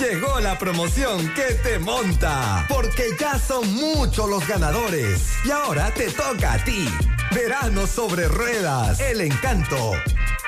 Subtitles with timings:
[0.00, 5.20] Llegó la promoción que te monta, porque ya son muchos los ganadores.
[5.44, 6.88] Y ahora te toca a ti.
[7.32, 9.92] Verano sobre ruedas, el encanto.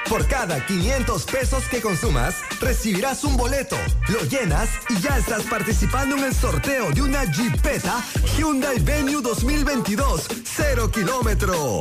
[0.08, 3.76] Por cada 500 pesos que consumas, recibirás un boleto,
[4.08, 8.04] lo llenas y ya estás participando en el sorteo de una Jeepeta
[8.36, 11.80] Hyundai Venue 2022, 0 kilómetro.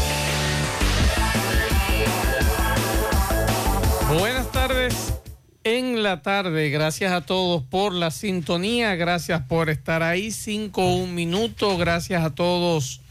[6.01, 6.69] La tarde.
[6.69, 8.95] Gracias a todos por la sintonía.
[8.95, 10.31] Gracias por estar ahí.
[10.31, 11.77] Cinco, un minuto.
[11.77, 13.01] Gracias a todos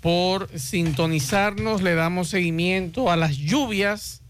[0.00, 1.82] por sintonizarnos.
[1.82, 4.22] Le damos seguimiento a las lluvias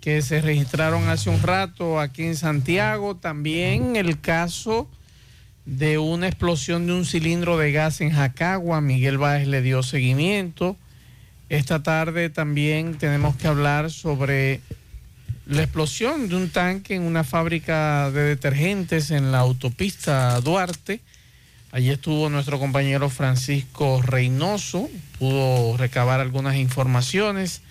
[0.00, 3.16] que se registraron hace un rato aquí en Santiago.
[3.16, 4.88] También el caso
[5.64, 8.80] de una explosión de un cilindro de gas en Jacagua.
[8.80, 10.76] Miguel Báez le dio seguimiento.
[11.48, 14.60] Esta tarde también tenemos que hablar sobre
[15.46, 21.00] la explosión de un tanque en una fábrica de detergentes en la autopista Duarte.
[21.72, 24.88] Allí estuvo nuestro compañero Francisco Reynoso,
[25.18, 27.62] pudo recabar algunas informaciones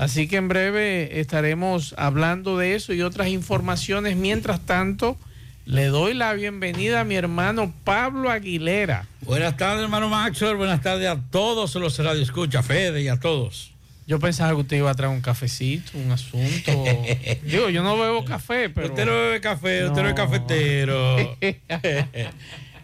[0.00, 4.16] Así que en breve estaremos hablando de eso y otras informaciones.
[4.16, 5.18] Mientras tanto,
[5.66, 9.06] le doy la bienvenida a mi hermano Pablo Aguilera.
[9.20, 10.56] Buenas tardes, hermano Maxwell.
[10.56, 13.72] Buenas tardes a todos los Escucha, Fede y a todos.
[14.06, 16.84] Yo pensaba que usted iba a traer un cafecito, un asunto.
[17.44, 18.88] Digo, yo no bebo café, pero.
[18.88, 21.16] Usted no bebe café, usted no es cafetero.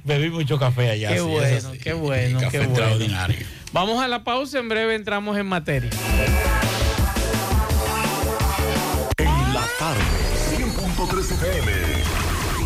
[0.04, 1.12] Bebí mucho café allá.
[1.12, 3.44] Qué bueno, qué bueno, café qué extraordinario.
[3.72, 5.90] Vamos a la pausa, en breve entramos en materia.
[9.18, 10.00] En la tarde,
[10.56, 11.95] 100.3 FM.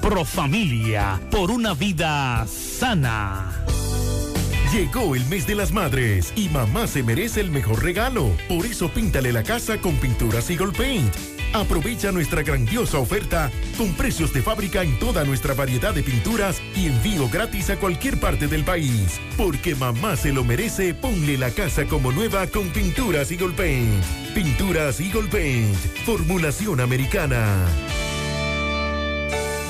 [0.00, 3.64] Profamilia, por una vida sana.
[4.72, 8.34] Llegó el mes de las madres y mamá se merece el mejor regalo.
[8.48, 11.14] Por eso píntale la casa con pinturas Eagle Paint.
[11.52, 16.86] Aprovecha nuestra grandiosa oferta con precios de fábrica en toda nuestra variedad de pinturas y
[16.86, 19.20] envío gratis a cualquier parte del país.
[19.36, 24.02] Porque mamá se lo merece, ponle la casa como nueva con pinturas Eagle Paint.
[24.34, 25.76] Pinturas Eagle Paint,
[26.06, 27.66] formulación americana.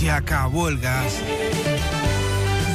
[0.00, 1.12] Se acabó el gas.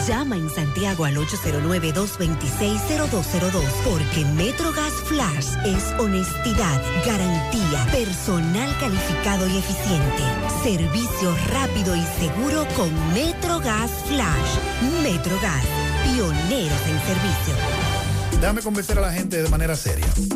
[0.07, 10.21] Llama en Santiago al 809-226-0202 porque MetroGas Flash es honestidad, garantía, personal calificado y eficiente,
[10.61, 14.59] servicio rápido y seguro con MetroGas Flash.
[15.01, 15.65] MetroGas,
[16.03, 17.55] pioneros en servicio.
[18.39, 20.05] Déjame convencer a la gente de manera seria.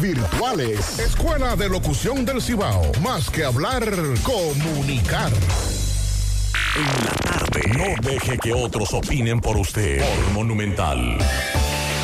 [0.00, 0.98] virtuales.
[0.98, 2.90] Escuela de Locución del Cibao.
[3.02, 3.84] Más que hablar,
[4.22, 5.30] comunicar.
[6.74, 7.60] En la tarde.
[7.76, 10.00] No deje que otros opinen por usted.
[10.00, 11.18] Por Monumental.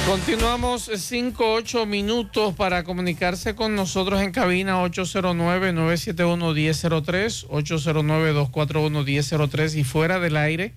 [0.07, 10.75] Continuamos 5-8 minutos para comunicarse con nosotros en cabina 809-971-1003, 809-241-1003 y fuera del aire.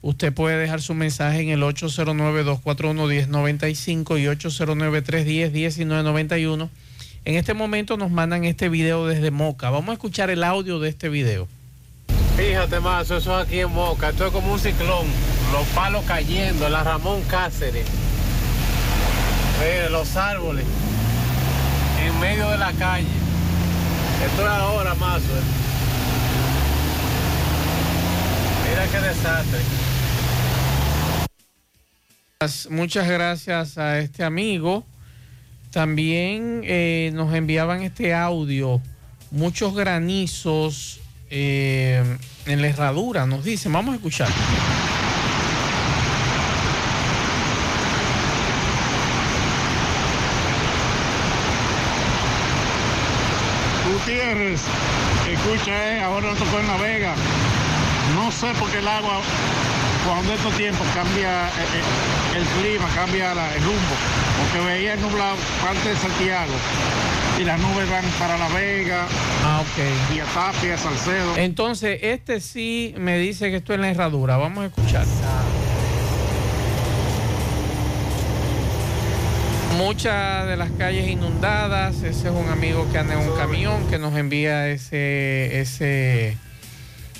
[0.00, 6.68] Usted puede dejar su mensaje en el 809-241-1095 y 809-310-1991.
[7.24, 9.70] En este momento nos mandan este video desde Moca.
[9.70, 11.48] Vamos a escuchar el audio de este video.
[12.36, 14.10] Fíjate más, eso es aquí en Moca.
[14.10, 15.08] Esto es como un ciclón.
[15.52, 17.88] Los palos cayendo, la Ramón Cáceres.
[19.58, 20.64] Mire, los árboles.
[22.06, 23.08] En medio de la calle.
[24.24, 25.22] Esto es ahora más.
[28.68, 29.87] Mira qué desastre.
[32.70, 34.84] Muchas gracias a este amigo.
[35.72, 38.80] También eh, nos enviaban este audio,
[39.32, 42.00] muchos granizos eh,
[42.46, 44.28] en la herradura, nos dicen, vamos a escuchar.
[53.92, 54.60] Gutiérrez,
[55.28, 57.14] escucha, eh, ahora tocó en La Vega.
[58.14, 59.22] No sé por qué el agua,
[60.06, 63.94] cuando estos tiempos cambia eh, eh, el clima, cambia la- el rumbo.
[64.52, 66.52] Porque veía nublado parte de Santiago
[67.40, 69.06] y las nubes van para La Vega.
[69.44, 70.14] Ah, ok.
[70.16, 71.36] Y a Tapia, Salcedo.
[71.36, 75.04] Entonces, este sí me dice que esto es la herradura, vamos a escuchar.
[79.76, 83.98] Muchas de las calles inundadas, ese es un amigo que anda en un camión que
[83.98, 86.36] nos envía ese, ese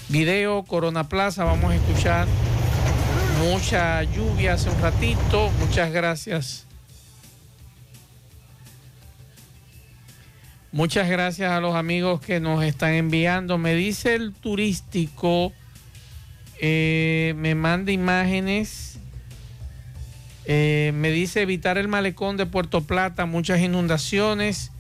[0.09, 2.27] video, Corona Plaza, vamos a escuchar.
[3.39, 6.67] Mucha lluvia hace un ratito, muchas gracias.
[10.73, 13.57] Muchas gracias a los amigos que nos están enviando.
[13.57, 15.53] Me dice el turístico,
[16.61, 18.99] eh, me manda imágenes.
[20.45, 24.73] Eh, me dice evitar el malecón de Puerto Plata, muchas inundaciones.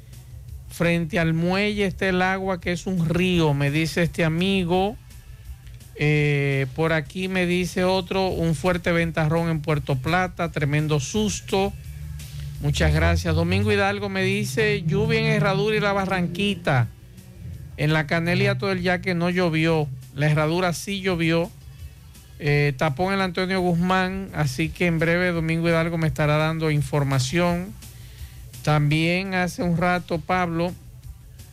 [0.69, 4.97] Frente al muelle está el agua que es un río, me dice este amigo.
[6.01, 11.73] Eh, por aquí me dice otro, un fuerte ventarrón en Puerto Plata, tremendo susto.
[12.61, 13.35] Muchas gracias.
[13.35, 16.89] Domingo Hidalgo me dice lluvia en Herradura y la Barranquita.
[17.77, 19.89] En la Canelia todo el ya que no llovió.
[20.15, 21.51] La Herradura sí llovió.
[22.39, 24.31] Eh, tapón el Antonio Guzmán.
[24.35, 27.75] Así que en breve Domingo Hidalgo me estará dando información.
[28.63, 30.75] También hace un rato Pablo,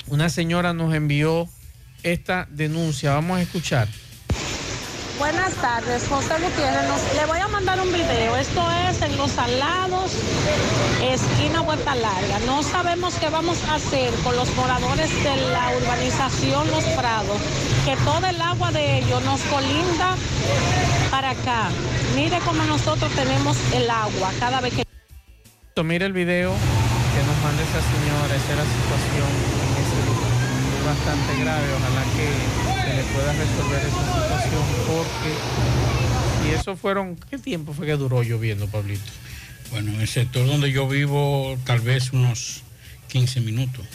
[0.08, 1.48] una señora nos envió
[2.04, 3.14] esta denuncia.
[3.14, 3.88] Vamos a escuchar.
[5.18, 7.16] Buenas tardes, José Gutiérrez.
[7.16, 8.36] Le voy a mandar un video.
[8.36, 10.12] Esto es en Los Alados,
[11.02, 12.40] esquina Puerta Larga.
[12.46, 17.40] No sabemos qué vamos a hacer con los moradores de la urbanización Los Prados,
[17.86, 20.16] que todo el agua de ellos nos colinda
[21.10, 21.70] para acá.
[22.14, 24.84] Mire cómo nosotros tenemos el agua cada vez que...
[25.82, 28.36] Mira el video que nos manda esa señora.
[28.36, 29.30] Esa es la situación
[29.64, 30.32] en ese lugar.
[30.86, 31.68] Bastante grave.
[31.74, 36.50] Ojalá que le pueda resolver esa situación porque...
[36.50, 37.16] Y eso fueron...
[37.30, 39.04] ¿Qué tiempo fue que duró lloviendo, Pablito?
[39.72, 42.62] Bueno, en el sector donde yo vivo, tal vez unos
[43.10, 43.86] 15 minutos.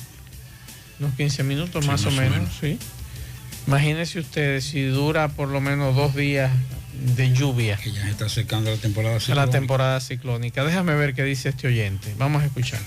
[0.98, 2.54] Unos 15 minutos Sí, más, o más o menos, menos.
[2.60, 2.78] sí.
[3.66, 6.50] Imagínense ustedes si dura por lo menos dos días
[7.14, 7.76] de lluvia.
[7.76, 9.50] Que ya se está secando la temporada La ciclónica.
[9.50, 10.64] temporada ciclónica.
[10.64, 12.14] Déjame ver qué dice este oyente.
[12.18, 12.80] Vamos a escuchar.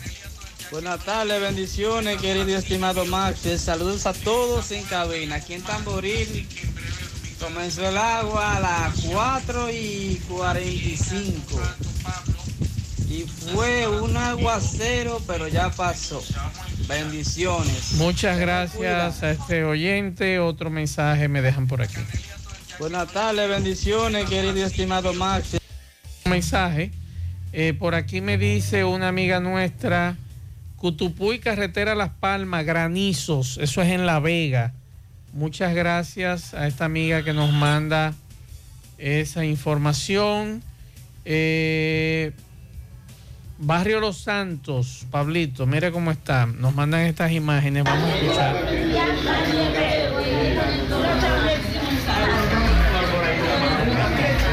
[0.74, 3.42] Buenas tardes, bendiciones, querido y estimado Max.
[3.58, 5.36] Saludos a todos en cabina.
[5.36, 6.48] Aquí en Tamboril
[7.40, 11.62] comenzó el agua a las 4 y 45.
[13.08, 13.22] Y
[13.54, 16.24] fue un aguacero, pero ya pasó.
[16.88, 17.92] Bendiciones.
[17.98, 20.40] Muchas gracias a este oyente.
[20.40, 22.02] Otro mensaje me dejan por aquí.
[22.80, 25.60] Buenas tardes, bendiciones, querido y estimado Max.
[26.26, 26.92] Un mensaje.
[27.56, 30.18] Eh, por aquí me dice una amiga nuestra,
[30.84, 34.74] Cutupuy, carretera Las Palmas, granizos, eso es en La Vega.
[35.32, 38.14] Muchas gracias a esta amiga que nos manda
[38.98, 40.62] esa información.
[41.24, 42.34] Eh,
[43.60, 46.48] Barrio Los Santos, Pablito, mire cómo está.
[46.48, 48.56] Nos mandan estas imágenes, vamos a escuchar.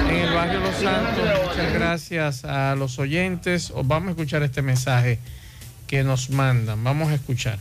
[0.08, 3.72] En el barrio Los Santos, muchas gracias a los oyentes.
[3.74, 5.18] Os Vamos a escuchar este mensaje
[5.90, 6.84] que nos mandan.
[6.84, 7.58] Vamos a escuchar.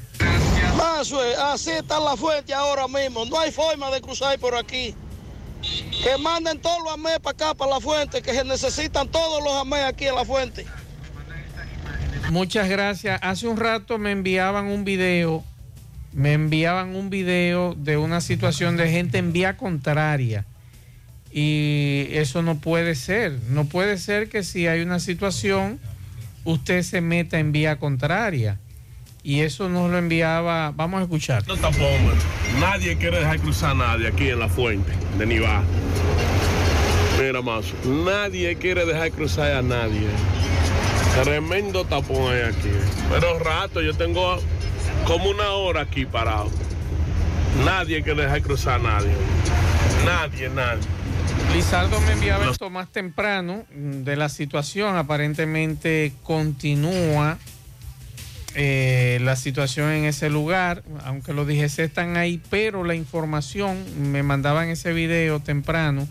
[0.78, 3.26] Mazue, así está la fuente ahora mismo.
[3.26, 4.94] No hay forma de cruzar por aquí.
[6.04, 9.52] Que manden todos los AME para acá, para la fuente, que se necesitan todos los
[9.54, 10.68] AME aquí en la fuente.
[12.30, 13.20] Muchas gracias.
[13.24, 15.44] Hace un rato me enviaban un video,
[16.14, 20.46] me enviaban un video de una situación de gente en vía contraria.
[21.32, 23.40] Y eso no puede ser.
[23.50, 25.80] No puede ser que si hay una situación,
[26.44, 28.60] usted se meta en vía contraria.
[29.22, 31.44] Y eso nos lo enviaba, vamos a escuchar.
[31.48, 31.56] No.
[32.60, 35.62] Nadie quiere dejar cruzar a nadie aquí en la fuente de Nivá.
[37.22, 40.08] Mira más, nadie quiere dejar cruzar a nadie.
[41.24, 42.72] Tremendo tapón hay aquí.
[43.10, 44.38] Pero rato, yo tengo
[45.06, 46.50] como una hora aquí parado.
[47.66, 49.12] Nadie quiere dejar cruzar a nadie.
[50.06, 50.99] Nadie, nadie.
[51.54, 54.96] Lizardo me enviaba esto más temprano mm, de la situación.
[54.96, 57.38] Aparentemente continúa
[58.56, 60.84] eh, la situación en ese lugar.
[61.04, 66.08] Aunque los DGC están ahí, pero la información me mandaban ese video temprano.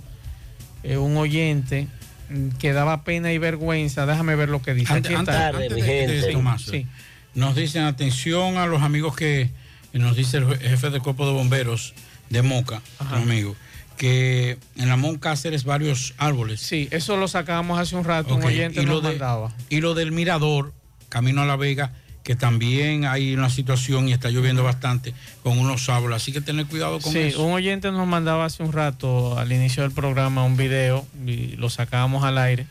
[0.84, 1.88] eh, un oyente
[2.30, 4.06] mm, que daba pena y vergüenza.
[4.06, 4.92] Déjame ver lo que dice.
[4.92, 5.48] Aquí está.
[5.48, 6.86] antes- antes de- de Sí, Tomás, sí.
[7.34, 9.50] nos dicen atención a los amigos que
[9.92, 11.94] nos dice el jefe del cuerpo de bomberos
[12.30, 12.80] de Moca,
[13.10, 13.56] amigo,
[13.98, 16.60] que en la Mon Cáceres varios árboles.
[16.60, 19.52] Sí, eso lo sacábamos hace un rato, un oyente y lo nos de- mandaba.
[19.68, 20.72] Y lo del mirador,
[21.10, 25.88] camino a La Vega, que también hay una situación y está lloviendo bastante con unos
[25.88, 26.16] árboles.
[26.16, 27.42] Así que tener cuidado con Sí, eso.
[27.42, 31.68] un oyente nos mandaba hace un rato al inicio del programa un video y lo
[31.70, 32.66] sacábamos al aire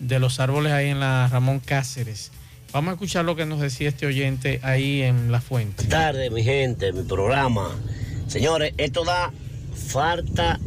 [0.00, 2.32] de los árboles ahí en la Ramón Cáceres.
[2.72, 5.84] Vamos a escuchar lo que nos decía este oyente ahí en la fuente.
[5.84, 7.68] tarde, mi gente, mi programa.
[8.26, 9.30] Señores, esto da
[9.86, 10.58] falta,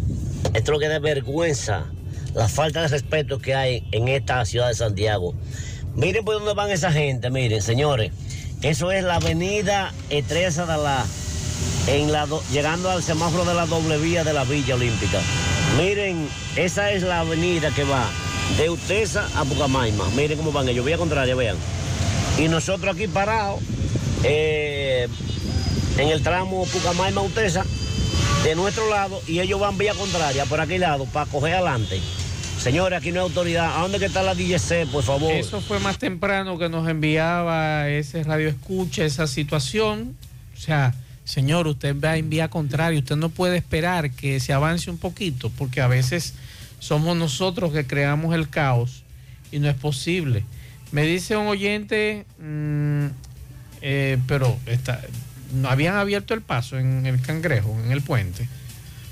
[0.54, 1.86] esto es lo que da vergüenza,
[2.34, 5.34] la falta de respeto que hay en esta ciudad de Santiago.
[5.96, 8.12] Miren por dónde van esa gente, miren, señores.
[8.62, 11.06] Eso es la avenida Estrella Sadalá,
[11.88, 15.20] en la do- llegando al semáforo de la doble vía de la Villa Olímpica.
[15.77, 18.10] Miren, esa es la avenida que va
[18.58, 20.06] de Utesa a Pucamaima.
[20.16, 21.58] Miren cómo van ellos, vía contraria, vean.
[22.38, 23.60] Y nosotros aquí parados,
[24.24, 25.08] eh,
[25.98, 27.66] en el tramo Pucamaima-Utesa,
[28.44, 32.00] de nuestro lado, y ellos van vía contraria, por aquel lado, para coger adelante.
[32.60, 33.78] Señores, aquí no hay autoridad.
[33.78, 35.32] ¿A dónde que está la DGC, por favor?
[35.32, 40.16] Eso fue más temprano que nos enviaba ese radio escucha esa situación.
[40.56, 44.90] O sea, señor, usted va en vía contraria, usted no puede esperar que se avance
[44.90, 46.34] un poquito, porque a veces
[46.80, 49.04] somos nosotros que creamos el caos
[49.52, 50.44] y no es posible.
[50.92, 53.06] Me dice un oyente, mm,
[53.82, 55.02] eh, pero está,
[55.53, 58.48] no habían abierto el paso en el cangrejo, en el puente,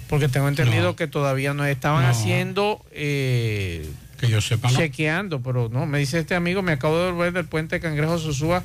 [0.10, 0.96] porque tengo entendido No.
[0.96, 2.10] que todavía no estaban No.
[2.10, 2.86] haciendo...
[2.92, 4.78] eh, que yo sepa, ¿no?
[4.78, 8.18] chequeando, pero no, me dice este amigo, me acabo de volver del puente de Cangrejo
[8.18, 8.64] Sosúa,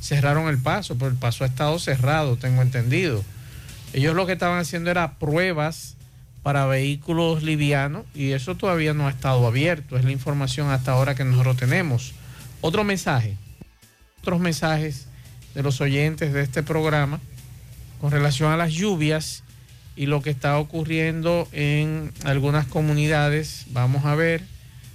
[0.00, 3.22] cerraron el paso, pero el paso ha estado cerrado, tengo entendido.
[3.92, 5.96] Ellos lo que estaban haciendo era pruebas
[6.42, 11.14] para vehículos livianos y eso todavía no ha estado abierto, es la información hasta ahora
[11.14, 12.12] que nosotros tenemos.
[12.62, 13.36] Otro mensaje,
[14.22, 15.05] otros mensajes
[15.56, 17.18] de los oyentes de este programa
[18.00, 19.42] con relación a las lluvias
[19.96, 23.64] y lo que está ocurriendo en algunas comunidades.
[23.70, 24.42] Vamos a ver.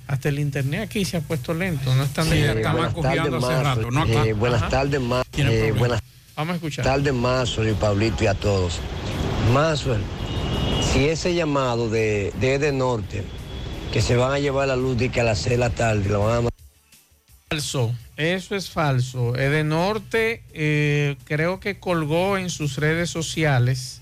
[0.06, 4.24] Hasta el internet aquí se ha puesto lento, no están Sí, buenas tardes, Mazo.
[4.24, 5.24] Eh, buenas tardes, Mazo.
[5.38, 6.02] Eh, buenas
[6.36, 6.86] Vamos a escuchar.
[6.86, 8.80] tardes, Mazo y Pablito y a todos.
[9.54, 9.96] Mazo,
[10.94, 13.24] si ese llamado de, de Ede Norte,
[13.92, 16.10] que se van a llevar la luz de que a las 6 de la tarde,
[16.10, 16.51] lo van a
[17.56, 19.36] Falso, eso es falso.
[19.36, 24.00] Edenorte eh, creo que colgó en sus redes sociales.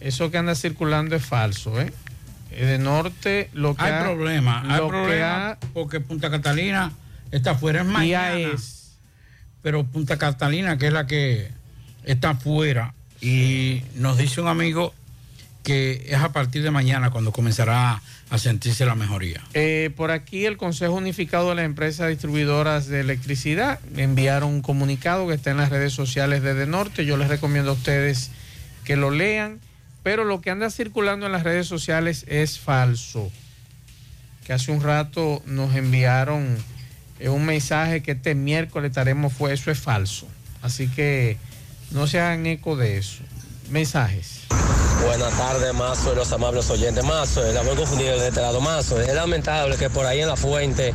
[0.00, 1.92] Eso que anda circulando es falso, ¿eh?
[2.52, 6.92] Edenorte lo que Hay ha- problema, hay lo que problema ha- porque Punta Catalina
[7.30, 8.54] está fuera es mañana.
[9.60, 11.50] Pero Punta Catalina, que es la que
[12.04, 14.94] está fuera, y nos dice un amigo
[15.62, 19.42] que es a partir de mañana cuando comenzará a sentirse la mejoría.
[19.54, 25.28] Eh, por aquí el Consejo Unificado de las Empresas Distribuidoras de Electricidad enviaron un comunicado
[25.28, 27.06] que está en las redes sociales de De Norte.
[27.06, 28.30] Yo les recomiendo a ustedes
[28.84, 29.60] que lo lean,
[30.02, 33.30] pero lo que anda circulando en las redes sociales es falso.
[34.44, 36.56] Que hace un rato nos enviaron
[37.20, 40.28] eh, un mensaje que este miércoles estaremos fue, eso es falso.
[40.62, 41.36] Así que
[41.92, 43.22] no se hagan eco de eso.
[43.68, 44.40] Mensajes.
[45.04, 47.04] Buenas tardes, Mazo, y los amables oyentes.
[47.04, 48.60] Mazo, el amor confundido de este lado.
[48.60, 50.94] Mazo, es lamentable que por ahí en la fuente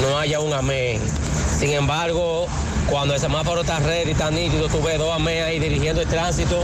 [0.00, 1.00] no haya un amén.
[1.58, 2.46] Sin embargo,
[2.90, 6.08] cuando el semáforo está red y está nítido, tú ves dos AME ahí dirigiendo el
[6.08, 6.62] tránsito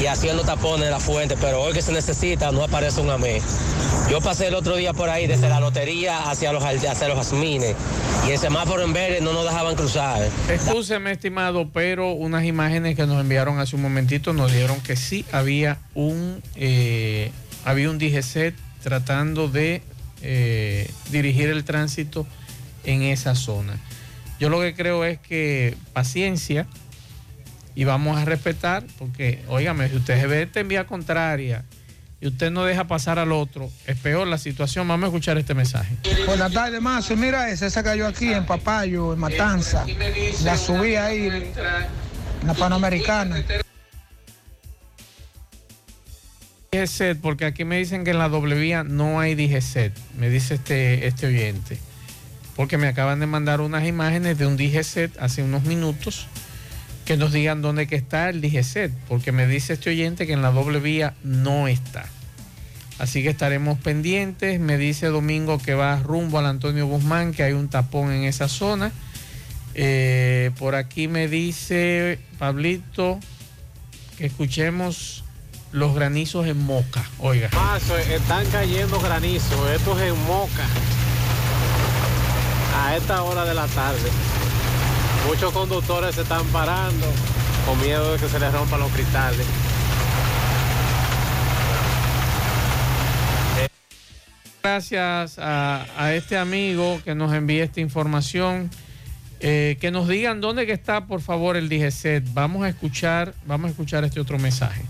[0.00, 3.40] y haciendo tapones en la fuente, pero hoy que se necesita no aparece un AME.
[4.10, 7.74] Yo pasé el otro día por ahí desde la lotería hacia los, hacia los jazmines
[8.28, 10.28] y el semáforo en verde no nos dejaban cruzar.
[10.50, 15.78] Escúcheme, estimado, pero unas imágenes que nos enviaron hace un momentito nos que sí había
[15.94, 17.30] un, eh,
[17.64, 19.82] había un DGC tratando de
[20.22, 22.26] eh, dirigir el tránsito
[22.84, 23.78] en esa zona.
[24.40, 26.66] Yo lo que creo es que paciencia
[27.74, 31.64] y vamos a respetar, porque, óigame, si usted se ve en vía contraria
[32.20, 34.86] y usted no deja pasar al otro, es peor la situación.
[34.86, 35.96] Vamos a escuchar este mensaje.
[36.26, 37.16] Buenas tardes, Mazo.
[37.16, 39.84] Mira esa, esa cayó aquí en Papayo, en Matanza.
[40.42, 43.44] La subí ahí, en la Panamericana.
[46.74, 50.54] DGCET, porque aquí me dicen que en la doble vía no hay DGCET, me dice
[50.54, 51.78] este, este oyente.
[52.56, 56.26] Porque me acaban de mandar unas imágenes de un DGCET hace unos minutos
[57.04, 60.50] que nos digan dónde está el DGCET, porque me dice este oyente que en la
[60.50, 62.06] doble vía no está.
[62.98, 64.60] Así que estaremos pendientes.
[64.60, 68.48] Me dice Domingo que va rumbo al Antonio Guzmán, que hay un tapón en esa
[68.48, 68.92] zona.
[69.74, 73.18] Eh, por aquí me dice Pablito
[74.16, 75.23] que escuchemos
[75.74, 77.04] los granizos en Moca.
[77.18, 77.50] Oiga.
[78.08, 79.70] Están cayendo granizos.
[79.70, 80.64] Esto es en Moca.
[82.78, 84.08] A esta hora de la tarde.
[85.26, 87.06] Muchos conductores se están parando
[87.66, 89.44] con miedo de que se les rompan los cristales.
[94.62, 98.70] Gracias a, a este amigo que nos envía esta información.
[99.40, 102.32] Eh, que nos digan dónde que está, por favor, el DGCET.
[102.32, 104.84] Vamos a escuchar, vamos a escuchar este otro mensaje.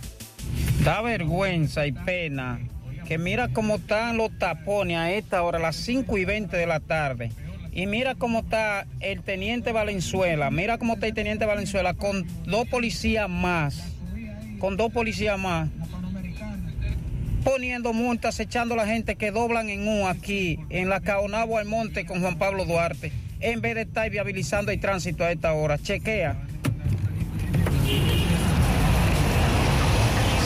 [0.83, 2.59] Da vergüenza y pena
[3.07, 6.67] que mira cómo están los tapones a esta hora, a las 5 y 20 de
[6.67, 7.31] la tarde.
[7.73, 12.69] Y mira cómo está el teniente Valenzuela, mira cómo está el teniente Valenzuela con dos
[12.69, 13.93] policías más,
[14.59, 15.69] con dos policías más,
[17.43, 21.67] poniendo multas, echando a la gente que doblan en U aquí, en la Caonabo al
[21.67, 25.77] Monte con Juan Pablo Duarte, en vez de estar viabilizando el tránsito a esta hora.
[25.77, 26.37] Chequea.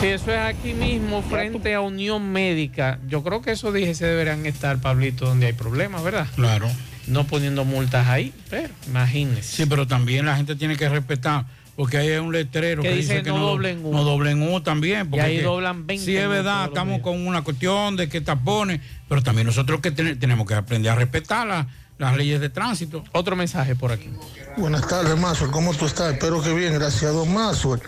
[0.00, 4.06] Si eso es aquí mismo, frente a Unión Médica, yo creo que eso dije se
[4.06, 6.28] deberían estar, Pablito, donde hay problemas, ¿verdad?
[6.36, 6.68] Claro.
[7.08, 9.56] No poniendo multas ahí, pero imagínese.
[9.56, 13.14] Sí, pero también la gente tiene que respetar, porque ahí hay un letrero Que dice
[13.14, 13.92] dice que no no, doblen U.
[13.92, 15.10] no doblen U también.
[15.10, 17.02] Porque ahí que- doblan 20 Sí, es verdad, estamos días.
[17.02, 20.94] con una cuestión de que tapones, pero también nosotros que ten- tenemos que aprender a
[20.94, 21.66] respetar la-
[21.98, 23.02] las leyes de tránsito.
[23.12, 24.10] Otro mensaje por aquí.
[24.58, 25.50] Buenas tardes, Mazuel.
[25.50, 26.12] ¿Cómo tú estás?
[26.12, 27.80] Espero que bien, gracias a Don Mazuel.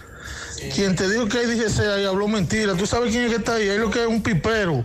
[0.75, 2.75] Quien te dijo que ahí DGC ahí habló mentira.
[2.75, 3.69] ¿Tú sabes quién es que está ahí?
[3.69, 4.85] Ahí lo que es un pipero,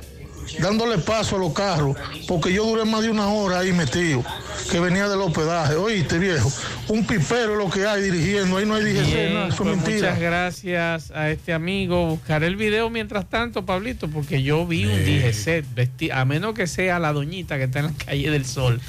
[0.59, 4.23] dándole paso a los carros, porque yo duré más de una hora ahí metido,
[4.71, 5.75] que venía del hospedaje.
[5.75, 6.51] Oíste, viejo,
[6.87, 9.69] un pipero es lo que hay dirigiendo, ahí no hay DGC, Bien, nada, eso pues
[9.69, 10.09] es mentira.
[10.11, 12.05] muchas gracias a este amigo.
[12.07, 16.67] Buscaré el video mientras tanto, Pablito, porque yo vi un DGC, vesti- a menos que
[16.67, 18.79] sea la doñita que está en la calle del Sol,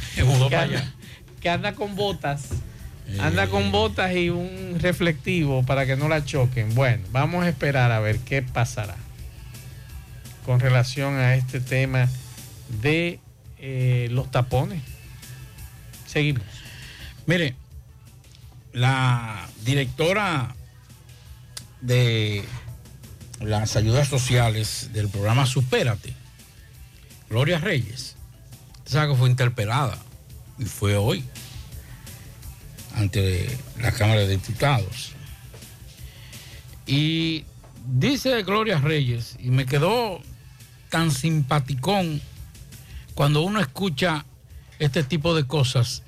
[0.74, 0.94] anda,
[1.40, 2.44] que anda con botas.
[3.20, 6.74] Anda con botas y un reflectivo para que no la choquen.
[6.74, 8.96] Bueno, vamos a esperar a ver qué pasará
[10.44, 12.08] con relación a este tema
[12.82, 13.20] de
[13.58, 14.82] eh, los tapones.
[16.06, 16.44] Seguimos.
[17.26, 17.56] Mire,
[18.72, 20.54] la directora
[21.80, 22.44] de
[23.40, 26.14] las ayudas sociales del programa Supérate,
[27.28, 28.16] Gloria Reyes,
[28.84, 29.98] sabe que fue interpelada
[30.58, 31.24] y fue hoy
[32.96, 33.46] ante
[33.80, 35.12] la Cámara de Diputados.
[36.86, 37.44] Y
[37.86, 40.20] dice Gloria Reyes, y me quedó
[40.88, 42.20] tan simpaticón
[43.14, 44.24] cuando uno escucha
[44.78, 46.02] este tipo de cosas,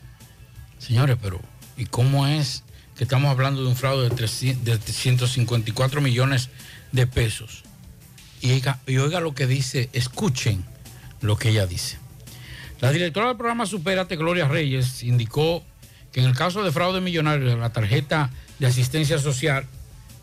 [0.79, 1.41] señores, pero
[1.77, 2.65] ¿y cómo es
[2.97, 6.49] que estamos hablando de un fraude de, 300 de 154 millones
[6.93, 7.65] de pesos?
[8.41, 10.65] Y oiga, y oiga lo que dice, escuchen
[11.21, 11.99] lo que ella dice.
[12.81, 15.65] La directora del programa Supérate, Gloria Reyes, indicó
[16.13, 19.67] que en el caso de fraude millonario de la tarjeta de asistencia social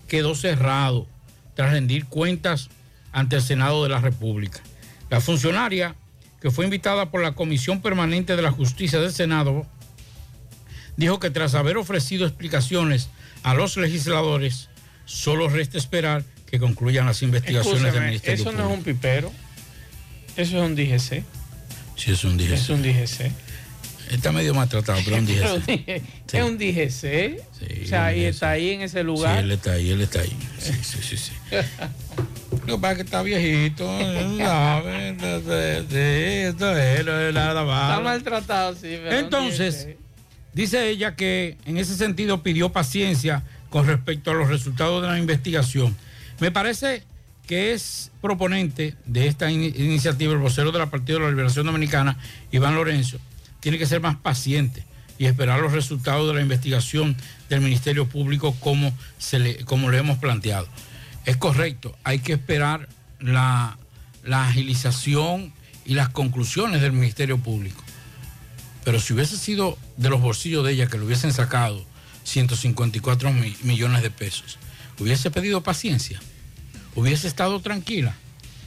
[0.08, 1.08] quedó cerrado
[1.56, 2.70] tras rendir cuentas
[3.12, 4.62] ante el Senado de la República.
[5.10, 5.96] La funcionaria,
[6.42, 9.66] que fue invitada por la Comisión Permanente de la Justicia del Senado,
[10.98, 13.10] dijo que tras haber ofrecido explicaciones
[13.44, 14.70] a los legisladores,
[15.06, 19.32] solo resta esperar que concluyan las investigaciones del Ministerio eso no es un pipero.
[20.36, 21.24] Eso es un DGC.
[21.96, 22.52] Sí, es un DGC.
[22.52, 23.32] Es un DGC.
[24.12, 26.02] Está medio maltratado, pero es un DGC.
[26.34, 27.84] Es un DGC.
[27.84, 29.44] o sea, ahí está ahí en ese Sí, lugar.
[29.44, 30.38] él está ahí, él está ahí.
[30.60, 31.32] Sí, sí, sí, sí.
[32.68, 33.86] Lo que pasa es que está viejito.
[34.38, 35.12] ¿sabes?
[35.12, 35.96] Entonces, sí,
[36.50, 38.98] esto es lo de la Está maltratado, sí.
[39.04, 39.90] pero Entonces,
[40.56, 45.20] Dice ella que en ese sentido pidió paciencia con respecto a los resultados de la
[45.20, 45.98] investigación.
[46.40, 47.04] Me parece
[47.46, 52.18] que es proponente de esta iniciativa, el vocero de la Partido de la Liberación Dominicana,
[52.54, 53.18] Iván Lorenzo,
[53.66, 54.86] tiene que ser más paciente
[55.18, 57.18] y esperar los resultados de la investigación
[57.50, 60.68] del Ministerio Público como, se le, como le hemos planteado.
[61.26, 63.76] Es correcto, hay que esperar la
[64.30, 65.52] agilización
[65.84, 67.84] y las conclusiones del Ministerio Público.
[68.84, 71.84] Pero si hubiese sido de los bolsillos de ella que le hubiesen sacado
[72.24, 74.60] 154 millones de pesos,
[75.00, 76.20] hubiese pedido paciencia,
[76.94, 78.16] hubiese estado tranquila.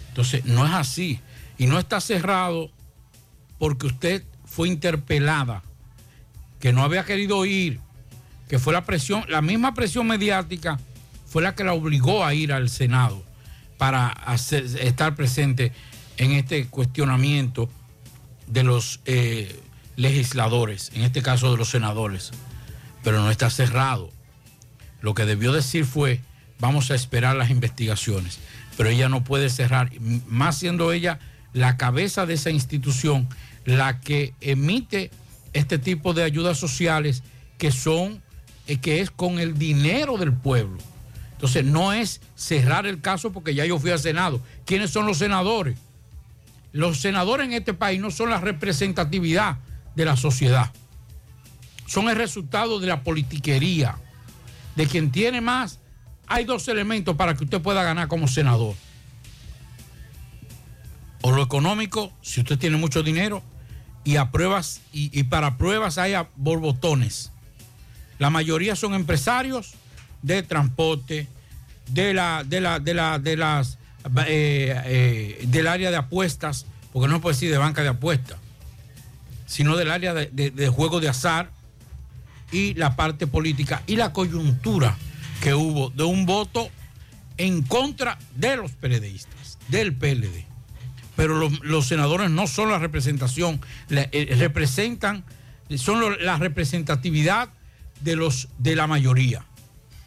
[0.08, 1.20] Entonces, no es así.
[1.56, 2.72] Y no está cerrado
[3.60, 4.24] porque usted
[4.58, 5.62] fue interpelada,
[6.58, 7.78] que no había querido ir,
[8.48, 10.80] que fue la presión, la misma presión mediática
[11.28, 13.22] fue la que la obligó a ir al Senado
[13.76, 15.70] para estar presente
[16.16, 17.70] en este cuestionamiento
[18.48, 19.60] de los eh,
[19.94, 22.32] legisladores, en este caso de los senadores,
[23.04, 24.10] pero no está cerrado.
[25.02, 26.20] Lo que debió decir fue,
[26.58, 28.40] vamos a esperar las investigaciones,
[28.76, 29.92] pero ella no puede cerrar,
[30.26, 31.20] más siendo ella
[31.52, 33.28] la cabeza de esa institución,
[33.76, 35.10] la que emite
[35.52, 37.22] este tipo de ayudas sociales
[37.58, 38.22] que son,
[38.66, 40.78] eh, que es con el dinero del pueblo.
[41.32, 44.40] Entonces no es cerrar el caso porque ya yo fui al Senado.
[44.64, 45.78] ¿Quiénes son los senadores?
[46.72, 49.58] Los senadores en este país no son la representatividad
[49.94, 50.72] de la sociedad.
[51.86, 53.98] Son el resultado de la politiquería.
[54.76, 55.78] De quien tiene más,
[56.26, 58.74] hay dos elementos para que usted pueda ganar como senador.
[61.20, 63.42] O lo económico, si usted tiene mucho dinero,
[64.04, 67.30] y a pruebas, y, para pruebas hay borbotones.
[68.18, 69.74] La mayoría son empresarios
[70.22, 71.28] de transporte,
[71.88, 73.78] de la, de la, de la, de las
[74.26, 78.38] eh, eh, del área de apuestas, porque no puede decir de banca de apuestas,
[79.46, 81.50] sino del área de, juego de azar
[82.50, 84.96] y la parte política y la coyuntura
[85.42, 86.70] que hubo de un voto
[87.36, 90.47] en contra de los PLDistas, del PLD.
[91.18, 95.24] Pero los, senadores no son la representación, eh, representan,
[95.76, 97.48] son la representatividad
[98.02, 99.44] de los de la mayoría.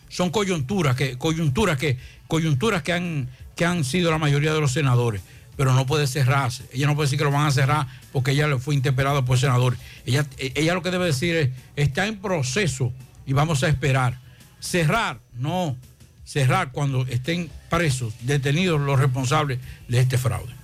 [0.07, 1.97] Son coyunturas que, coyunturas que,
[2.29, 5.21] coyunturas que han que han sido la mayoría de los senadores,
[5.57, 6.63] pero no puede cerrarse.
[6.71, 9.81] Ella no puede decir que lo van a cerrar porque ella fue interpelada por senadores.
[10.05, 12.93] Ella, ella lo que debe decir es, está en proceso
[13.25, 14.17] y vamos a esperar.
[14.61, 15.75] Cerrar, no.
[16.23, 20.60] Cerrar cuando estén presos, detenidos los responsables de este fraude.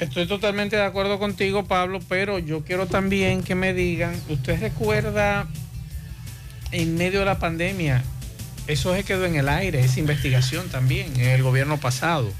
[0.00, 5.48] Estoy totalmente de acuerdo contigo, Pablo, pero yo quiero también que me digan, ¿usted recuerda
[6.70, 8.04] en medio de la pandemia
[8.68, 12.30] eso se quedó en el aire, esa investigación también, en el gobierno pasado.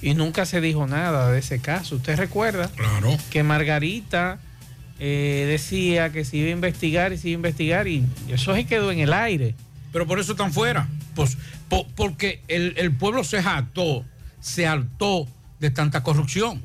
[0.00, 1.96] Y nunca se dijo nada de ese caso.
[1.96, 2.68] ¿Usted recuerda?
[2.68, 3.16] Claro.
[3.30, 4.38] Que Margarita
[5.00, 8.64] eh, decía que se iba a investigar y se iba a investigar y eso se
[8.64, 9.56] quedó en el aire.
[9.92, 10.88] Pero por eso están fuera.
[11.16, 11.36] Pues,
[11.96, 14.04] porque el, pueblo se hartó,
[14.40, 15.26] se hartó
[15.58, 16.62] de tanta corrupción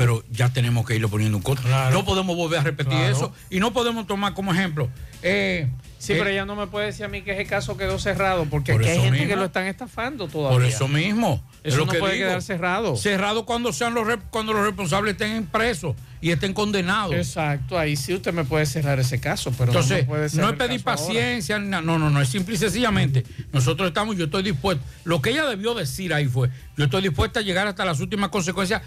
[0.00, 1.90] pero ya tenemos que irlo poniendo un contra.
[1.90, 4.88] No podemos volver a repetir eso y no podemos tomar como ejemplo
[5.22, 5.68] eh,
[6.00, 8.72] Sí, pero ella no me puede decir a mí que ese caso quedó cerrado, porque
[8.72, 10.56] hay gente que lo están estafando todavía.
[10.58, 11.44] Por eso mismo.
[11.62, 12.96] Eso no puede quedar cerrado.
[12.96, 17.14] Cerrado cuando sean los cuando los responsables estén presos y estén condenados.
[17.14, 20.56] Exacto, ahí sí usted me puede cerrar ese caso, pero Entonces, no, puede no es
[20.56, 23.24] pedir paciencia, no, no, no, es simple y sencillamente.
[23.52, 24.82] Nosotros estamos, yo estoy dispuesto.
[25.04, 28.30] Lo que ella debió decir ahí fue, yo estoy dispuesta a llegar hasta las últimas
[28.30, 28.80] consecuencias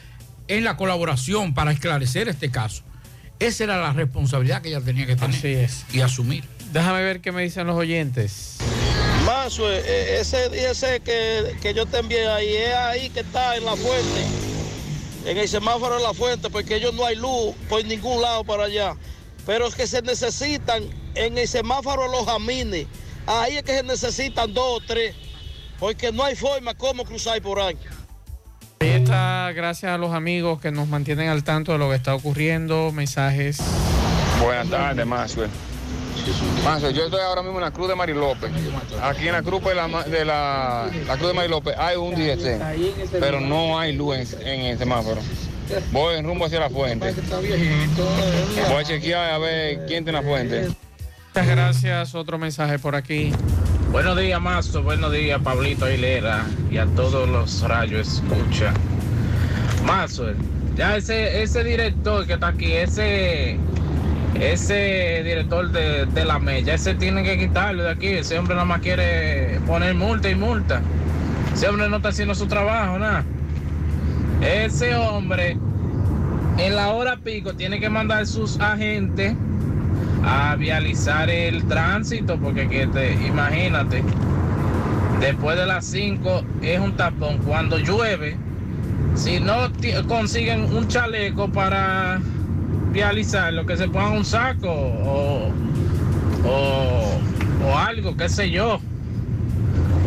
[0.48, 2.84] en la colaboración para esclarecer este caso.
[3.40, 6.46] Esa era la responsabilidad que ella tenía que tener y asumir.
[6.72, 8.58] Déjame ver qué me dicen los oyentes.
[9.26, 13.56] Mazo, eh, eh, ese, ese que, que yo te envié ahí, es ahí que está
[13.56, 14.26] en la fuente,
[15.26, 18.66] en el semáforo de la fuente, porque ellos no hay luz por ningún lado para
[18.66, 18.96] allá.
[19.46, 20.84] Pero es que se necesitan
[21.16, 22.88] en el semáforo los jamines.
[23.26, 25.16] Ahí es que se necesitan dos o tres,
[25.80, 27.78] porque no hay forma como cruzar por ahí.
[28.84, 32.14] Ahí está, gracias a los amigos que nos mantienen al tanto de lo que está
[32.16, 33.60] ocurriendo, mensajes.
[34.44, 35.46] Buenas tardes, Mazo
[36.94, 38.52] yo estoy ahora mismo en la Cruz de Marilópez.
[39.02, 43.40] Aquí en la Cruz de la, de la, Cruz de Marilópez hay un DST, pero
[43.40, 45.22] no hay luz en, el semáforo.
[45.94, 47.14] Voy en rumbo hacia la fuente.
[48.70, 50.68] Voy a chequear a ver quién tiene la fuente.
[51.30, 52.16] Muchas gracias.
[52.16, 53.32] Otro mensaje por aquí.
[53.94, 54.82] Buenos días, Mazo.
[54.82, 56.48] Buenos días, Pablito Aguilera.
[56.72, 58.74] Y a todos los rayos escucha.
[59.86, 60.32] Mazo,
[60.76, 63.60] ya ese, ese director que está aquí, ese
[64.34, 68.08] ese director de, la mella, ese tiene que quitarlo de aquí.
[68.08, 70.82] Ese hombre nada más quiere poner multa y multa.
[71.54, 73.24] Ese hombre no está haciendo su trabajo, nada.
[74.42, 75.56] Ese hombre
[76.58, 79.36] en la hora pico tiene que mandar sus agentes
[80.24, 84.04] a vializar el tránsito, porque que te, imagínate,
[85.20, 87.40] después de las 5 es un tapón.
[87.40, 88.38] Cuando llueve,
[89.16, 89.70] si no
[90.08, 92.20] consiguen un chaleco para
[92.92, 95.52] vializar, lo que se pongan un saco o,
[96.46, 97.20] o,
[97.68, 98.80] o algo, qué sé yo.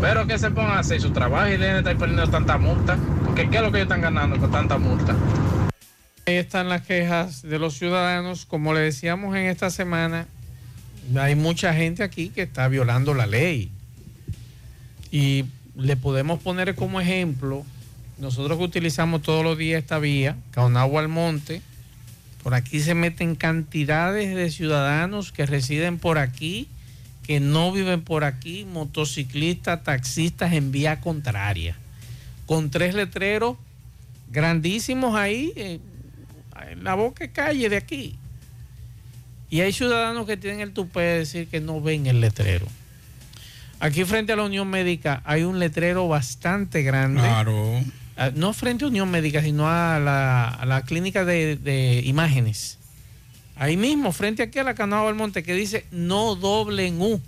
[0.01, 2.97] Pero que se pongan a hacer su trabajo y deben de estar poniendo tanta multa.
[3.25, 5.15] Porque ¿qué es lo que ellos están ganando con tanta multa?
[6.29, 8.47] Ahí están las quejas de los ciudadanos.
[8.47, 10.27] Como le decíamos en esta semana,
[11.17, 13.71] hay mucha gente aquí que está violando la ley.
[15.13, 15.45] Y
[15.77, 17.65] le podemos poner como ejemplo,
[18.19, 21.63] nosotros que utilizamos todos los días esta vía, Caonagua al Monte,
[22.43, 26.67] por aquí se meten cantidades de ciudadanos que residen por aquí,
[27.23, 31.77] que no viven por aquí, motociclistas, taxistas en vía contraria,
[32.47, 33.57] con tres letreros
[34.33, 35.79] grandísimos ahí, eh,
[36.71, 38.17] en la boca calle de aquí.
[39.49, 42.67] Y hay ciudadanos que tienen el tupé de decir que no ven el letrero.
[43.79, 47.21] Aquí frente a la Unión Médica hay un letrero bastante grande.
[47.21, 47.81] Claro.
[48.17, 52.79] Ah, No frente a Unión Médica, sino a la, a la clínica de, de imágenes.
[53.55, 57.21] Ahí mismo, frente aquí a la Canal del Monte, que dice no doble en U.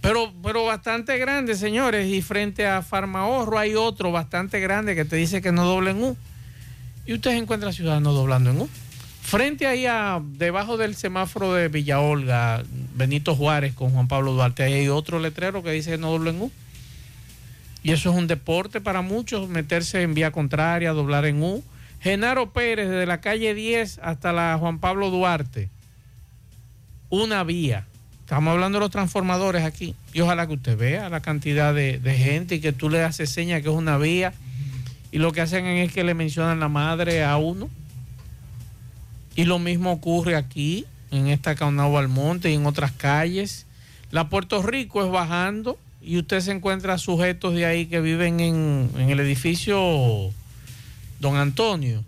[0.00, 2.08] Pero, pero bastante grande, señores.
[2.08, 6.02] Y frente a Farmahorro hay otro bastante grande que te dice que no doble en
[6.02, 6.16] U.
[7.06, 8.68] Y ustedes encuentran ciudadanos doblando en U.
[9.22, 12.62] Frente ahí a, debajo del semáforo de Villa Olga,
[12.94, 16.42] Benito Juárez con Juan Pablo Duarte, ahí hay otro letrero que dice no doble en
[16.42, 16.52] U.
[17.82, 21.62] Y eso es un deporte para muchos, meterse en vía contraria, doblar en U.
[22.00, 25.70] Genaro Pérez, desde la calle 10 hasta la Juan Pablo Duarte.
[27.08, 27.86] Una vía.
[28.20, 29.94] Estamos hablando de los transformadores aquí.
[30.12, 33.30] Y ojalá que usted vea la cantidad de, de gente y que tú le haces
[33.30, 34.34] seña que es una vía.
[35.12, 37.70] Y lo que hacen es que le mencionan la madre a uno.
[39.34, 43.66] Y lo mismo ocurre aquí, en esta Caunabo Almonte y en otras calles.
[44.10, 48.90] La Puerto Rico es bajando y usted se encuentra sujetos de ahí que viven en,
[48.96, 50.30] en el edificio
[51.20, 52.04] Don Antonio,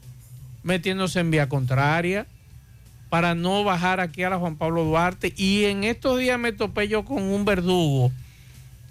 [0.62, 2.26] metiéndose en vía contraria
[3.08, 5.32] para no bajar aquí a la Juan Pablo Duarte.
[5.36, 8.12] Y en estos días me topé yo con un verdugo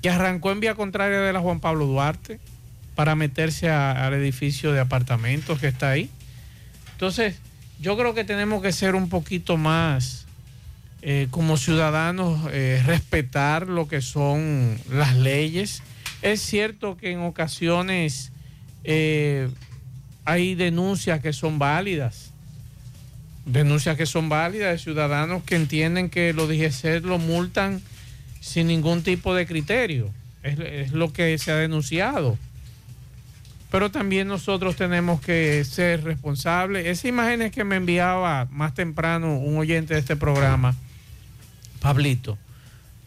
[0.02, 2.40] que arrancó en vía contraria de la Juan Pablo Duarte
[2.98, 6.10] para meterse a- al edificio de apartamentos que está ahí.
[6.94, 7.36] Entonces,
[7.80, 10.26] yo creo que tenemos que ser un poquito más,
[11.04, 15.84] eh, como ciudadanos, eh, respetar lo que son las leyes.
[16.24, 18.32] Es cierto que en ocasiones
[18.84, 19.48] eh,
[20.26, 22.32] hay denuncias que son válidas,
[23.46, 27.80] denuncias que son válidas de ciudadanos que entienden que los DGC lo multan
[28.42, 30.10] sin ningún tipo de criterio.
[30.42, 32.40] Es, es lo que se ha denunciado
[33.70, 36.86] pero también nosotros tenemos que ser responsables.
[36.86, 40.76] Esas imágenes que me enviaba más temprano un oyente de este programa,
[41.80, 42.38] Pablito,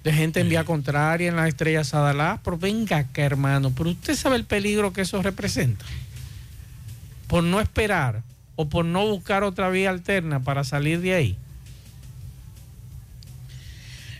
[0.05, 4.15] de gente en vía contraria en la estrella Sadalá, pero venga acá, hermano, pero usted
[4.15, 5.85] sabe el peligro que eso representa.
[7.27, 8.23] Por no esperar
[8.57, 11.37] o por no buscar otra vía alterna para salir de ahí.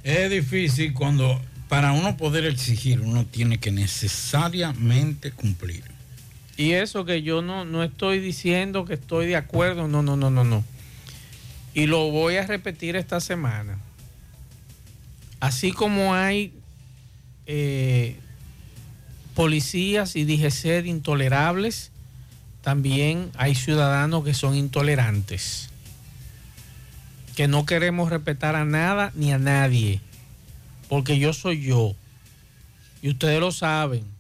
[0.03, 5.90] Es difícil cuando para uno poder exigir, uno tiene que necesariamente cumplir.
[6.61, 10.29] Y eso que yo no, no estoy diciendo que estoy de acuerdo, no, no, no,
[10.29, 10.63] no, no.
[11.73, 13.79] Y lo voy a repetir esta semana.
[15.41, 16.53] Así como hay
[17.47, 18.19] eh,
[19.35, 21.93] policías y DGC intolerables,
[22.61, 25.71] también hay ciudadanos que son intolerantes.
[27.37, 30.03] Que no queremos respetar a nada ni a nadie.
[30.91, 31.95] Porque yo soy yo.
[33.01, 34.20] Y ustedes lo saben.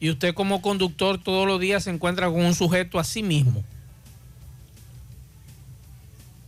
[0.00, 3.62] Y usted como conductor todos los días se encuentra con un sujeto a sí mismo.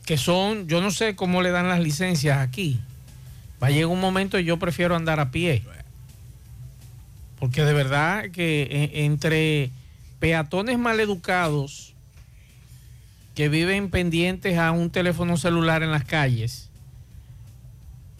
[0.06, 2.80] Que son, yo no sé cómo le dan las licencias aquí.
[3.62, 5.62] Va a llegar un momento y yo prefiero andar a pie.
[7.38, 9.70] Porque de verdad que e- entre
[10.18, 11.92] peatones maleducados
[13.34, 16.70] que viven pendientes a un teléfono celular en las calles,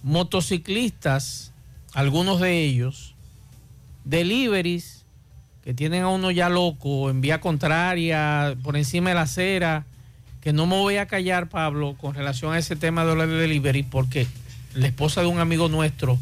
[0.02, 1.52] motociclistas,
[1.94, 3.14] algunos de ellos,
[4.04, 4.91] deliveries
[5.64, 9.84] que tienen a uno ya loco en vía contraria, por encima de la acera,
[10.40, 13.84] que no me voy a callar, Pablo, con relación a ese tema de los delivery,
[13.84, 14.26] porque
[14.74, 16.18] la esposa de un amigo nuestro,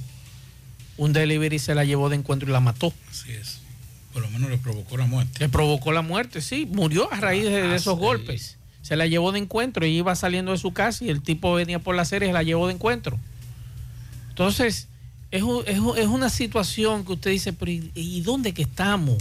[0.98, 2.92] un delivery se la llevó de encuentro y la mató.
[3.10, 3.60] Así es.
[4.12, 5.38] Por lo menos le provocó la muerte.
[5.38, 8.58] Le provocó la muerte, sí, murió a raíz de, de esos golpes.
[8.82, 11.78] Se la llevó de encuentro y iba saliendo de su casa y el tipo venía
[11.78, 13.18] por la acera y se la llevó de encuentro.
[14.30, 14.88] Entonces,
[15.30, 19.18] es, es es una situación que usted dice, pero ¿y, dónde que estamos?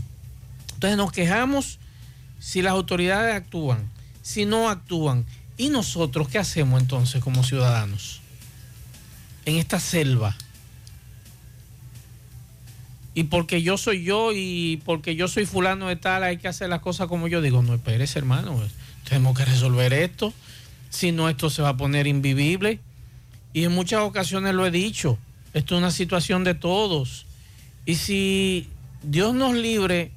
[0.74, 1.78] Entonces nos quejamos
[2.40, 3.90] si las autoridades actúan,
[4.22, 5.26] si no actúan.
[5.58, 8.22] ¿Y nosotros qué hacemos entonces como ciudadanos?
[9.46, 10.36] En esta selva.
[13.14, 16.70] Y porque yo soy yo y porque yo soy fulano de tal, hay que hacer
[16.70, 17.62] las cosas como yo digo.
[17.62, 18.62] No esperes, hermano.
[19.04, 20.34] Tenemos que resolver esto.
[20.90, 22.80] Si no, esto se va a poner invivible.
[23.52, 25.18] Y en muchas ocasiones lo he dicho.
[25.54, 27.26] Esto es una situación de todos.
[27.86, 28.70] Y si
[29.04, 30.12] Dios nos libre,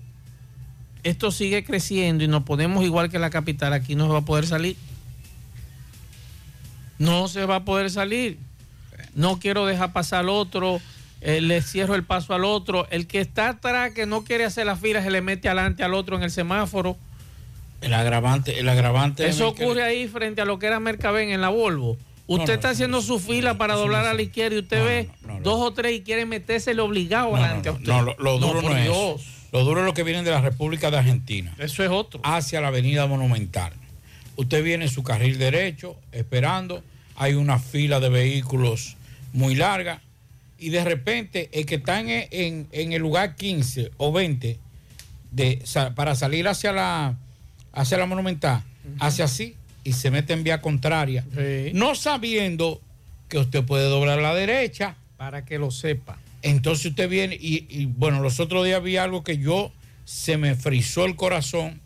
[1.03, 4.25] esto sigue creciendo y nos ponemos igual que la capital, aquí no se va a
[4.25, 4.77] poder salir.
[6.99, 8.39] No se va a poder salir.
[9.15, 10.81] No quiero dejar pasar al otro,
[11.21, 12.87] eh, le cierro el paso al otro.
[12.91, 15.95] El que está atrás, que no quiere hacer la fila, se le mete adelante al
[15.95, 16.97] otro en el semáforo.
[17.81, 19.27] El agravante, el agravante.
[19.27, 21.97] Eso ocurre ahí frente a lo que era Mercabén en la Volvo.
[22.41, 25.09] Usted está haciendo su fila para doblar a la izquierda y usted ve
[25.43, 27.87] dos o tres y quiere metérsele obligado adelante a usted.
[27.87, 29.21] No, lo, lo duro no, es eso.
[29.53, 31.55] Lo duro es lo que viene de la República de Argentina.
[31.59, 32.21] Eso es otro.
[32.25, 33.73] Hacia la Avenida Monumental.
[34.37, 36.83] Usted viene en su carril derecho, esperando.
[37.17, 38.97] Hay una fila de vehículos
[39.35, 40.01] muy larga.
[40.59, 44.59] Y de repente, el que está en, en, el lugar 15 o 20
[45.33, 45.63] de,
[45.95, 47.17] para salir hacia la,
[47.73, 48.63] hacia la Monumental,
[49.01, 51.25] hace así y se mete en vía contraria,
[51.73, 52.81] no sabiendo
[53.29, 54.97] que usted puede doblar a la derecha.
[55.17, 56.19] Para que lo sepa.
[56.43, 59.73] Entonces usted viene y, bueno, los otros días vi algo que yo
[60.05, 61.81] se me frizó el corazón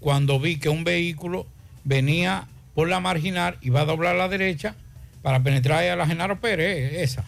[0.00, 1.46] cuando vi que un vehículo
[1.84, 4.74] venía por la marginal y va a doblar a la derecha
[5.22, 7.24] para penetrar a la Genaro Pérez, esa,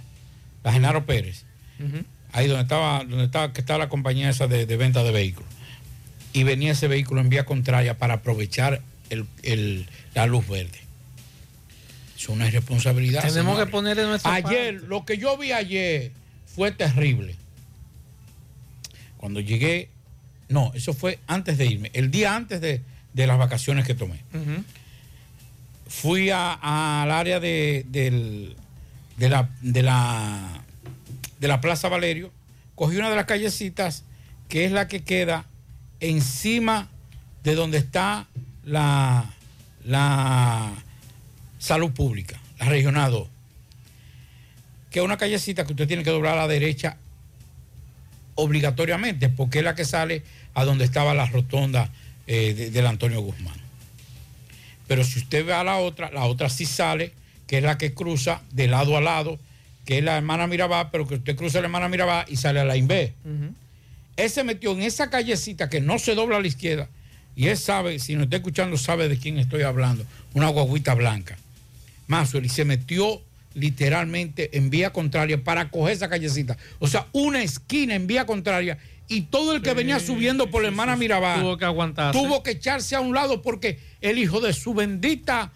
[0.64, 1.44] la Genaro Pérez.
[2.32, 5.50] Ahí donde estaba, donde estaba, que estaba la compañía esa de, de venta de vehículos.
[6.32, 8.80] Y venía ese vehículo en vía contraria para aprovechar
[9.42, 10.80] el, la luz verde.
[12.16, 13.22] Es una irresponsabilidad.
[13.22, 16.12] Tenemos que poner en nuestra Ayer, lo que yo vi ayer
[16.46, 17.36] fue terrible.
[19.16, 19.88] Cuando llegué,
[20.48, 22.82] no, eso fue antes de irme, el día antes de,
[23.14, 24.20] las vacaciones que tomé.
[25.86, 30.64] Fui al área de, de, la, de, la,
[31.38, 32.32] de la Plaza Valerio,
[32.74, 34.04] cogí una de las callecitas
[34.48, 35.46] que es la que queda
[36.00, 36.88] encima
[37.44, 38.26] de donde está
[38.64, 39.24] la,
[39.84, 40.72] la
[41.58, 43.28] salud pública, la regional 2,
[44.90, 46.96] que es una callecita que usted tiene que doblar a la derecha
[48.34, 50.22] obligatoriamente, porque es la que sale
[50.54, 51.90] a donde estaba la rotonda
[52.26, 53.60] eh, del Antonio Guzmán.
[54.86, 57.12] Pero si usted ve a la otra, la otra sí sale,
[57.46, 59.38] que es la que cruza de lado a lado,
[59.84, 62.64] que es la hermana Mirabá, pero que usted cruza la hermana Mirabá y sale a
[62.64, 63.14] la INVE.
[64.16, 66.88] Él se metió en esa callecita que no se dobla a la izquierda
[67.34, 70.04] y él sabe, si nos está escuchando, sabe de quién estoy hablando.
[70.34, 71.38] Una guaguita blanca.
[72.06, 73.22] Mazuel, y se metió
[73.54, 76.56] literalmente en vía contraria para coger esa callecita.
[76.78, 78.78] O sea, una esquina en vía contraria
[79.08, 82.18] y todo el que venía subiendo por la hermana Mirabal tuvo que aguantarse.
[82.18, 85.52] Tuvo que echarse a un lado porque el hijo de su bendita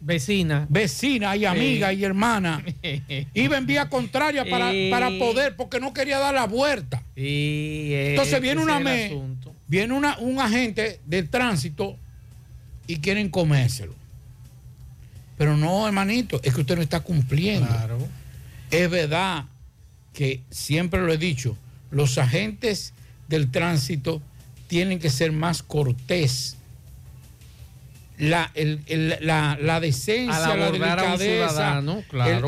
[0.00, 2.64] vecina, vecina y amiga y hermana
[3.34, 7.02] iba en vía contraria para, para, poder porque no quería dar la vuelta.
[7.14, 9.12] Entonces viene una me,
[9.68, 11.96] viene una, un agente del tránsito
[12.86, 13.94] y quieren comérselo.
[15.36, 17.68] Pero no, hermanito, es que usted no está cumpliendo.
[18.70, 19.44] Es verdad
[20.12, 21.56] que siempre lo he dicho,
[21.90, 22.94] los agentes
[23.28, 24.22] del tránsito
[24.66, 26.56] tienen que ser más cortés.
[28.18, 28.50] La,
[29.20, 31.82] la, decencia, la delicadeza,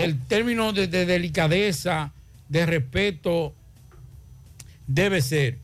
[0.03, 2.11] el, término de delicadeza,
[2.49, 3.55] de respeto,
[4.87, 5.59] debe ser,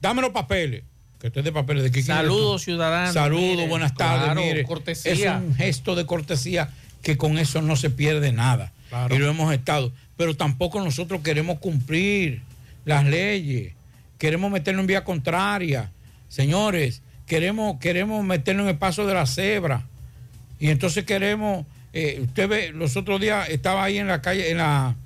[0.00, 0.84] dame los papeles
[1.22, 3.14] que usted de papeles de Saludos, ciudadanos.
[3.14, 4.34] Saludos, buenas tardes.
[4.34, 4.66] mire,
[5.04, 6.70] Es un gesto de cortesía
[7.00, 8.72] que con eso no se pierde nada.
[9.08, 9.92] Y lo hemos estado.
[10.16, 12.42] Pero tampoco nosotros queremos cumplir
[12.84, 13.72] las leyes.
[14.18, 15.92] Queremos meternos en vía contraria.
[16.28, 19.86] Señores, queremos, queremos meternos en el paso de la cebra.
[20.58, 21.66] Y entonces queremos.
[21.92, 24.96] Eh, usted ve, los otros días estaba ahí en la calle, en la,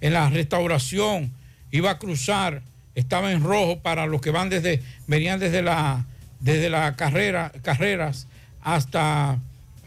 [0.00, 1.32] en la restauración,
[1.72, 2.62] iba a cruzar
[2.94, 6.06] estaba en rojo para los que van desde, venían desde la,
[6.40, 8.26] desde la carrera, carreras
[8.60, 9.38] hasta,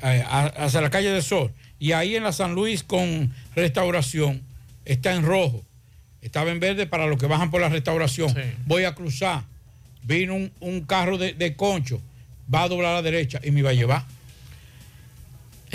[0.04, 1.52] eh, hasta la calle del Sol.
[1.80, 4.42] Y ahí en la San Luis con restauración
[4.86, 5.64] está en rojo.
[6.22, 8.34] Estaba en verde para los que bajan por la restauración.
[8.66, 9.44] Voy a cruzar.
[10.04, 12.02] Vino un, carro de, concho.
[12.54, 14.06] Va a doblar a la derecha y me va a llevar.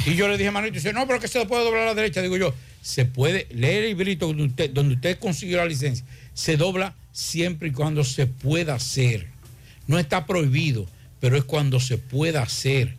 [0.06, 1.94] Y yo le dije a Manito, dice, no, pero que se puede doblar a la
[1.94, 2.22] derecha.
[2.22, 6.04] Digo yo, se puede leer el librito donde usted, donde usted consiguió la licencia.
[6.34, 9.28] Se dobla siempre y cuando se pueda hacer.
[9.86, 10.86] No está prohibido,
[11.20, 12.96] pero es cuando se pueda hacer.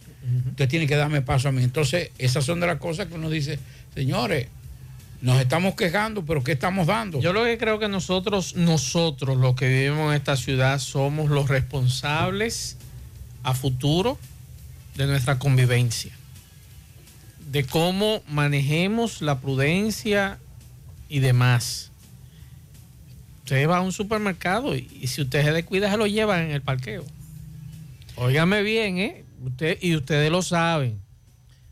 [0.50, 1.64] Usted tiene que darme paso a mí.
[1.64, 3.60] Entonces, esas son de las cosas que uno dice,
[3.94, 4.48] señores,
[5.22, 7.20] nos estamos quejando, pero ¿qué estamos dando?
[7.22, 11.48] Yo lo que creo que nosotros, nosotros, los que vivimos en esta ciudad, somos los
[11.50, 12.78] responsables
[13.44, 14.18] a futuro
[14.96, 16.12] de nuestra convivencia.
[17.52, 20.40] de cómo manejemos la prudencia
[21.08, 21.92] y demás.
[23.44, 26.52] Usted va a un supermercado y, y si usted se descuida se lo llevan en
[26.52, 27.06] el parqueo.
[28.16, 29.24] Óigame bien, ¿eh?
[29.44, 31.00] Usted, y ustedes lo saben.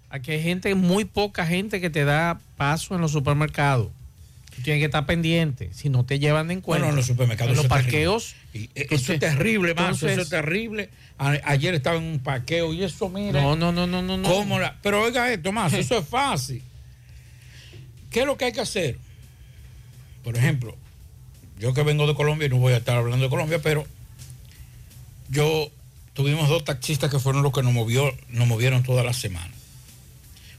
[0.10, 3.88] Aquí hay gente, muy poca gente que te da paso en los supermercados.
[4.54, 5.70] Tú tienes que estar pendiente.
[5.74, 6.82] Si no te llevan en cuenta.
[6.84, 8.36] Bueno, en los supermercados En los parqueos.
[8.54, 10.90] Y, eh, eso es terrible, Mazo, eso es terrible.
[11.18, 13.32] A- ayer estaba en un parqueo y eso, mire.
[13.42, 14.18] No, no, no, no, no.
[14.18, 14.28] no.
[14.28, 16.62] ¿Cómo la- Pero oiga esto, más, eso es fácil.
[18.10, 18.98] ¿Qué es lo que hay que hacer?
[20.26, 20.76] Por ejemplo,
[21.62, 23.86] yo que vengo de Colombia y no voy a estar hablando de Colombia, pero
[25.30, 25.70] yo
[26.14, 29.54] tuvimos dos taxistas que fueron los que nos movió, nos movieron toda la semana.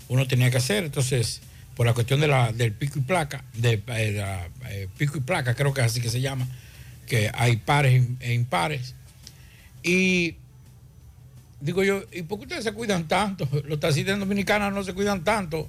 [0.08, 1.40] Uno tenía que hacer, entonces,
[1.74, 5.56] por la cuestión de la, del pico y placa, de, eh, eh, pico y placa,
[5.56, 6.46] creo que es así que se llama,
[7.08, 8.94] que hay pares e impares.
[9.82, 10.36] Y
[11.60, 13.48] digo yo, ¿y por qué ustedes se cuidan tanto?
[13.64, 15.68] Los taxistas dominicanos no se cuidan tanto.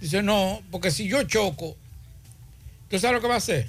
[0.00, 1.76] Dice, no, porque si yo choco,
[2.88, 3.68] ¿tú sabes lo que va a hacer?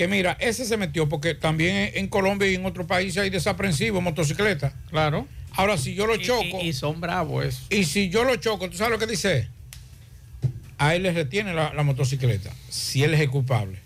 [0.00, 4.02] Que mira, ese se metió porque también en- Colombia y en otros países hay desaprensivos,
[4.02, 4.72] motocicletas.
[4.88, 5.28] Claro.
[5.52, 6.62] Ahora, si yo lo choco.
[6.62, 7.60] Y, y son bravos eso.
[7.68, 9.48] Y si yo lo choco, ¿tú sabes lo que dice?
[10.78, 13.78] A él le retiene la, la motocicleta, si él es el culpable.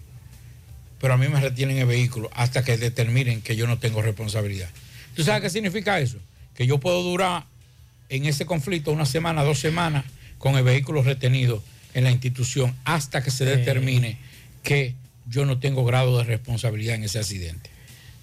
[1.01, 4.69] Pero a mí me retienen el vehículo hasta que determinen que yo no tengo responsabilidad.
[5.17, 6.19] ¿Tú sabes qué significa eso?
[6.55, 7.45] Que yo puedo durar
[8.09, 10.05] en ese conflicto una semana, dos semanas
[10.39, 11.61] con el vehículo retenido
[11.93, 14.17] en la institución hasta que se determine
[14.63, 14.95] que
[15.29, 17.71] yo no tengo grado de responsabilidad en ese accidente.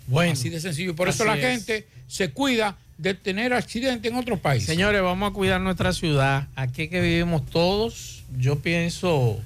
[0.08, 0.96] Bueno, así de sencillo.
[0.96, 1.42] Por eso la es.
[1.42, 4.68] gente se cuida de tener accidentes en otros países.
[4.68, 6.48] Señores, vamos a cuidar nuestra ciudad.
[6.56, 9.40] Aquí que vivimos todos, yo pienso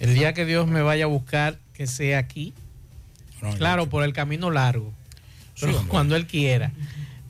[0.00, 2.52] el día que Dios me vaya a buscar, que sea aquí.
[3.58, 4.92] claro, por el camino largo.
[5.60, 6.72] Pero cuando Él quiera.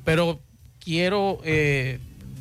[0.04, 0.40] Pero
[0.78, 1.98] quiero eh,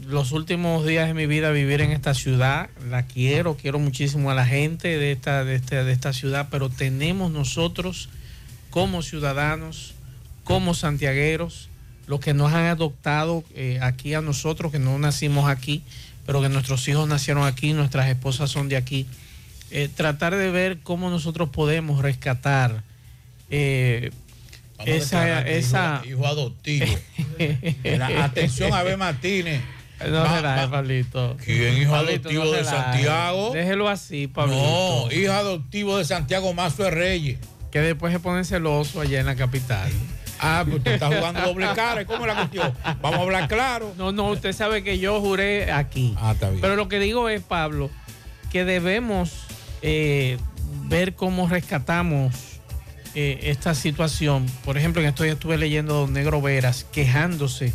[0.08, 2.70] los últimos días de mi vida vivir en esta ciudad.
[2.90, 6.70] La quiero, quiero muchísimo a la gente de esta, de esta, de esta ciudad, pero
[6.70, 8.10] tenemos nosotros
[8.70, 9.94] como ciudadanos,
[10.44, 11.70] como santiagueros,
[12.08, 15.84] los que nos han adoptado eh, aquí a nosotros, que no nacimos aquí,
[16.26, 19.06] pero que nuestros hijos nacieron aquí, nuestras esposas son de aquí,
[19.70, 22.84] eh, tratar de ver cómo nosotros podemos rescatar
[23.50, 24.12] eh,
[24.86, 26.02] esa, declarar esa...
[26.04, 26.86] hijo, hijo adoptivo.
[28.18, 28.98] Atención a B.
[28.98, 29.62] Martínez.
[30.10, 31.38] No Va- relaje, va- Pablito.
[31.44, 32.78] ¿Quién hijo Pablito, adoptivo no de relaje.
[32.78, 33.52] Santiago?
[33.54, 34.62] Déjelo así, Pablito.
[34.62, 37.40] No, hijo adoptivo de Santiago Mazo de Reyes.
[37.72, 39.90] Que después se pone celoso allá en la capital.
[40.40, 42.04] Ah, pues usted está jugando doble cara.
[42.06, 42.74] ¿Cómo la cuestión?
[43.02, 43.94] Vamos a hablar claro.
[43.98, 46.16] No, no, usted sabe que yo juré aquí.
[46.18, 46.62] Ah, está bien.
[46.62, 47.90] Pero lo que digo es, Pablo,
[48.52, 49.32] que debemos
[49.84, 50.38] eh,
[50.86, 52.34] ver cómo rescatamos
[53.14, 54.48] eh, esta situación.
[54.66, 57.74] Por ejemplo, en estos días estuve leyendo a Don Negro Veras quejándose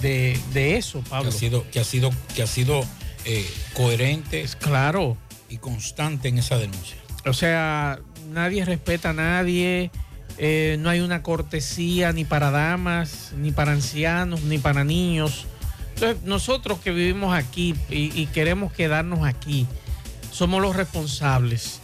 [0.00, 1.28] de, de eso, Que Pablo.
[1.28, 2.84] ha sido, que ha sido, que ha sido
[3.24, 5.16] eh, coherente Claro.
[5.48, 6.96] y constante en esa denuncia.
[7.26, 8.00] O sea,
[8.32, 9.90] nadie respeta a nadie,
[10.38, 15.46] eh, no hay una cortesía ni para damas, ni para ancianos, ni para niños.
[15.94, 19.66] Entonces, nosotros que vivimos aquí y, y queremos quedarnos aquí,
[20.32, 21.80] somos los responsables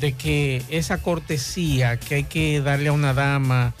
[0.00, 3.74] de que esa cortesía que hay que darle a una dama,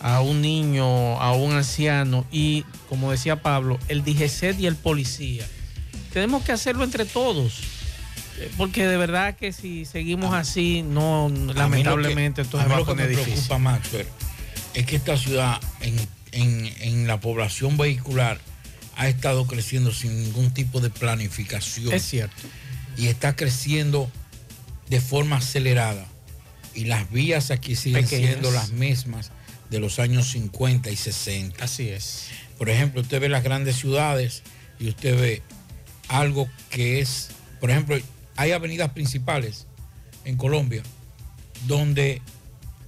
[0.00, 5.46] a un niño, a un anciano y, como decía Pablo, el DGCET y el policía,
[6.12, 7.58] tenemos que hacerlo entre todos.
[8.38, 12.84] Eh, Porque de verdad que si seguimos así, no, lamentablemente, a mí va a lo
[12.84, 13.32] que poner me difícil.
[13.34, 14.06] preocupa, Maxwell,
[14.74, 15.96] es que esta ciudad en,
[16.32, 18.38] en- en la población vehicular
[18.96, 21.92] ha estado creciendo sin ningún tipo de planificación.
[21.92, 22.36] Es cierto.
[22.96, 24.10] Y está creciendo
[24.88, 26.06] de forma acelerada.
[26.74, 28.30] Y las vías aquí siguen Pequeñas.
[28.30, 29.30] siendo las mismas
[29.70, 31.64] de los años 50 y 60.
[31.64, 32.28] Así es.
[32.58, 34.42] Por ejemplo, usted ve las grandes ciudades
[34.78, 35.42] y usted ve
[36.08, 37.28] algo que es,
[37.60, 37.96] por ejemplo,
[38.36, 39.66] hay avenidas principales
[40.24, 40.82] en Colombia
[41.66, 42.20] donde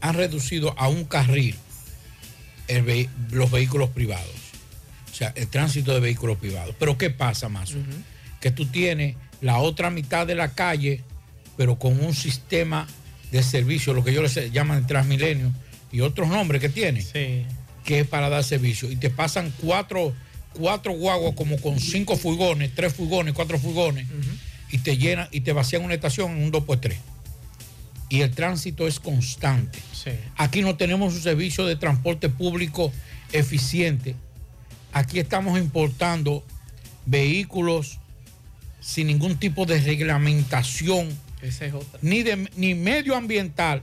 [0.00, 1.54] han reducido a un carril
[2.68, 4.26] el ve- los vehículos privados.
[5.10, 6.74] O sea, el tránsito de vehículos privados.
[6.78, 7.70] Pero ¿qué pasa, más
[8.40, 11.02] Que tú tienes la otra mitad de la calle,
[11.56, 12.86] pero con un sistema
[13.30, 15.52] de servicio, lo que ellos les llaman el Transmilenio,
[15.92, 17.04] y otros nombres que tiene,
[17.84, 18.90] que es para dar servicio.
[18.90, 20.14] Y te pasan cuatro,
[20.54, 24.06] cuatro guaguas como con cinco furgones, tres furgones, cuatro furgones,
[24.70, 26.96] y te llenan y te vacían una estación en un 2x3.
[28.08, 29.78] Y el tránsito es constante.
[30.36, 32.92] Aquí no tenemos un servicio de transporte público
[33.32, 34.14] eficiente.
[34.92, 36.44] Aquí estamos importando
[37.06, 37.98] vehículos
[38.80, 41.08] sin ningún tipo de reglamentación,
[41.40, 41.98] Esa es otra.
[42.02, 43.82] ni, de, ni medioambiental,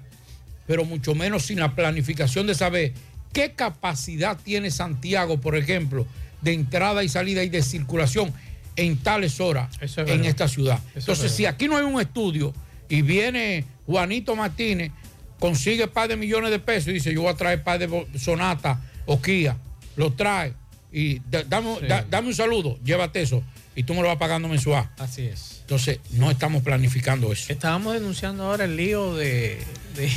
[0.70, 2.94] pero mucho menos sin la planificación de saber
[3.34, 6.06] qué capacidad tiene Santiago, por ejemplo,
[6.44, 8.32] de entrada y salida y de circulación
[8.76, 10.80] en tales horas en esta ciudad.
[10.94, 12.54] Entonces, si aquí no hay un estudio
[12.88, 14.92] y viene Juanito Martínez,
[15.40, 18.80] consigue par de millones de pesos y dice, yo voy a traer par de Sonata
[19.08, 19.58] o Kia,
[19.96, 20.54] lo trae
[20.94, 21.80] y dame,
[22.12, 23.42] dame un saludo, llévate eso
[23.76, 24.88] y tú me lo vas pagando mensual.
[25.00, 25.62] Así es.
[25.62, 27.52] Entonces, no estamos planificando eso.
[27.52, 29.58] Estábamos denunciando ahora el lío de...
[29.96, 30.12] ¿De,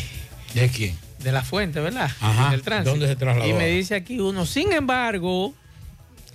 [0.55, 0.97] ¿De quién?
[1.21, 2.11] De la fuente, ¿verdad?
[2.21, 2.57] Ajá.
[2.85, 3.49] ¿Dónde se trasladó?
[3.49, 5.55] Y me dice aquí uno, sin embargo,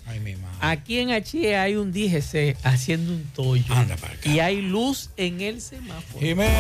[0.06, 0.56] Ay, mi madre.
[0.62, 3.66] aquí en Achie hay un DGC haciendo un tollo.
[3.74, 4.30] Anda para acá.
[4.30, 6.20] Y hay luz en el semáforo.
[6.20, 6.54] Jiménez.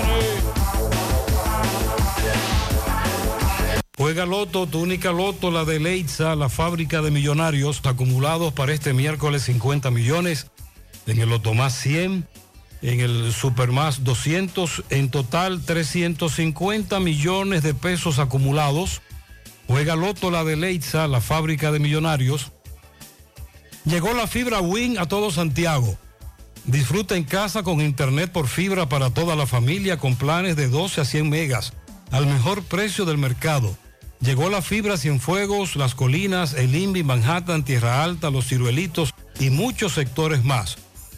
[3.98, 8.94] Juega Loto, tu única Loto, la de Leitza, la fábrica de millonarios, acumulados para este
[8.94, 10.48] miércoles 50 millones,
[11.08, 12.28] en el Loto más 100,
[12.82, 19.02] en el Super más 200, en total 350 millones de pesos acumulados.
[19.68, 22.52] Juega Loto, la de Leitza, la fábrica de millonarios.
[23.86, 25.98] Llegó la fibra Win a todo Santiago.
[26.66, 31.02] Disfruta en casa con internet por fibra para toda la familia con planes de 12
[31.02, 31.74] a 100 megas
[32.12, 33.78] al mejor precio del mercado.
[34.20, 39.94] Llegó la fibra Cienfuegos, Las Colinas, El Invi, Manhattan, Tierra Alta, Los Ciruelitos y muchos
[39.94, 40.78] sectores más.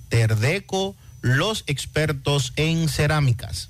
[0.10, 3.70] Terdeco, los expertos en cerámicas.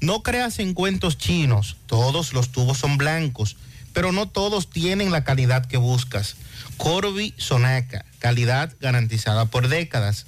[0.00, 3.56] No creas en cuentos chinos, todos los tubos son blancos,
[3.96, 6.36] pero no todos tienen la calidad que buscas.
[6.76, 10.26] Corby Sonaca, calidad garantizada por décadas.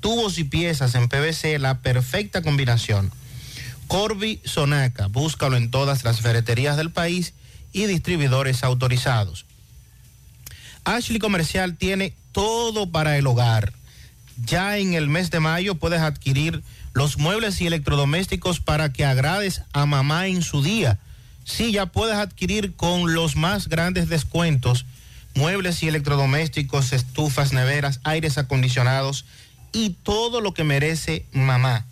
[0.00, 3.10] Tubos y piezas en PVC, la perfecta combinación.
[3.86, 7.32] Corby Sonaca, búscalo en todas las ferreterías del país
[7.72, 9.46] y distribuidores autorizados.
[10.84, 13.72] Ashley Comercial tiene todo para el hogar.
[14.44, 19.62] Ya en el mes de mayo puedes adquirir los muebles y electrodomésticos para que agrades
[19.72, 20.98] a mamá en su día.
[21.48, 24.84] Sí, ya puedes adquirir con los más grandes descuentos
[25.34, 29.24] muebles y electrodomésticos, estufas, neveras, aires acondicionados
[29.72, 31.86] y todo lo que merece mamá.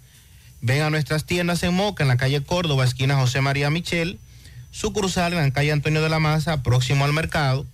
[0.60, 4.18] Ven a nuestras tiendas en Moca, en la calle Córdoba, esquina José María Michel,
[4.72, 7.64] sucursal en la calle Antonio de la Maza, próximo al mercado,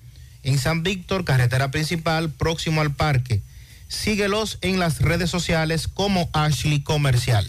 [0.44, 3.42] en San Víctor, carretera principal, próximo al parque.
[3.92, 7.46] Síguelos en las redes sociales como Ashley Comercial.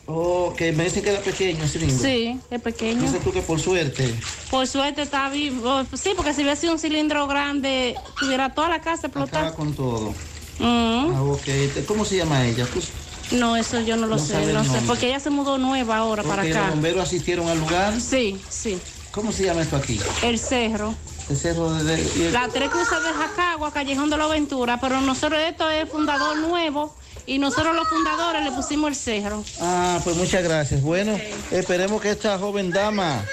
[0.06, 1.98] Oh, que me dicen que era pequeño el cilindro.
[2.04, 3.02] Sí, es pequeño.
[3.02, 4.12] Dices tú que por suerte.
[4.50, 5.84] Por suerte está vivo.
[5.94, 9.54] Sí, porque si hubiera sido un cilindro grande, tuviera toda la casa Acaba explotada.
[9.54, 10.12] con todo.
[10.58, 11.14] Mm.
[11.14, 11.84] Ah, ok.
[11.86, 12.66] ¿Cómo se llama ella?
[12.66, 12.82] Tú-
[13.30, 16.22] No, eso yo no lo No sé, no sé, porque ella se mudó nueva ahora
[16.22, 16.60] para acá.
[16.62, 18.00] ¿Los bomberos asistieron al lugar?
[18.00, 18.78] Sí, sí.
[19.12, 20.00] ¿Cómo se llama esto aquí?
[20.22, 20.94] El cerro.
[21.28, 21.84] El cerro de...
[21.96, 25.88] de- el- La tres cruces de Jacagua, Callejón de la Aventura, pero nosotros esto es
[25.88, 26.94] fundador nuevo
[27.26, 29.44] y nosotros los fundadores le pusimos el cerro.
[29.60, 30.82] Ah, pues muchas gracias.
[30.82, 31.16] Bueno,
[31.52, 33.24] esperemos que esta joven dama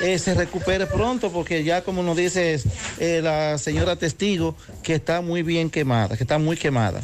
[0.00, 2.60] eh, se recupere pronto porque ya como nos dice
[2.98, 7.02] eh, la señora testigo que está muy bien quemada, que está muy quemada.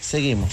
[0.00, 0.50] Seguimos.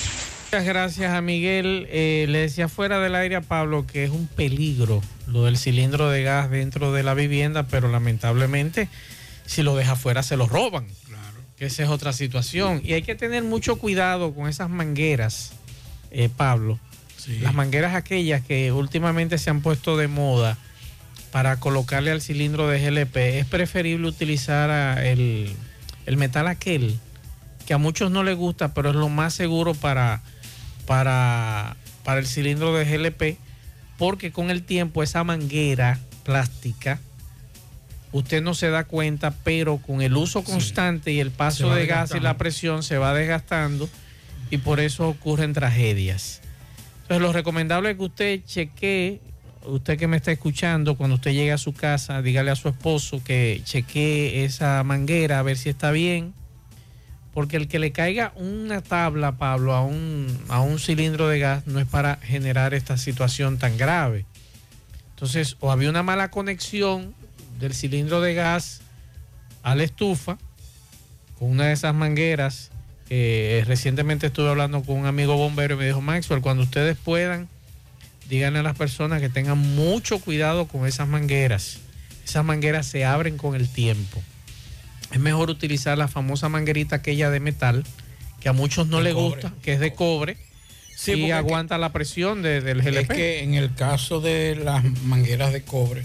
[0.51, 1.85] Muchas gracias a Miguel.
[1.91, 6.09] Eh, le decía fuera del aire a Pablo que es un peligro lo del cilindro
[6.09, 8.89] de gas dentro de la vivienda, pero lamentablemente
[9.45, 10.87] si lo deja fuera se lo roban.
[11.05, 11.37] Claro.
[11.55, 12.81] Que esa es otra situación.
[12.83, 15.51] Y hay que tener mucho cuidado con esas mangueras,
[16.09, 16.79] eh, Pablo.
[17.41, 20.57] Las mangueras aquellas que últimamente se han puesto de moda
[21.31, 23.37] para colocarle al cilindro de GLP.
[23.37, 25.55] Es preferible utilizar el,
[26.07, 26.99] el metal aquel
[27.67, 30.23] que a muchos no les gusta, pero es lo más seguro para,
[30.89, 33.37] para, para el cilindro de GLP,
[33.99, 36.99] porque con el tiempo esa manguera plástica,
[38.11, 42.15] usted no se da cuenta, pero con el uso constante y el paso de gas
[42.15, 43.87] y la presión se va desgastando
[44.49, 46.41] y por eso ocurren tragedias.
[47.03, 49.21] Entonces lo recomendable es que usted chequee,
[49.65, 53.23] usted que me está escuchando, cuando usted llegue a su casa, dígale a su esposo
[53.23, 56.33] que chequee esa manguera a ver si está bien
[57.33, 61.67] porque el que le caiga una tabla, Pablo, a un, a un cilindro de gas
[61.67, 64.25] no es para generar esta situación tan grave.
[65.11, 67.13] Entonces, o había una mala conexión
[67.59, 68.81] del cilindro de gas
[69.63, 70.37] a la estufa
[71.37, 72.71] con una de esas mangueras.
[73.11, 77.47] eh, recientemente estuve hablando con un amigo bombero y me dijo, Maxwell, cuando ustedes puedan,
[78.29, 81.79] díganle a las personas que tengan mucho cuidado con esas mangueras.
[82.23, 84.21] Esas mangueras se abren con el tiempo
[85.11, 87.83] es mejor utilizar la famosa manguerita aquella de metal,
[88.39, 90.37] que a muchos no les gusta, que es de cobre,
[90.95, 92.99] Sí, y aguanta la presión de- del GLP.
[93.01, 96.03] Es que en el caso de las mangueras de cobre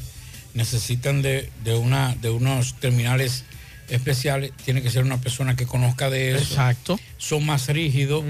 [0.55, 3.43] necesitan de, de una, de unos terminales
[3.89, 4.53] especiales.
[4.65, 6.45] Tiene que ser una persona que conozca de eso.
[6.45, 7.01] Exacto.
[7.19, 8.25] Son más rígidos.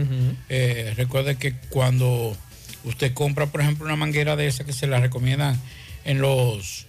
[0.48, 2.34] Eh, recuerde que cuando
[2.84, 5.60] usted compra, por ejemplo, una manguera de esa que se la recomiendan
[6.06, 6.86] en los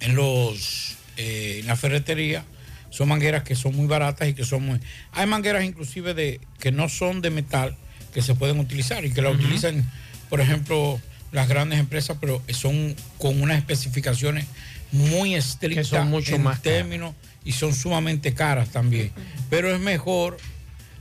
[0.00, 2.44] en los eh, en la ferretería
[2.90, 4.80] son mangueras que son muy baratas y que son muy
[5.12, 7.76] hay mangueras inclusive de que no son de metal
[8.14, 9.88] que se pueden utilizar y que la utilizan
[10.30, 11.00] por ejemplo
[11.32, 14.46] las grandes empresas pero son con unas especificaciones
[14.92, 17.14] muy estrictas son mucho en más términos
[17.46, 19.12] y son sumamente caras también.
[19.48, 20.36] Pero es mejor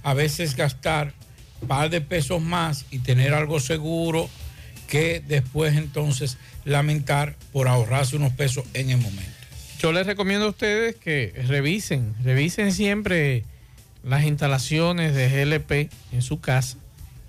[0.04, 1.14] a veces gastar
[1.62, 4.30] un par de pesos más y tener algo seguro
[4.88, 9.35] que después entonces lamentar por ahorrarse unos pesos en el momento.
[9.86, 13.44] Yo les recomiendo a ustedes que revisen, revisen siempre
[14.04, 16.80] las instalaciones de GLP en su casa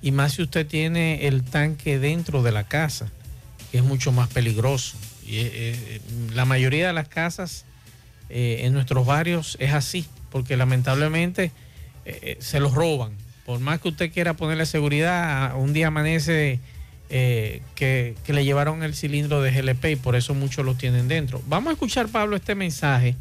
[0.01, 3.13] y más si usted tiene el tanque dentro de la casa,
[3.71, 4.97] que es mucho más peligroso.
[5.27, 6.01] Y eh, eh,
[6.33, 7.67] la mayoría de las casas
[8.31, 11.53] eh, en nuestros barrios es así, porque lamentablemente
[12.39, 13.13] se los roban.
[13.45, 16.61] Por más que usted quiera ponerle seguridad, un día amanece
[17.09, 21.43] que, que, le llevaron el cilindro de GLP y por eso muchos lo tienen dentro.
[21.47, 23.17] Vamos a escuchar, Pablo, este mensaje.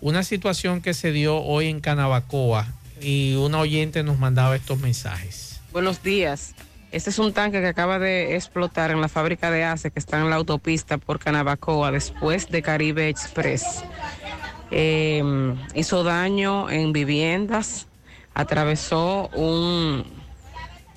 [0.00, 2.66] Una situación que se dio hoy en Canabacoa
[3.00, 5.60] y una oyente nos mandaba estos mensajes.
[5.72, 6.54] Buenos días.
[6.92, 10.20] Este es un tanque que acaba de explotar en la fábrica de ACE que está
[10.20, 13.82] en la autopista por Canabacoa después de Caribe Express.
[14.70, 17.88] Em, hizo daño en viviendas,
[18.32, 20.04] atravesó un,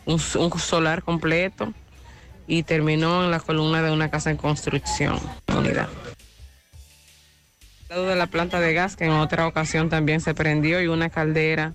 [0.06, 1.74] un, solar completo
[2.48, 5.20] y terminó en la columna de una casa en construcción.
[5.56, 5.90] Unidad.
[7.90, 11.10] Lado de la planta de gas que en otra ocasión también se prendió y una
[11.10, 11.74] caldera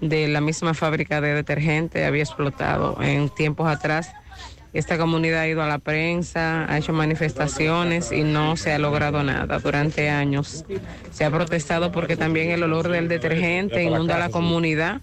[0.00, 4.12] de la misma fábrica de detergente había explotado en tiempos atrás.
[4.72, 9.22] Esta comunidad ha ido a la prensa, ha hecho manifestaciones y no se ha logrado
[9.22, 10.64] nada durante años.
[11.10, 15.02] Se ha protestado porque también el olor del detergente inunda la comunidad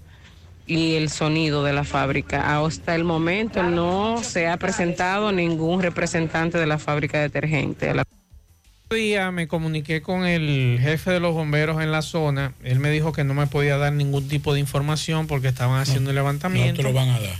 [0.69, 2.63] y el sonido de la fábrica.
[2.63, 7.91] Hasta el momento no se ha presentado ningún representante de la fábrica de detergente
[8.95, 12.53] día me comuniqué con el jefe de los bomberos en la zona.
[12.63, 16.09] Él me dijo que no me podía dar ningún tipo de información porque estaban haciendo
[16.09, 16.81] el levantamiento.
[16.81, 17.35] No te lo van a dar.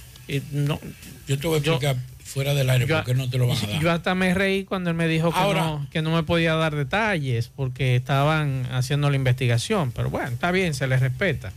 [0.52, 0.80] no,
[1.28, 3.62] yo te voy a explicar fuera del aire por qué no te lo van a
[3.68, 3.82] dar.
[3.82, 6.76] Yo hasta me reí cuando él me dijo que, no, que no me podía dar
[6.76, 9.92] detalles porque estaban haciendo la investigación.
[9.92, 11.52] Pero bueno, está bien, se les respeta.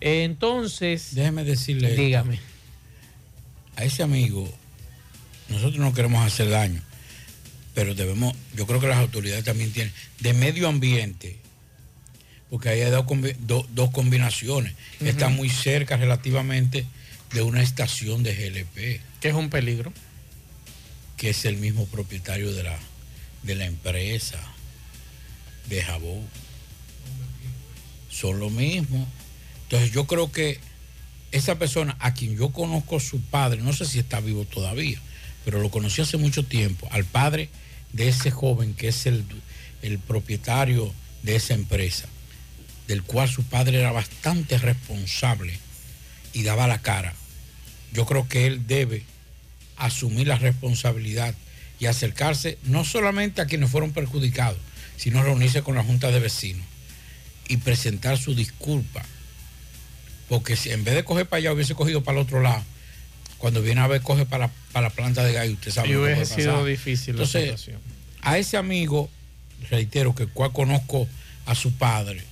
[0.00, 1.14] Entonces.
[1.14, 1.94] Déjeme decirle.
[1.94, 2.38] Dígame.
[3.76, 4.52] A ese amigo,
[5.48, 6.82] nosotros no queremos hacer daño
[7.78, 11.36] pero debemos, yo creo que las autoridades también tienen, de medio ambiente,
[12.50, 16.86] porque ahí hay dos, combinaciones, está muy cerca relativamente
[17.32, 19.00] de una estación de GLP.
[19.20, 19.92] Que es un peligro.
[21.16, 22.76] Que es el mismo propietario de la,
[23.44, 24.40] de la empresa
[25.68, 26.26] de jabón.
[28.10, 29.06] Son lo mismo.
[29.68, 30.58] Entonces yo creo que
[31.30, 34.98] esa persona a quien yo conozco su padre, no sé si está vivo todavía,
[35.44, 37.50] pero lo conocí hace mucho tiempo, al padre
[37.92, 39.26] de ese joven que es el,
[40.06, 40.90] propietario
[41.22, 42.08] de esa empresa,
[42.86, 45.58] del cual su padre era bastante responsable
[46.32, 47.12] y daba la cara,
[47.92, 49.04] yo creo que él debe
[49.76, 51.34] asumir la responsabilidad
[51.78, 54.58] y acercarse no solamente a quienes fueron perjudicados,
[54.96, 56.66] sino reunirse con la Junta de Vecinos
[57.48, 59.04] y presentar su disculpa.
[60.28, 62.62] Porque si en vez de coger para allá hubiese cogido para el otro lado,
[63.38, 65.88] cuando viene a ver coge para, la planta de gallo, usted sabe.
[65.88, 67.70] Y hubiese sido difícil Entonces,
[68.20, 69.08] a ese amigo,
[69.70, 71.08] reitero que cual conozco
[71.46, 72.22] a su padre,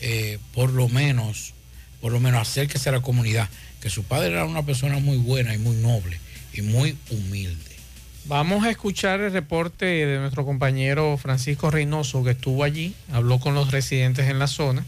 [0.00, 1.52] eh, por lo menos,
[2.00, 3.48] por lo menos acérquese a la comunidad,
[3.80, 6.18] que su padre era una persona muy buena y muy noble
[6.54, 7.76] y muy humilde.
[8.24, 13.54] Vamos a escuchar el reporte de nuestro compañero Francisco Reynoso, que estuvo allí, habló con
[13.54, 14.84] los residentes en la zona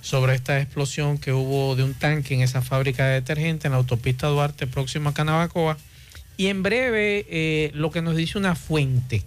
[0.00, 3.78] sobre esta explosión que hubo de un tanque en esa fábrica de detergente en la
[3.78, 5.76] autopista Duarte próximo a Canabacoa.
[6.36, 9.22] Y en breve eh, lo que nos dice una fuente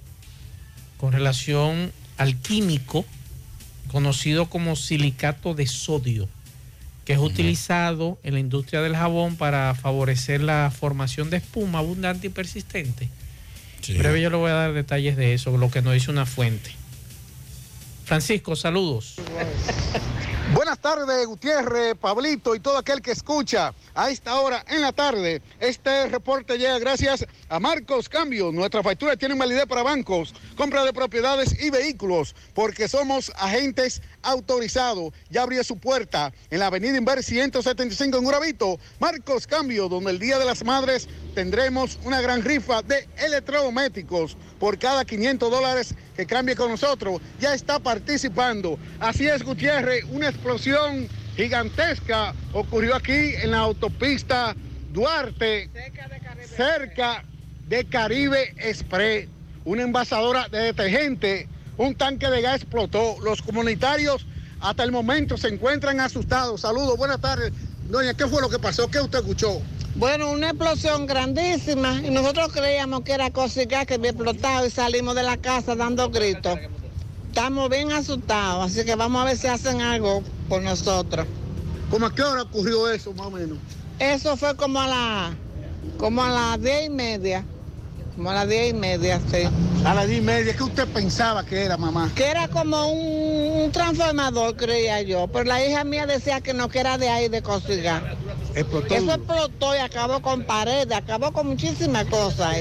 [0.97, 3.05] con relación al químico
[3.89, 6.29] conocido como silicato de sodio,
[7.05, 12.27] que es utilizado en la industria del jabón para favorecer la formación de espuma abundante
[12.27, 13.09] y persistente.
[13.87, 16.25] En breve yo le voy a dar detalles de eso, lo que nos dice una
[16.25, 16.71] fuente.
[18.09, 19.17] Francisco, saludos.
[20.55, 25.43] Buenas tardes, Gutiérrez, Pablito y todo aquel que escucha a esta hora en la tarde.
[25.59, 28.51] Este reporte llega gracias a Marcos Cambio.
[28.51, 35.13] Nuestra factura tiene validez para bancos, compra de propiedades y vehículos, porque somos agentes autorizados.
[35.29, 38.79] Ya abrió su puerta en la avenida Inver 175 en Urabito.
[38.99, 44.79] Marcos Cambio, donde el Día de las Madres tendremos una gran rifa de electrodomésticos por
[44.79, 47.21] cada 500 dólares que cambie con nosotros.
[47.39, 48.79] Ya está participando.
[48.99, 54.55] Así es, Gutiérrez, una explosión gigantesca ocurrió aquí en la autopista
[54.91, 55.69] Duarte,
[56.55, 57.23] cerca
[57.67, 59.27] de Caribe, Express.
[59.65, 61.47] Una envasadora de detergente,
[61.77, 63.17] un tanque de gas explotó.
[63.21, 64.25] Los comunitarios
[64.61, 66.61] hasta el momento se encuentran asustados.
[66.61, 67.51] Saludos, buenas tardes.
[67.89, 68.89] Doña, ¿qué fue lo que pasó?
[68.89, 69.61] ¿Qué usted escuchó?
[69.95, 75.15] Bueno, una explosión grandísima y nosotros creíamos que era cosica que había explotado y salimos
[75.15, 76.57] de la casa dando gritos
[77.29, 81.27] estamos bien asustados, así que vamos a ver si hacen algo por nosotros.
[81.89, 83.57] ¿Cómo a qué hora ocurrió eso, más o menos?
[83.99, 85.37] Eso fue como a la
[85.97, 87.45] como a las diez y media.
[88.15, 89.47] como a las diez y media, sí.
[89.85, 92.09] A las diez y media, ¿qué usted pensaba que era, mamá?
[92.15, 95.27] Que era como un, un transformador, creía yo.
[95.27, 98.17] Pero la hija mía decía que no, que era de ahí, de Cosigar.
[98.55, 98.93] Explotó.
[98.93, 102.57] Eso explotó y acabó con paredes, acabó con muchísimas cosas.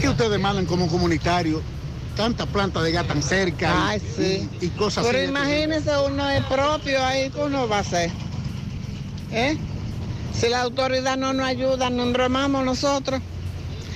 [0.00, 1.62] ¿Qué ustedes demandan como comunitario?
[2.18, 4.50] Tantas plantas de gas tan cerca Ay, y, sí.
[4.60, 5.28] y- y cosas Pero así.
[5.28, 8.10] imagínese uno es propio ahí, ¿qué uno va a hacer?
[9.30, 9.56] ¿Eh?
[10.34, 13.20] Si la autoridad no nos ayuda, nos embromamos nosotros.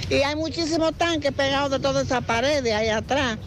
[0.09, 3.39] Y hay muchísimos tanques pegados de todas esas paredes ahí atrás.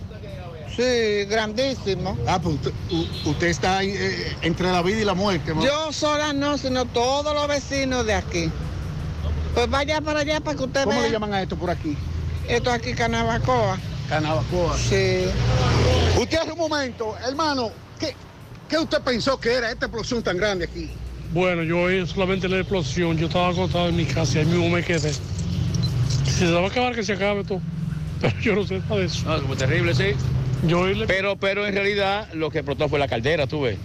[0.76, 2.17] Sí, grandísimo.
[2.28, 2.57] Ah, pues
[3.26, 5.53] usted, está ahí, eh, entre la vida y la muerte.
[5.61, 8.51] Yo sola no, sino todos los vecinos de aquí.
[9.53, 11.03] Pues vaya para allá para que usted ¿Cómo vea.
[11.07, 11.95] le llaman a esto por aquí?
[12.49, 13.80] Esto aquí, Canabacoa.
[14.09, 14.77] Canabacoa.
[14.77, 15.25] Sí.
[16.19, 18.15] Usted hace un momento, hermano, ¿qué,
[18.69, 20.89] qué usted pensó que era esta explosión tan grande aquí?
[21.33, 24.69] Bueno, yo oí solamente la explosión, yo estaba acostado en mi casa y ahí mismo
[24.69, 25.11] me quedé.
[25.11, 27.61] Si se va a acabar, que se acabe todo.
[28.21, 29.27] Pero yo no sé nada de eso.
[29.27, 30.13] No, como terrible, sí.
[31.07, 33.78] Pero, pero en realidad lo que explotó fue la caldera, tú ves.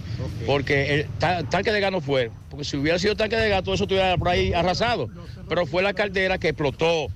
[0.45, 2.31] Porque el ta- tanque de gas no fue.
[2.49, 5.09] Porque si hubiera sido tanque de gas, todo eso estuviera por ahí arrasado.
[5.47, 7.07] Pero fue la caldera que explotó.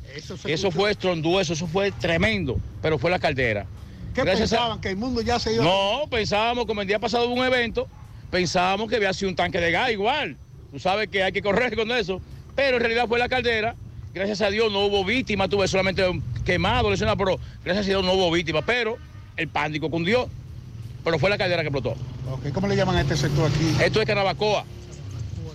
[0.45, 2.57] Eso, fue estronduoso, eso fue tremendo.
[2.81, 3.65] Pero fue la caldera.
[4.13, 4.81] ¿Qué Gracias a- pensaban?
[4.81, 7.87] ¿Que el mundo ya se iba No, pensábamos, como el día pasado hubo un evento,
[8.31, 10.37] pensábamos que había sido un tanque de gas igual.
[10.71, 12.21] Tú sabes que hay que correr con eso.
[12.55, 13.75] Pero en realidad fue la caldera.
[14.13, 16.03] Gracias a Dios no hubo víctimas, tuve solamente
[16.45, 18.63] quemado, lesionado, pero gracias a Dios no hubo víctimas.
[18.65, 18.97] Pero
[19.37, 20.29] el pánico cundió.
[21.03, 21.91] Pero fue la caldera que explotó.
[22.31, 23.75] Ok, ¿Cómo le llaman a este sector aquí?
[23.83, 24.65] Esto es Canabacoa.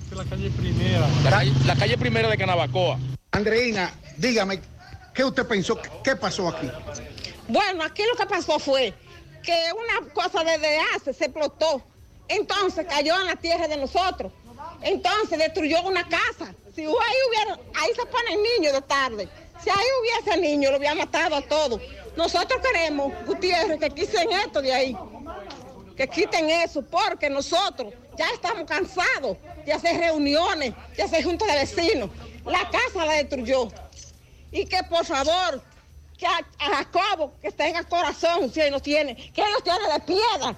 [0.00, 1.08] Esta es la calle primera.
[1.24, 2.98] La calle, la calle primera de Canabacoa.
[3.32, 4.60] Andreina, dígame,
[5.12, 5.78] ¿qué usted pensó?
[6.04, 6.68] ¿Qué pasó aquí?
[7.48, 8.94] Bueno, aquí lo que pasó fue
[9.42, 11.82] que una cosa desde hace se explotó.
[12.28, 14.32] Entonces cayó en la tierra de nosotros.
[14.82, 16.54] Entonces destruyó una casa.
[16.74, 19.28] Si ahí hubiera, ahí se ponen niños de tarde.
[19.62, 21.80] Si ahí hubiese niños, lo hubiera matado a todos.
[22.16, 24.96] Nosotros queremos, Gutiérrez, que quiten esto de ahí.
[25.96, 29.36] Que quiten eso, porque nosotros ya estamos cansados
[29.66, 32.10] de hacer reuniones, de hacer juntas de vecinos.
[32.44, 33.68] La casa la destruyó.
[34.50, 35.62] Y que por favor,
[36.16, 39.92] que a, a Jacobo, que tenga corazón, si él no tiene, que él lo tiene
[39.92, 40.56] de piedra.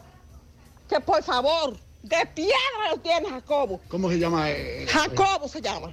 [0.89, 3.81] Que por favor, de piedra lo tiene Jacobo.
[3.89, 4.49] ¿Cómo se llama?
[4.51, 5.93] eh, eh, Jacobo se llama.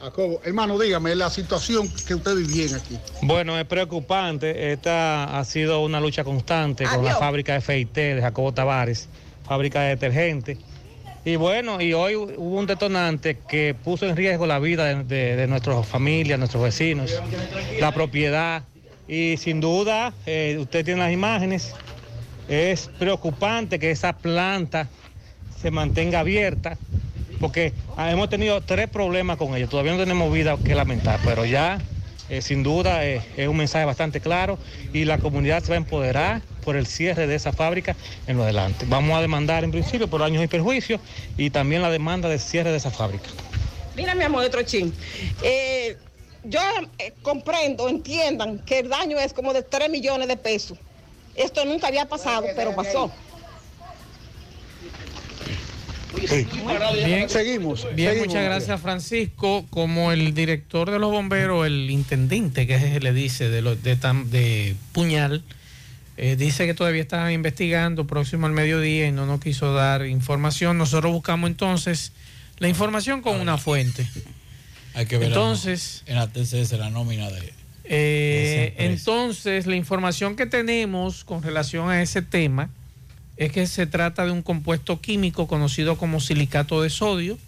[0.00, 2.98] Jacobo, hermano, dígame la situación que usted vivía aquí.
[3.22, 4.72] Bueno, es preocupante.
[4.72, 9.08] Esta ha sido una lucha constante con la fábrica de FIT de Jacobo Tavares,
[9.44, 10.58] fábrica de detergente.
[11.24, 15.36] Y bueno, y hoy hubo un detonante que puso en riesgo la vida de, de-
[15.36, 17.12] de nuestras familias, nuestros vecinos,
[17.80, 18.62] la propiedad.
[19.08, 21.74] Y sin duda, eh, usted tiene las imágenes,
[22.48, 24.88] es preocupante que esa planta
[25.60, 26.78] se mantenga abierta,
[27.40, 29.66] porque ah, hemos tenido tres problemas con ella.
[29.66, 31.78] Todavía no tenemos vida que lamentar, pero ya
[32.28, 34.58] eh, sin duda eh, es un mensaje bastante claro
[34.92, 38.42] y la comunidad se va a empoderar por el cierre de esa fábrica en lo
[38.42, 38.84] adelante.
[38.88, 41.00] Vamos a demandar en principio por daños y perjuicios
[41.36, 43.30] y también la demanda de cierre de esa fábrica.
[43.94, 44.92] Mira, mi amor, otro chin.
[45.42, 45.96] Eh,
[46.44, 46.60] yo
[46.98, 50.78] eh, comprendo, entiendan que el daño es como de 3 millones de pesos.
[51.34, 53.10] Esto nunca había pasado, pero pasó.
[57.04, 57.86] Bien, seguimos.
[57.94, 58.28] Bien, seguimos.
[58.28, 59.66] muchas gracias Francisco.
[59.70, 63.98] Como el director de los bomberos, el intendente que se le dice de, los de,
[63.98, 65.42] Tam- de Puñal,
[66.16, 70.78] eh, dice que todavía están investigando próximo al mediodía y no nos quiso dar información.
[70.78, 72.12] Nosotros buscamos entonces
[72.58, 74.06] la información con una fuente.
[74.94, 77.52] Hay que ver Entonces, en la TCS la nómina de...
[77.90, 82.68] Eh, entonces, la información que tenemos con relación a ese tema
[83.38, 87.38] es que se trata de un compuesto químico conocido como silicato de sodio,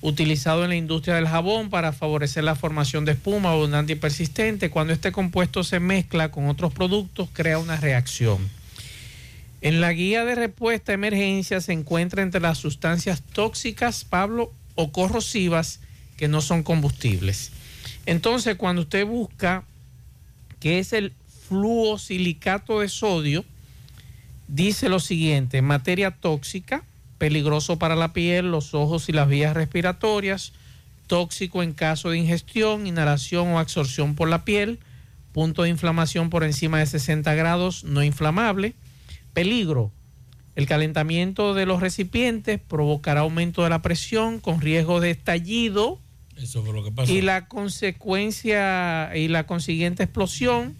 [0.00, 4.70] utilizado en la industria del jabón para favorecer la formación de espuma abundante y persistente.
[4.70, 8.38] Cuando este compuesto se mezcla con otros productos, crea una reacción.
[9.62, 14.92] En la guía de respuesta a emergencia se encuentra entre las sustancias tóxicas, Pablo, o
[14.92, 15.80] corrosivas
[16.16, 17.50] que no son combustibles.
[18.04, 19.64] Entonces, cuando usted busca
[20.60, 21.12] qué es el
[21.48, 23.44] fluosilicato de sodio,
[24.56, 26.82] dice lo siguiente, materia tóxica,
[27.18, 30.52] peligroso para la piel, los ojos y las vías respiratorias,
[31.06, 34.78] tóxico en caso de ingestión, inhalación o absorción por la piel,
[35.32, 38.72] punto de inflamación por encima de 60 grados, no inflamable,
[39.34, 39.92] peligro.
[40.54, 46.00] El calentamiento de los recipientes provocará aumento de la presión con riesgo de estallido
[46.34, 47.12] Eso fue lo que pasó.
[47.12, 50.74] y la consecuencia y la consiguiente explosión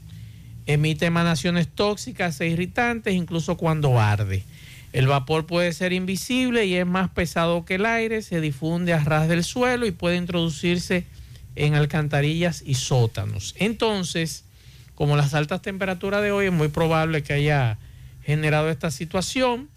[0.67, 4.45] emite emanaciones tóxicas e irritantes incluso cuando arde.
[4.93, 9.05] El vapor puede ser invisible y es más pesado que el aire, se difunde a
[9.05, 11.05] ras del suelo y puede introducirse
[11.55, 13.55] en alcantarillas y sótanos.
[13.59, 14.45] Entonces,
[14.95, 17.79] como las altas temperaturas de hoy, es muy probable que haya
[18.25, 19.69] generado esta situación.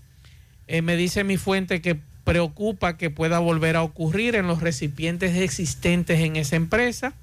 [0.68, 5.36] Eh, me dice mi fuente que preocupa que pueda volver a ocurrir en los recipientes
[5.36, 7.14] existentes en esa empresa.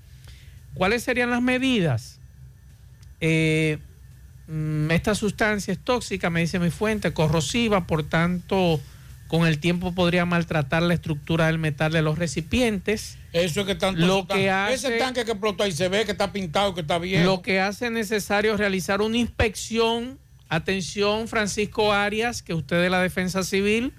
[0.74, 2.15] ¿Cuáles serían las medidas?
[3.20, 3.78] Eh,
[4.48, 8.80] mm, esta sustancia es tóxica, me dice mi fuente, corrosiva, por tanto,
[9.28, 13.18] con el tiempo podría maltratar la estructura del metal de los recipientes.
[13.32, 16.12] Eso es que tanto Lo que hace- ese tanque que explotó ahí se ve que
[16.12, 17.24] está pintado, que está bien.
[17.24, 23.42] Lo que hace necesario realizar una inspección, atención Francisco Arias, que usted de la Defensa
[23.42, 23.92] Civil,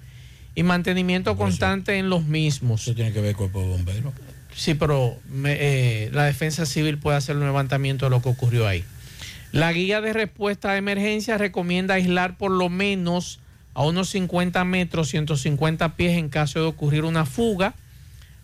[0.56, 2.82] y mantenimiento constante en los mismos.
[2.82, 4.14] Eso tiene que ver con el cuerpo de bomberos.
[4.56, 8.68] Sí, pero me- eh, la Defensa Civil puede hacer un levantamiento de lo que ocurrió
[8.68, 8.84] ahí.
[9.52, 13.40] La guía de respuesta a emergencia recomienda aislar por lo menos
[13.74, 17.76] a unos 50 metros, 150 pies en caso de ocurrir una fuga.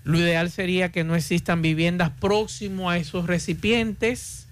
[0.03, 4.47] Lo ideal sería que no existan viviendas próximo a esos recipientes.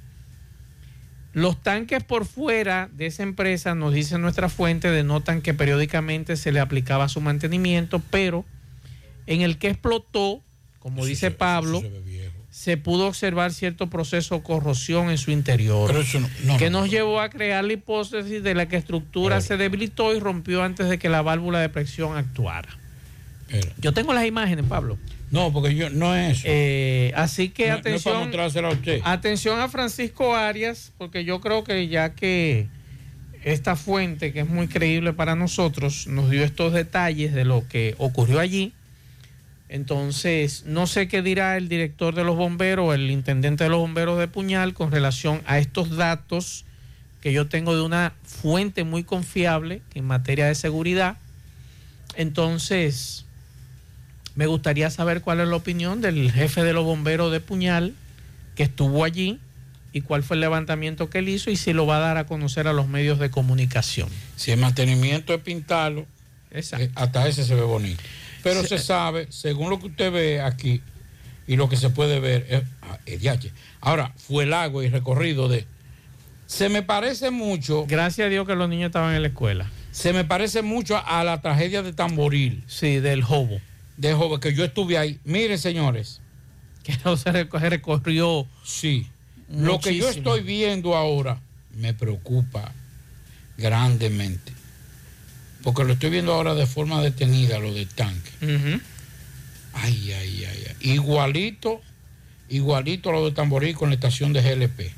[1.34, 6.52] Los tanques por fuera de esa empresa, nos dice nuestra fuente, denotan que periódicamente se
[6.52, 8.44] le aplicaba su mantenimiento, pero
[9.28, 10.42] en el que explotó,
[10.80, 11.82] como dice Pablo,
[12.52, 16.70] se pudo observar cierto proceso de corrosión en su interior, Pero eso no- no, que
[16.70, 20.62] no, nos llevó a crear la hipótesis de la que estructura se debilitó y rompió
[20.62, 22.78] antes de que la válvula de presión actuara.
[23.80, 24.98] Yo tengo las imágenes, Pablo.
[25.30, 26.44] No, porque yo no es eso.
[26.48, 28.16] Eh, así que No- atención.
[28.18, 29.00] a usted.
[29.04, 32.68] Atención a Francisco Arias, porque yo creo que ya que
[33.44, 37.96] esta fuente, que es muy creíble para nosotros, nos dio estos detalles de lo que
[37.98, 38.74] ocurrió allí.
[39.72, 44.20] Entonces, no sé qué dirá el director de los bomberos el intendente de los bomberos
[44.20, 46.66] de Puñal con relación a estos datos
[47.22, 51.20] que yo tengo de una fuente muy confiable en materia de seguridad.
[52.16, 53.26] Entonces,
[54.36, 57.96] me gustaría saber cuál es la opinión del jefe de los bomberos de Puñal
[58.58, 59.40] que estuvo allí
[59.94, 62.26] y cuál fue el levantamiento que él hizo y si lo va a dar a
[62.26, 64.10] conocer a los medios de comunicación.
[64.36, 66.06] Si el mantenimiento es pintarlo,
[66.50, 66.62] eh,
[66.96, 68.04] hasta ese se ve bonito.
[68.44, 70.82] Pero se sabe, según lo que usted ve aquí
[71.48, 72.64] y lo que se puede ver, es,
[73.06, 73.52] es diache.
[73.82, 75.66] Ahora, fue el agua y recorrido de...
[76.48, 77.86] Se me parece mucho...
[77.88, 79.70] Gracias a Dios que los niños estaban en la escuela.
[79.92, 82.64] Se me parece mucho a la tragedia de Tamboril.
[82.68, 83.60] Sí, del Jobo.
[83.98, 85.20] De Jobo, que yo estuve ahí.
[85.24, 86.22] Miren, señores.
[86.84, 88.48] Que no se reco- recorrió.
[88.64, 89.08] Sí.
[89.50, 91.40] Lo que yo estoy viendo ahora
[91.76, 92.72] me preocupa
[93.58, 94.54] grandemente.
[95.64, 98.32] Porque lo estoy viendo ahora de forma detenida, lo del tanque.
[99.74, 100.76] Ay, ay, ay, ay.
[100.92, 101.82] Igualito,
[102.50, 104.92] igualito a lo de Tamboril con la estación de GLP.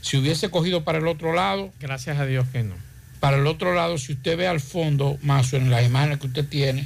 [0.00, 1.72] Si hubiese cogido para el otro lado.
[1.80, 2.74] Gracias a Dios que no.
[3.20, 6.46] Para el otro lado, si usted ve al fondo, más en las imágenes que usted
[6.46, 6.84] tiene,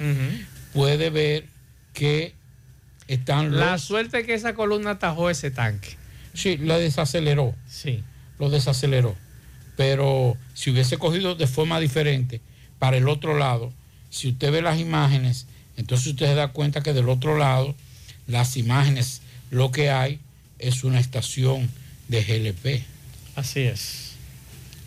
[0.72, 1.44] puede ver
[1.92, 2.34] que
[3.06, 3.60] están los.
[3.60, 5.96] La suerte es que esa columna atajó ese tanque.
[6.32, 7.54] Sí, lo desaceleró.
[7.68, 8.02] Sí.
[8.38, 9.14] Lo desaceleró.
[9.76, 12.40] Pero si hubiese cogido de forma diferente
[12.82, 13.72] para el otro lado,
[14.10, 17.76] si usted ve las imágenes, entonces usted se da cuenta que del otro lado,
[18.26, 20.18] las imágenes, lo que hay
[20.58, 21.70] es una estación
[22.08, 22.82] de GLP.
[23.36, 24.16] Así es.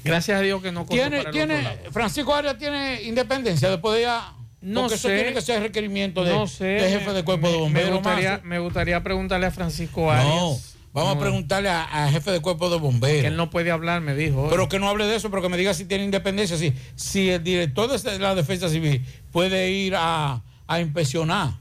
[0.03, 1.91] Gracias a Dios que no ¿Tiene, para el tiene, otro lado.
[1.93, 4.33] Francisco Arias tiene independencia después de ya.
[4.59, 5.15] No porque eso sé.
[5.15, 6.65] tiene que ser requerimiento de, no sé.
[6.65, 7.91] de jefe de cuerpo me, de bomberos.
[7.91, 10.27] Me gustaría, me gustaría preguntarle a Francisco Arias.
[10.27, 10.59] No,
[10.95, 13.21] vamos a preguntarle a- a jefe de cuerpo de bomberos.
[13.21, 14.47] Que él no puede hablar, me dijo.
[14.49, 16.57] Pero que no hable de eso, pero que me diga si tiene independencia.
[16.57, 21.51] Si, si el director de la defensa civil puede ir a, a inspeccionar.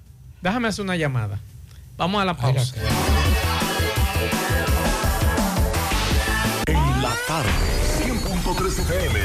[0.41, 1.39] Déjame hacer una llamada.
[1.97, 2.75] Vamos a la pausa.
[6.67, 7.51] En la tarde,
[8.05, 9.19] 100.3 FM,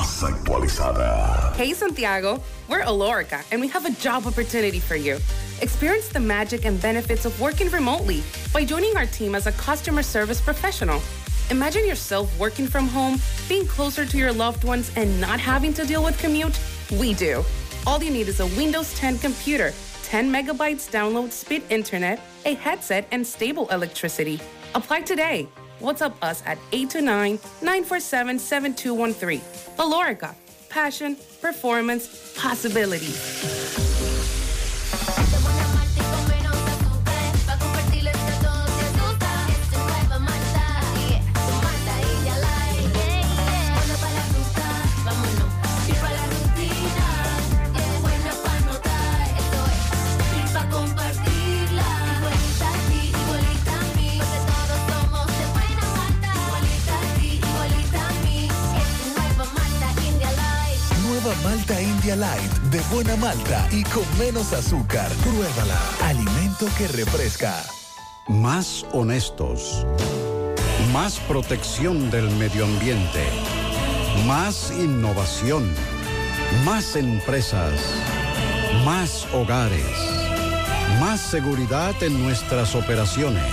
[0.00, 1.52] más actualizada.
[1.56, 5.18] Hey Santiago, we're Alorica and we have a job opportunity for you.
[5.60, 8.22] Experience the magic and benefits of working remotely
[8.54, 11.02] by joining our team as a customer service professional.
[11.50, 15.84] Imagine yourself working from home, being closer to your loved ones, and not having to
[15.84, 16.58] deal with commute.
[16.92, 17.44] We do.
[17.86, 19.74] All you need is a Windows 10 computer,
[20.04, 24.40] 10 megabytes download speed internet, a headset, and stable electricity.
[24.74, 25.48] Apply today.
[25.80, 29.40] WhatsApp us at 829 947 7213.
[29.76, 30.34] Valorica.
[30.68, 33.89] Passion, performance, possibility.
[61.42, 65.10] Malta India Light, de buena malta y con menos azúcar.
[65.22, 65.78] Pruébala.
[66.02, 67.62] Alimento que refresca.
[68.28, 69.86] más honestos,
[70.92, 73.24] más protección del medio ambiente,
[74.26, 75.72] más innovación,
[76.64, 77.74] más empresas,
[78.84, 79.86] más hogares,
[81.00, 83.52] más seguridad en nuestras operaciones.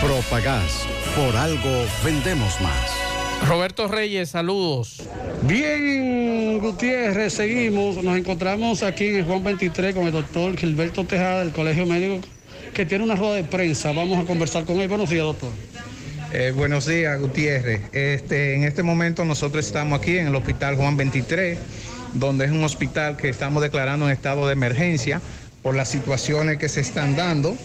[0.00, 2.95] Propagás, por algo vendemos más.
[3.44, 5.02] Roberto Reyes, saludos.
[5.42, 8.02] Bien, Gutiérrez, seguimos.
[8.02, 12.26] Nos encontramos aquí en el Juan 23 con el doctor Gilberto Tejada del Colegio Médico,
[12.74, 13.92] que tiene una rueda de prensa.
[13.92, 14.88] Vamos a conversar con él.
[14.88, 15.50] Buenos días, doctor.
[16.32, 17.82] Eh, buenos días, Gutiérrez.
[17.92, 21.58] Este, en este momento nosotros estamos aquí en el Hospital Juan 23,
[22.14, 25.20] donde es un hospital que estamos declarando en estado de emergencia
[25.62, 27.56] por las situaciones que se están dando.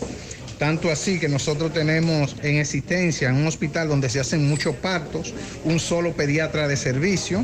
[0.61, 5.33] Tanto así que nosotros tenemos en existencia en un hospital donde se hacen muchos partos,
[5.63, 7.43] un solo pediatra de servicio.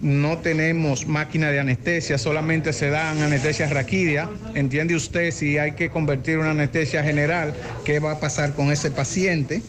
[0.00, 4.30] No tenemos máquina de anestesia, solamente se dan anestesia raquídea.
[4.54, 7.52] ¿Entiende usted si hay que convertir una anestesia general?
[7.84, 9.60] ¿Qué va a pasar con ese paciente?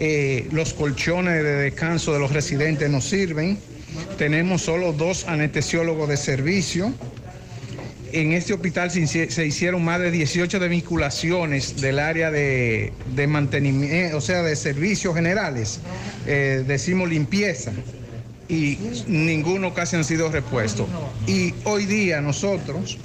[0.00, 3.58] Eh, los colchones de descanso de los residentes no sirven.
[4.18, 6.92] Tenemos solo dos anestesiólogos de servicio.
[8.12, 13.26] En este hospital se, hici- se hicieron más de 18 desvinculaciones del área de, de
[13.26, 15.80] mantenimiento, o sea, de servicios generales.
[16.26, 17.72] Eh, decimos limpieza.
[18.48, 20.86] Y ninguno casi han sido repuestos.
[21.26, 22.98] Y hoy día nosotros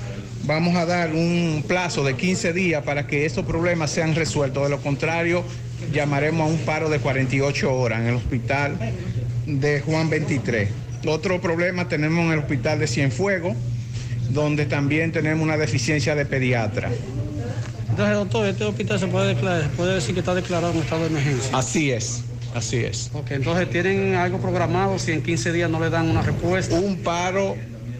[0.43, 4.63] vamos a dar un plazo de 15 días para que estos problemas sean resueltos.
[4.63, 5.43] De lo contrario,
[5.93, 8.77] llamaremos a un paro de 48 horas en el hospital
[9.45, 10.69] de Juan 23.
[11.05, 13.55] Otro problema tenemos en el hospital de Cienfuegos,
[14.29, 16.89] donde también tenemos una deficiencia de pediatra.
[17.89, 21.01] Entonces, doctor, este hospital se puede, declarar, se puede decir que está declarado en estado
[21.01, 21.57] de emergencia.
[21.57, 22.23] Así es,
[22.53, 23.09] así es.
[23.13, 26.75] Ok, entonces tienen algo programado si en 15 días no le dan una respuesta.
[26.75, 27.55] Un paro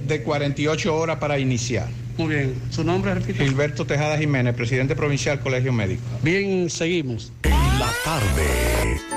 [0.05, 1.87] de 48 horas para iniciar.
[2.17, 2.55] Muy bien.
[2.69, 3.43] ¿Su nombre, repito?
[3.43, 6.03] Gilberto Tejada Jiménez, presidente provincial Colegio Médico.
[6.23, 7.31] Bien, seguimos.
[7.43, 9.16] La tarde.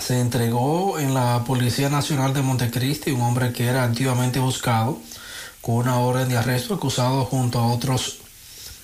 [0.00, 4.98] se entregó en la Policía Nacional de Montecristi un hombre que era antiguamente buscado
[5.62, 8.18] con una orden de arresto acusado junto a otros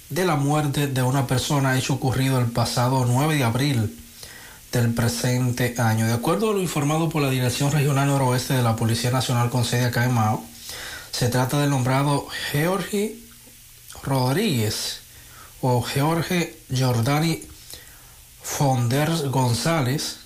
[0.09, 4.02] de la muerte de una persona hecho ocurrido el pasado 9 de abril
[4.73, 6.07] del presente año.
[6.07, 9.65] De acuerdo a lo informado por la Dirección Regional Noroeste de la Policía Nacional con
[9.65, 10.43] sede acá en Mao,
[11.13, 13.17] se trata del nombrado George
[14.03, 15.01] Rodríguez
[15.61, 17.43] o George Jordani
[18.43, 20.17] Fonders González,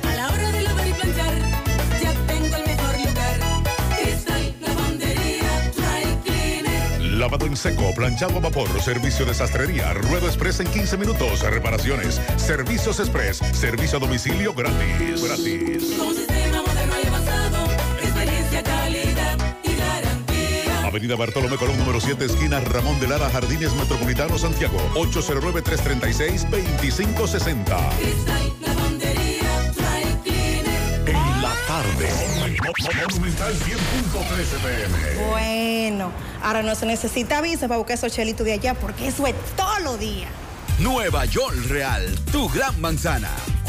[0.02, 1.34] A la hora de lavar y planchar,
[2.02, 3.40] ya tengo el mejor lugar.
[4.00, 7.00] Cristal Lavandería Dry Cleaner.
[7.18, 12.20] Lavado en seco, planchado a vapor, servicio de sastrería, ruedo express en 15 minutos, reparaciones,
[12.36, 15.22] servicios express, servicio a domicilio gratis.
[15.22, 15.98] Gratis.
[20.92, 24.76] Avenida Bartolomé Colón, número 7, esquina Ramón de Lara, Jardines Metropolitano, Santiago.
[24.92, 27.64] 809-336-2560.
[27.98, 31.08] Cristal Lavandería Dry Cleaner.
[31.08, 32.10] En la tarde.
[33.08, 34.94] Monumental 100.13 pm.
[35.30, 36.12] Bueno,
[36.42, 39.78] ahora no se necesita visa para buscar esos chelitos de allá porque eso es todo
[39.78, 40.28] los días.
[40.78, 43.30] Nueva York Real, tu gran manzana.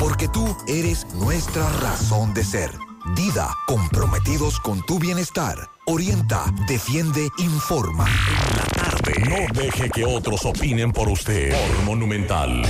[0.00, 2.70] porque tú eres nuestra razón de ser.
[3.14, 5.58] Dida, comprometidos con tu bienestar.
[5.84, 8.06] Orienta, defiende, informa.
[9.28, 11.52] No deje que otros opinen por usted.
[11.52, 12.62] Por Monumental.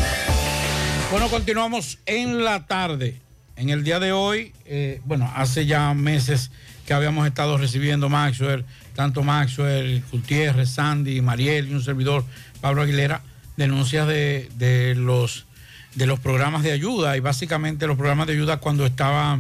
[1.12, 3.20] Bueno, continuamos en la tarde.
[3.54, 6.50] En el día de hoy, eh, bueno, hace ya meses
[6.84, 8.64] que habíamos estado recibiendo Maxwell,
[8.96, 12.24] tanto Maxwell, Gutiérrez, Sandy, Mariel y un servidor,
[12.60, 13.22] Pablo Aguilera,
[13.56, 15.46] denuncias de, de los,
[15.94, 19.38] de los programas de ayuda y básicamente los programas de ayuda cuando estaba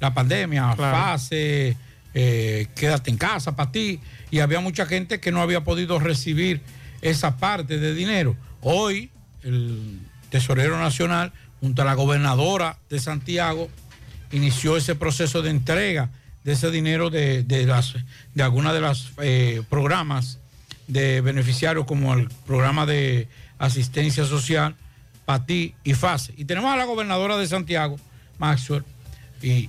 [0.00, 0.96] la pandemia, Claro.
[0.96, 1.76] fase,
[2.14, 4.00] eh, quédate en casa para ti,
[4.30, 6.60] y había mucha gente que no había podido recibir
[7.02, 8.36] esa parte de dinero.
[8.62, 9.10] Hoy,
[9.42, 10.00] el
[10.30, 13.68] Tesorero Nacional, junto a la gobernadora de Santiago,
[14.32, 16.10] inició ese proceso de entrega
[16.44, 17.94] de ese dinero de, de las,
[18.34, 19.12] de algunas de los
[19.68, 20.38] programas
[20.88, 23.28] de beneficiarios como el programa de
[23.58, 24.74] asistencia social,
[25.24, 26.34] PATI y FASE.
[26.36, 27.98] Y tenemos a la gobernadora de Santiago,
[28.38, 28.84] Maxwell,
[29.42, 29.68] y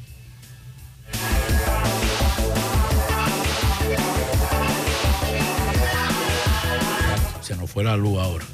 [7.41, 8.45] se nos fue la luz ahora.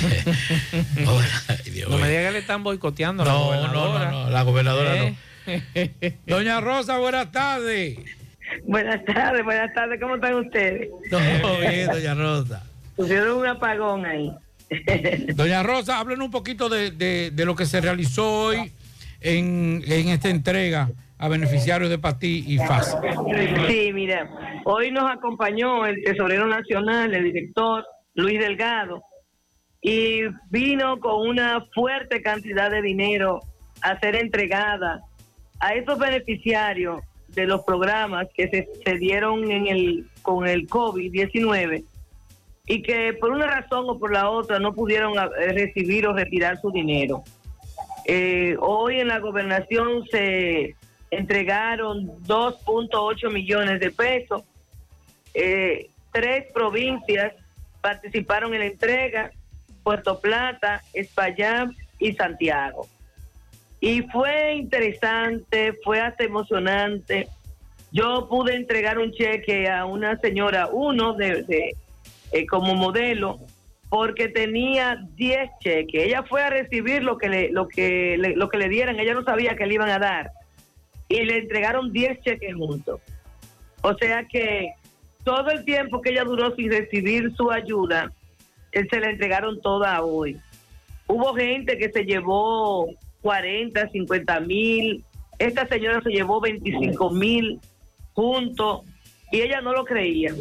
[1.72, 4.04] Dios No me diga que le están boicoteando a la No, gobernadora.
[4.04, 5.16] no, no, no, la gobernadora ¿Eh?
[5.46, 6.10] no.
[6.36, 7.98] Doña Rosa, buenas tardes.
[8.64, 10.88] Buenas tardes, buenas tardes, ¿cómo están ustedes?
[11.10, 12.62] Todo bien, doña Rosa.
[12.96, 14.30] Tuvieron un apagón ahí.
[15.34, 18.70] Doña Rosa, háblenos un poquito de, de- de lo que se realizó hoy
[19.20, 22.96] en, en esta entrega a beneficiarios de PATI y FAS.
[23.68, 24.30] Sí, mira,
[24.64, 27.84] hoy nos acompañó el tesorero nacional, el director
[28.14, 29.02] Luis Delgado,
[29.82, 30.20] y
[30.50, 33.40] vino con una fuerte cantidad de dinero
[33.82, 35.00] a ser entregada
[35.58, 41.84] a esos beneficiarios de los programas que se, se dieron en el con el COVID-19
[42.70, 46.60] y que por una razón o por la otra no pudieron eh, recibir o retirar
[46.60, 47.24] su dinero.
[48.04, 50.76] Eh, hoy en la gobernación se
[51.10, 54.44] entregaron 2.8 millones de pesos.
[55.34, 57.32] Eh, tres provincias
[57.80, 59.32] participaron en la entrega,
[59.82, 62.86] Puerto Plata, Espaillat y Santiago.
[63.80, 67.26] Y fue interesante, fue hasta emocionante.
[67.90, 71.74] Yo pude entregar un cheque a una señora, uno de,
[72.32, 73.38] eh, como modelo,
[73.88, 76.04] porque tenía 10 cheques.
[76.04, 79.14] Ella fue a recibir lo que le, lo que le, lo que le dieran, ella
[79.14, 80.30] no sabía que le iban a dar.
[81.08, 83.00] Y le entregaron 10 cheques juntos.
[83.82, 84.74] O sea que
[85.24, 88.12] todo el tiempo que ella duró sin recibir su ayuda,
[88.72, 90.38] eh, se la entregaron toda hoy.
[91.06, 92.88] Hubo gente que se llevó
[93.22, 95.04] 40, 50 mil.
[95.38, 97.60] Esta señora se llevó 25 mil
[98.12, 98.82] juntos
[99.32, 100.32] y ella no lo creía.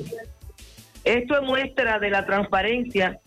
[1.09, 3.19] Esto es muestra de la transparencia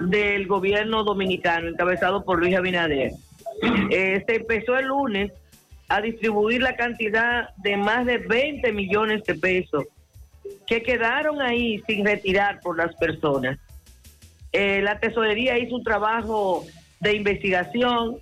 [0.00, 3.12] del gobierno dominicano, encabezado por Luis Abinader.
[3.90, 5.32] Eh, se empezó el lunes
[5.88, 9.84] a distribuir la cantidad de más de 20 millones de pesos
[10.66, 13.58] que quedaron ahí sin retirar por las personas.
[14.52, 16.66] Eh, la tesorería hizo un trabajo
[17.00, 18.18] de investigación,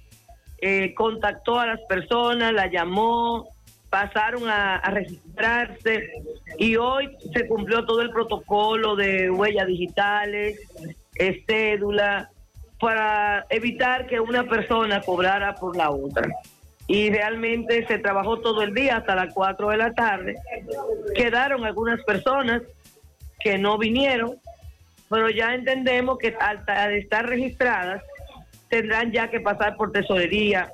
[0.61, 3.49] eh, contactó a las personas, la llamó,
[3.91, 6.09] pasaron a, registrarse
[6.59, 10.61] y hoy se cumplió todo el protocolo de huellas digitales,
[11.47, 12.31] cédula,
[12.79, 16.29] para evitar que una persona cobrara por la otra.
[16.87, 20.37] Y realmente se trabajó todo el día hasta las 4 de la tarde.
[21.15, 22.63] Quedaron algunas personas
[23.39, 24.37] que no vinieron,
[25.09, 28.03] pero ya entendemos que al, al estar registradas
[28.69, 30.73] tendrán ya que pasar por tesorería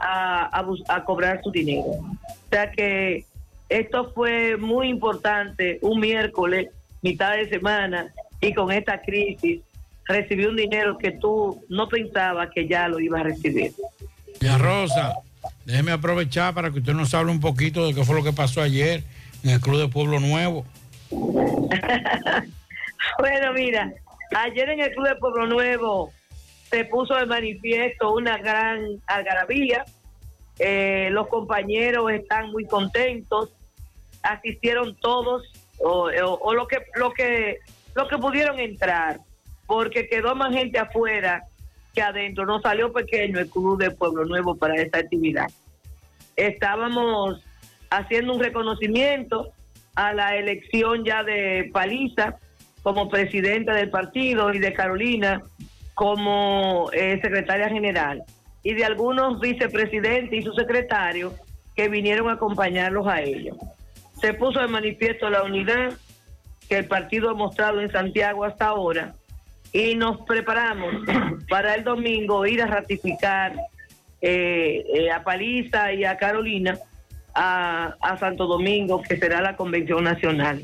[0.00, 1.86] a, a bus- a cobrar su dinero.
[1.90, 2.16] O
[2.50, 3.24] sea que
[3.68, 6.68] esto fue muy importante un miércoles,
[7.02, 9.60] mitad de semana, y con esta crisis
[10.06, 13.72] recibí un dinero que tú no pensabas que ya lo ibas a recibir.
[14.40, 15.14] Doña Rosa,
[15.66, 18.62] déjeme aprovechar para que usted nos hable un poquito de qué fue lo que pasó
[18.62, 19.02] ayer
[19.44, 20.64] en el Club de Pueblo Nuevo.
[23.18, 23.92] Bueno, mira,
[24.36, 26.12] ayer en el Club de Pueblo Nuevo
[26.70, 29.84] se puso de manifiesto una gran algarabía.
[30.58, 33.50] Eh, los compañeros están muy contentos,
[34.22, 35.44] asistieron todos
[35.78, 37.58] o, lo que lo que
[37.94, 39.20] lo que pudieron entrar,
[39.66, 41.44] porque quedó más gente afuera
[41.94, 42.44] que adentro.
[42.44, 45.46] No salió pequeño el Club de Pueblo Nuevo para esta actividad.
[46.36, 47.40] Estábamos
[47.90, 49.52] haciendo un reconocimiento
[49.94, 52.36] a la elección ya de Paliza
[52.82, 55.42] como presidenta del partido y de Carolina
[55.98, 58.22] como eh, secretaria general
[58.62, 61.34] y de algunos vicepresidentes y sus secretarios
[61.74, 63.56] que vinieron a acompañarlos a ellos.
[64.20, 65.94] Se puso de manifiesto la unidad
[66.68, 69.14] que el partido ha mostrado en Santiago hasta ahora
[69.72, 70.94] y nos preparamos
[71.50, 73.56] para el domingo ir a ratificar
[74.20, 76.78] eh, eh, a Paliza y a Carolina
[77.34, 80.62] a, a Santo Domingo, que será la convención nacional.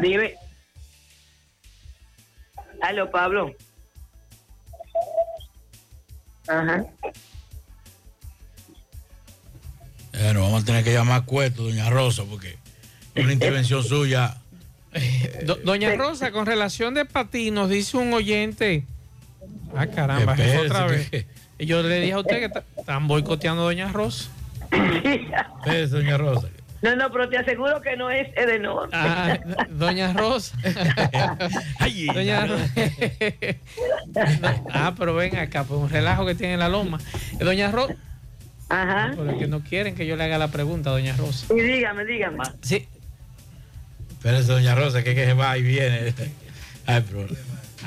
[0.00, 0.45] Dime.
[2.86, 3.52] Aló, Pablo.
[6.46, 6.84] Ajá.
[10.12, 12.56] Bueno, vamos a tener que llamar a Cueto, doña Rosa, porque
[13.16, 14.36] una intervención suya.
[15.44, 18.84] Do- Doña Rosa, con relación de Patí, nos dice un oyente.
[19.74, 21.10] Ah, caramba, es otra vez.
[21.10, 21.26] que-
[21.58, 24.30] Y yo le dije a usted que están boicoteando a Doña Rosa.
[24.70, 26.48] Espérese, doña Rosa.
[26.86, 28.88] No, no, pero te aseguro que no es Edenor.
[28.92, 29.38] Ah,
[29.70, 30.56] Doña Rosa.
[32.14, 32.56] Doña Ro-
[34.72, 36.98] ah, pero ven acá, pues un relajo que tiene la loma.
[37.40, 37.94] Eh, Doña Rosa.
[38.68, 39.12] Ajá.
[39.16, 41.46] Pero es que no quieren que yo le haga la pregunta, Doña Rosa.
[41.54, 42.42] Y dígame, dígame.
[42.62, 42.86] Sí.
[44.10, 46.12] Espérese, doña Rosa, que, que se va y viene.
[46.86, 47.26] Ay, pero.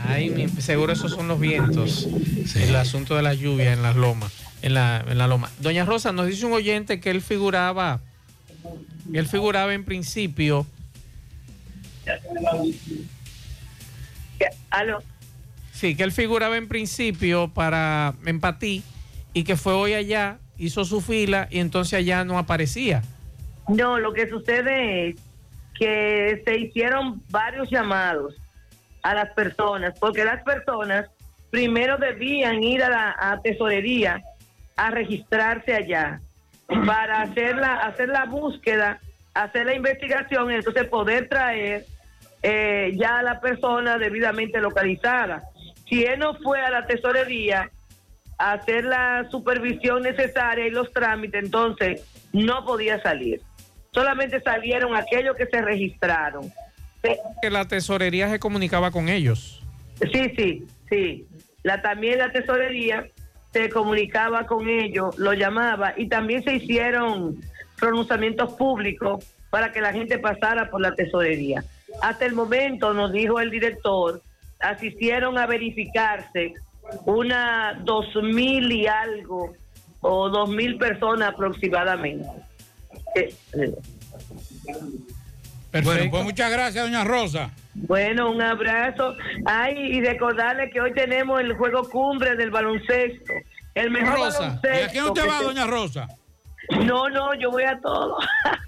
[0.08, 2.08] Ay, mi- seguro esos son los vientos.
[2.56, 4.32] El asunto de la lluvia en las lomas.
[4.62, 5.50] En la, en la loma.
[5.60, 8.00] Doña Rosa, nos dice un oyente que él figuraba.
[9.14, 10.66] Él figuraba en principio.
[14.70, 15.04] Aló.
[15.72, 18.84] Sí, que él figuraba en principio para Empatí
[19.34, 23.04] y que fue hoy allá, hizo su fila y entonces allá no aparecía.
[23.68, 25.16] No, lo que sucede es
[25.78, 28.36] que se hicieron varios llamados
[29.04, 31.08] a las personas, porque las personas
[31.50, 34.22] primero debían ir a la a tesorería
[34.76, 36.22] a registrarse allá
[36.86, 39.00] para hacer la, hacer la búsqueda,
[39.34, 41.86] hacer la investigación y entonces poder traer
[42.44, 45.44] eh, ya a la persona debidamente localizada.
[45.88, 47.72] Si él no fue a la tesorería
[48.38, 53.42] a hacer la supervisión necesaria y los trámites, entonces no podía salir.
[53.92, 56.52] Solamente salieron aquellos que se registraron.
[57.42, 59.64] Que la tesorería se comunicaba con ellos.
[60.14, 61.28] Sí, sí, sí.
[61.64, 63.08] La, también la tesorería
[63.52, 67.42] se comunicaba con ellos, lo llamaba y también se hicieron
[67.78, 71.64] pronunciamientos públicos para que la gente pasara por la tesorería.
[72.02, 74.22] Hasta el momento, nos dijo el director,
[74.60, 76.54] asistieron a verificarse
[77.06, 79.54] una dos mil y algo
[80.02, 82.28] o dos mil personas aproximadamente.
[83.16, 83.74] Eh, eh.
[85.84, 87.52] Bueno, pues muchas gracias, doña Rosa.
[87.88, 89.16] Bueno, un abrazo.
[89.46, 93.34] Ay, y recordarle que hoy tenemos el juego cumbre del baloncesto.
[93.76, 94.80] El mejor Rosa, baloncesto.
[94.80, 96.08] ¿y a quién usted va, se- doña Rosa?
[96.86, 98.18] No, no, yo voy a todo.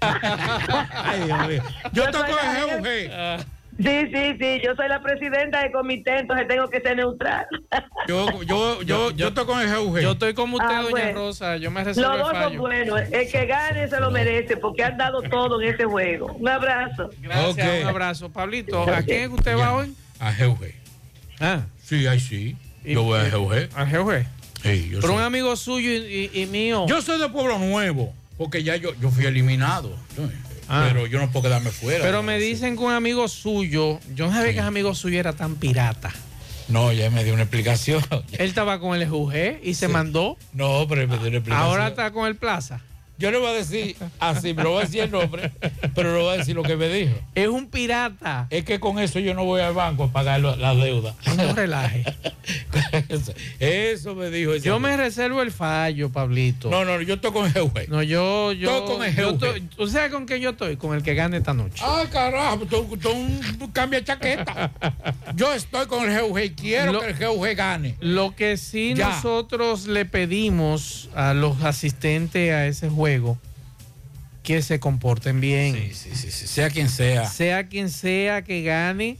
[0.00, 1.62] Ay, Dios mío.
[1.92, 2.78] Yo Yo toco el.
[2.78, 3.46] GUG.
[3.78, 7.46] Sí, sí, sí, yo soy la presidenta del comité, entonces tengo que ser neutral.
[8.08, 10.00] Yo, yo, yo, yo estoy con el GUG.
[10.00, 11.12] Yo estoy como usted, Ah, doña.
[11.12, 11.56] Rosa.
[11.56, 14.82] Yo me Los reservo el dos son buenos, el que gane se lo merece porque
[14.82, 16.26] han dado todo en ese juego.
[16.34, 17.10] Un abrazo.
[17.20, 17.82] Gracias, Ok.
[17.82, 18.28] un abrazo.
[18.30, 19.94] Pablito, ¿a quién es que usted va hoy?
[20.18, 20.66] A GUG.
[21.40, 21.60] Ah.
[21.82, 22.56] Sí, ahí sí.
[22.84, 23.68] Yo voy a GUG.
[23.76, 24.24] ¿A GUG?
[24.62, 26.84] Sí, yo Pero un amigo suyo y, y- y mío.
[26.88, 29.96] Yo soy de Pueblo Nuevo, porque ya yo, yo fui eliminado.
[30.74, 30.86] Ah.
[30.88, 32.02] Pero yo no puedo quedarme fuera.
[32.02, 35.34] Pero me dicen que un amigo suyo, yo no sabía que ese amigo suyo era
[35.34, 36.10] tan pirata.
[36.68, 38.02] No, ya me dio una explicación.
[38.32, 40.38] Él estaba con el EJUG y se mandó.
[40.54, 41.68] No, pero me dio una explicación.
[41.68, 42.80] Ahora está con el Plaza.
[43.18, 45.52] Yo le voy a decir así, me lo voy a decir el nombre,
[45.94, 47.14] pero le voy a decir lo que me dijo.
[47.36, 48.48] Es un pirata.
[48.50, 51.14] Es que con eso yo no voy al banco a pagar lo- la deuda.
[51.36, 52.04] No relaje.
[53.08, 56.68] Eso, eso me dijo Yo me reservo el fallo, Pablito.
[56.68, 57.88] No, no, yo estoy con el GUG.
[57.88, 58.78] No, yo, yo.
[58.78, 60.76] Estoy con el yo estoy- ¿Tú sabes con qué yo estoy?
[60.76, 61.80] Con el que gane esta noche.
[61.86, 63.40] Ay, carajo, tú, tú un
[63.72, 64.72] cambia de chaqueta.
[65.36, 67.94] Yo estoy con el GUG y quiero Lo- que el GUG gane.
[68.00, 69.10] Lo que sí Ya.
[69.10, 73.01] nosotros le pedimos a los asistentes a ese juego
[74.42, 75.74] que se comporten bien.
[75.92, 77.26] Sí, sí, sí, sea quien sea.
[77.28, 79.16] Sea quien sea que gane.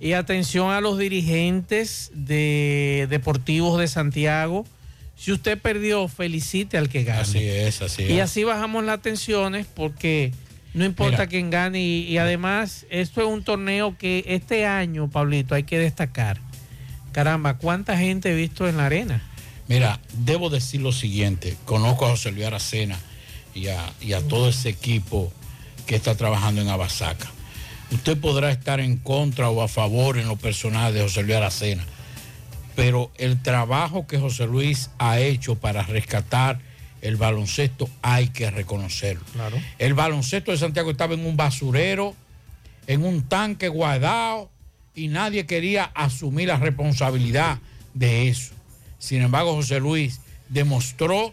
[0.00, 4.66] Y atención a los dirigentes de Deportivos de Santiago.
[5.16, 7.20] Si usted perdió, felicite al que gane.
[7.20, 8.22] Así es, así Y es.
[8.22, 10.32] así bajamos las tensiones porque
[10.74, 11.26] no importa Mira.
[11.28, 15.78] quién gane y, y además esto es un torneo que este año, Pablito, hay que
[15.78, 16.40] destacar.
[17.12, 19.22] Caramba, ¿cuánta gente he visto en la arena?
[19.68, 21.56] Mira, debo decir lo siguiente.
[21.64, 22.98] Conozco a José Luis Aracena
[23.54, 25.32] y a, y a todo ese equipo
[25.86, 27.30] que está trabajando en Abasaca.
[27.90, 31.84] Usted podrá estar en contra o a favor en lo personal de José Luis Aracena,
[32.74, 36.58] pero el trabajo que José Luis ha hecho para rescatar
[37.02, 39.24] el baloncesto hay que reconocerlo.
[39.32, 39.60] Claro.
[39.78, 42.14] El baloncesto de Santiago estaba en un basurero,
[42.86, 44.50] en un tanque guardado
[44.94, 47.58] y nadie quería asumir la responsabilidad
[47.92, 48.54] de eso.
[48.98, 51.32] Sin embargo, José Luis demostró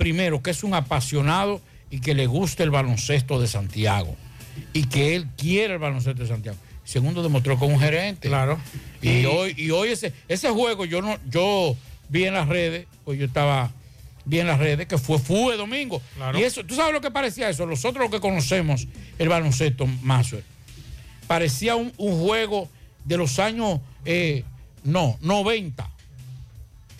[0.00, 1.60] primero que es un apasionado
[1.90, 4.16] y que le gusta el baloncesto de Santiago
[4.72, 6.56] y que él quiere el baloncesto de Santiago.
[6.84, 8.28] Segundo, demostró con un gerente.
[8.28, 8.58] Claro.
[9.02, 11.76] Y, hoy, y hoy ese, ese juego yo no, yo
[12.08, 13.70] vi en las redes, pues yo estaba
[14.24, 16.00] vi en las redes que fue fue domingo.
[16.16, 16.38] Claro.
[16.38, 17.66] Y eso, ¿tú sabes lo que parecía eso?
[17.66, 20.34] Nosotros lo que conocemos el baloncesto más
[21.26, 22.70] parecía un, un juego
[23.04, 24.44] de los años eh,
[24.82, 25.90] no, 90.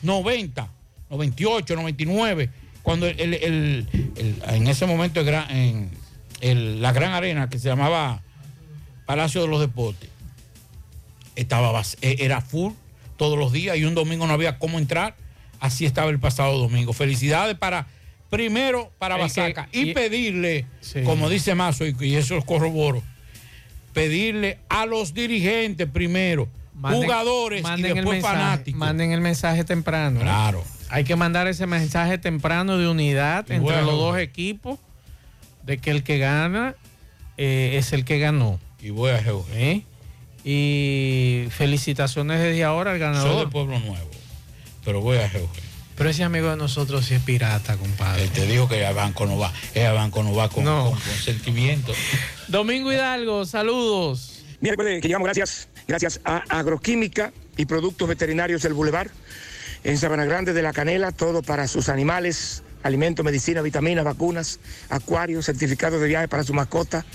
[0.02, 0.68] 90,
[1.09, 2.51] 98, 99,
[2.82, 3.86] cuando el, el-
[4.48, 5.20] en ese momento
[6.40, 8.23] en la gran arena que se llamaba
[9.07, 10.09] Palacio de los Deportes
[11.36, 12.73] estaba eh, era full
[13.16, 15.15] todos los días y un domingo no había cómo entrar.
[15.61, 16.93] Así estaba el pasado domingo.
[16.94, 17.86] Felicidades para
[18.31, 21.02] primero para que- Basaca y, y- pedirle, Sí.
[21.02, 23.02] como dice Mazo y, y eso lo corroboro,
[23.93, 28.78] pedirle a los dirigentes primero, Manden- jugadores y manden después fanáticos.
[28.78, 30.20] Manden el mensaje temprano.
[30.20, 30.23] ¿eh?
[30.23, 30.65] Claro.
[30.91, 33.83] Hay que mandar ese mensaje temprano de unidad Y entre bueno.
[33.91, 34.79] los dos equipos
[35.62, 36.75] de que el que gana
[37.37, 38.59] eh, es el que ganó.
[38.81, 39.23] Y voy a.
[39.53, 39.85] ¿eh?
[40.45, 43.51] Y felicitaciones desde ahora al Soy de ganador.
[43.51, 44.11] Pueblo Nuevo,
[44.85, 45.49] pero voy a GUG.
[45.97, 48.25] Pero ese amigo de nosotros sí es pirata, compadre.
[48.25, 50.85] Eh, te dijo que el banco no va, el banco no va con, No.
[50.91, 51.93] con- con sentimiento.
[52.49, 54.43] Domingo Hidalgo, saludos.
[54.61, 59.11] Miércoles que llegamos gracias, gracias a Agroquímica y Productos Veterinarios del Boulevard.
[59.82, 65.47] En Sabana Grande de la Canela, todo para sus animales, alimentos, medicina, vitaminas, vacunas, acuarios,
[65.47, 67.07] certificados de viaje para su mascota,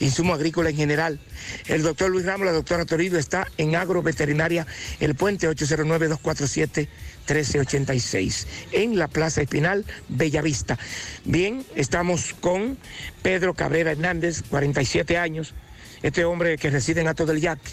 [0.00, 1.18] insumo agrícola en general.
[1.66, 4.66] El doctor Luis Ramos, la doctora Toribio está en Agroveterinaria
[5.00, 10.78] El Puente 809-247-1386, en la Plaza Espinal, Bellavista.
[11.24, 12.76] Bien, estamos con
[13.22, 15.54] Pedro Cabrera Hernández, 47 años,
[16.02, 17.70] este hombre que reside en Ato del Yaque,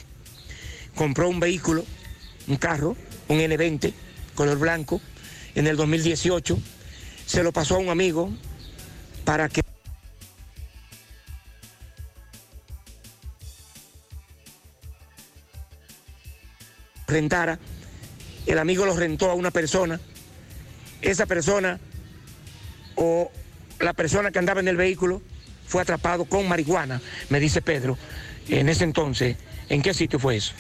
[0.96, 1.84] compró un vehículo,
[2.48, 2.96] un carro,
[3.28, 3.92] un N20,
[4.38, 5.02] color blanco,
[5.56, 6.58] en el 2018,
[7.26, 8.32] se lo pasó a un amigo
[9.26, 9.64] para que
[17.08, 17.58] rentara,
[18.46, 20.00] el amigo lo rentó a una persona,
[21.02, 21.80] esa persona
[22.96, 23.32] o
[23.80, 25.24] la persona que andaba en el vehículo
[25.66, 27.98] fue atrapado con marihuana, me dice Pedro.
[28.50, 29.36] En ese entonces,
[29.68, 30.54] ¿en qué sitio fue eso?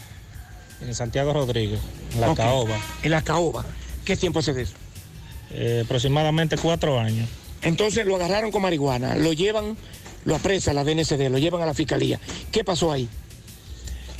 [0.81, 1.79] En Santiago Rodríguez,
[2.13, 2.35] en la.
[2.35, 2.77] Caoba.
[3.03, 3.65] En la caoba.
[4.05, 4.73] ¿Qué tiempo hace de eso?
[5.51, 7.27] Eh, aproximadamente cuatro años.
[7.61, 9.77] Entonces lo agarraron con marihuana, lo llevan,
[10.25, 12.19] lo apresa la DNCD, lo llevan a la fiscalía.
[12.51, 13.09] ¿Qué pasó ahí?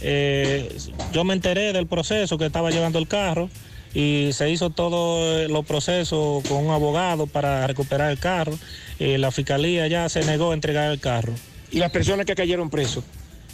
[0.01, 0.75] Eh,
[1.11, 3.49] yo me enteré del proceso que estaba llevando el carro
[3.93, 8.57] y se hizo todos los procesos con un abogado para recuperar el carro.
[8.99, 11.33] Eh, la fiscalía ya se negó a entregar el carro.
[11.71, 13.03] ¿Y las personas que cayeron presos?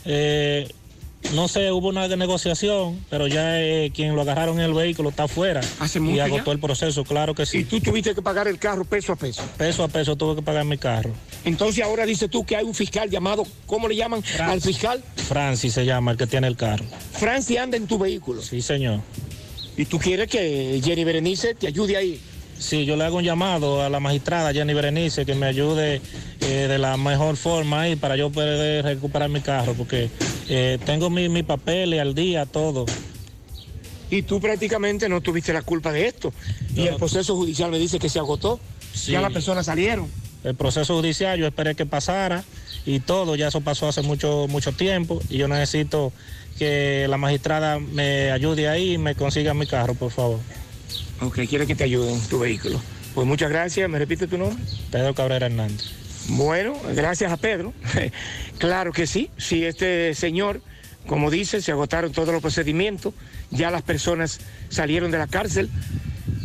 [0.06, 0.68] Eh,
[1.34, 5.24] No sé, hubo una negociación, pero ya eh, quien lo agarraron en el vehículo está
[5.24, 5.62] afuera.
[5.80, 6.52] ¿Hace Y mucho agotó ya?
[6.52, 7.60] el proceso, claro que sí.
[7.60, 9.42] Y tú tuviste que pagar el carro peso a peso.
[9.58, 11.12] Peso a peso tuve que pagar mi carro.
[11.44, 15.04] Entonces ahora dices tú que hay un fiscal llamado, ¿cómo le llaman al fiscal?
[15.16, 16.86] Francis se llama, el que tiene el carro.
[17.14, 18.42] Francis anda en tu vehículo.
[18.42, 19.00] Sí, señor.
[19.76, 22.20] ¿Y tú quieres que Jenny Berenice te ayude ahí?
[22.64, 26.00] Sí, yo le hago un llamado a la magistrada Jenny Berenice que me ayude
[26.40, 30.10] eh, de la mejor forma ahí para yo poder recuperar mi carro, porque
[30.48, 32.86] eh, tengo mi, mi papeles al día, todo.
[34.10, 36.34] Y tú prácticamente no tuviste la culpa de esto.
[36.74, 38.62] Y el proceso judicial me dice que se agotó.
[39.08, 40.08] Ya las personas salieron.
[40.46, 42.46] El proceso judicial yo esperé que pasara
[42.86, 46.14] y todo, ya eso pasó hace mucho, mucho tiempo y yo necesito
[46.58, 50.40] que la magistrada me ayude ahí y me consiga mi carro, por favor.
[51.22, 52.82] Ok, quiere que te ayuden tu vehículo.
[53.14, 53.90] Pues muchas gracias.
[53.90, 54.62] ¿Me repite tu nombre?
[54.92, 55.92] Pedro Cabrera Hernández.
[56.30, 57.74] Bueno, gracias a Pedro.
[58.58, 59.30] claro que sí.
[59.38, 60.62] Si este señor,
[61.08, 63.14] como dice, se agotaron todos los procedimientos,
[63.52, 64.40] ya las personas
[64.70, 65.70] salieron de la cárcel,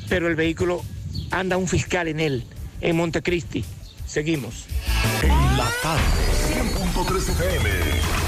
[0.09, 0.85] pero el vehículo
[1.31, 2.44] anda un fiscal en él,
[2.81, 3.65] en Montecristi.
[4.06, 4.66] Seguimos.
[5.23, 6.02] En la tarde,
[6.55, 8.28] 100.3 FM.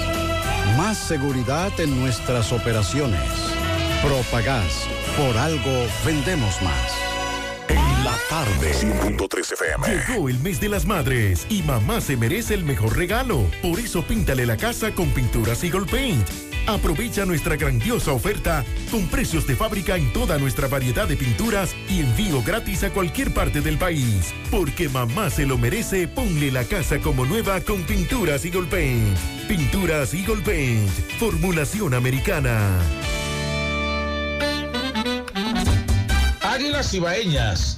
[0.81, 3.21] Más seguridad en nuestras operaciones.
[4.03, 4.87] Propagás.
[5.15, 6.91] Por algo vendemos más.
[7.69, 9.87] En la tarde, 100.3 FM.
[9.87, 13.45] Llegó el mes de las madres y mamá se merece el mejor regalo.
[13.61, 16.50] Por eso píntale la casa con pinturas Eagle Paint.
[16.67, 22.01] Aprovecha nuestra grandiosa oferta con precios de fábrica en toda nuestra variedad de pinturas y
[22.01, 24.33] envío gratis a cualquier parte del país.
[24.49, 29.17] Porque mamá se lo merece, ponle la casa como nueva con pinturas Eagle Paint.
[29.47, 30.89] Pinturas Eagle Paint,
[31.19, 32.79] formulación americana.
[36.41, 37.77] Águilas Ibaeñas,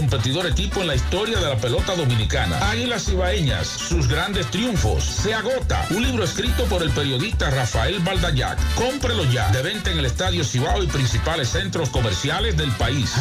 [0.01, 2.57] competidor equipo en la historia de la pelota dominicana.
[2.71, 5.03] Águilas Ibaeñas, sus grandes triunfos.
[5.03, 5.85] Se agota.
[5.91, 8.57] Un libro escrito por el periodista Rafael Baldayac.
[8.73, 9.51] Cómprelo ya.
[9.51, 13.13] De venta en el Estadio Cibao y principales centros comerciales del país.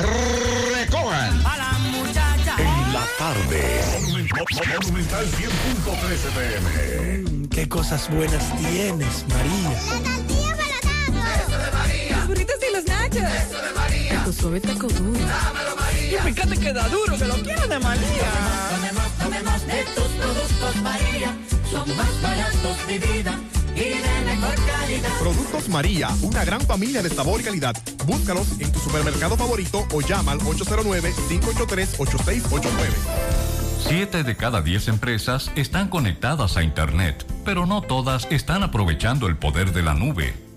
[0.74, 1.34] Recojan.
[1.34, 3.82] En la tarde,
[4.80, 7.48] Monumental 100.3 FM.
[7.50, 9.70] Qué cosas buenas tienes, María.
[12.16, 13.16] Los burritos y los nachos.
[13.16, 14.24] Eso de María.
[14.24, 15.20] Tu suave taco duro.
[15.20, 15.89] Dámelo, María.
[16.10, 18.32] Y fíjate que da duro, que lo quiero de María.
[18.74, 21.32] Tomemos, tomemos de tus productos, María.
[21.70, 23.38] Son más baratos de vida
[23.76, 25.18] y de mejor calidad.
[25.20, 27.76] Productos María, una gran familia de sabor y calidad.
[28.06, 32.70] Búscalos en tu supermercado favorito o llama al 809-583-8689.
[33.86, 39.36] Siete de cada diez empresas están conectadas a Internet, pero no todas están aprovechando el
[39.36, 40.49] poder de la nube.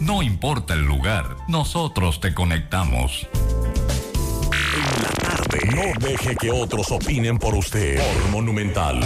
[0.00, 3.28] No importa el lugar, nosotros te conectamos.
[5.74, 7.98] No deje que otros opinen por usted.
[7.98, 9.00] Por Monumental.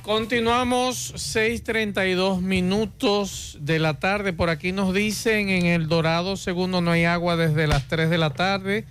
[0.00, 4.32] Continuamos 6:32 minutos de la tarde.
[4.32, 8.16] Por aquí nos dicen en El Dorado, segundo, no hay agua desde las 3 de
[8.16, 8.86] la tarde.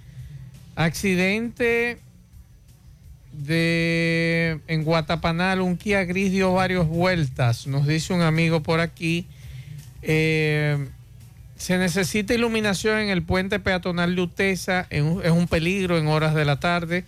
[0.76, 2.00] Accidente
[3.34, 7.68] de en Guatapanal, un Kia gris dio varias vueltas.
[7.68, 9.28] Nos dice un amigo por aquí.
[10.02, 10.90] Eh,
[11.56, 14.88] se necesita iluminación en el puente peatonal de Utesa.
[14.90, 17.06] Es un peligro en horas de la tarde.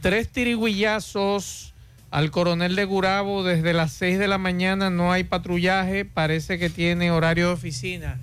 [0.00, 1.72] Tres tiriguillazos
[2.10, 4.90] al coronel de Gurabo desde las 6 de la mañana.
[4.90, 6.04] No hay patrullaje.
[6.04, 8.18] Parece que tiene horario de oficina.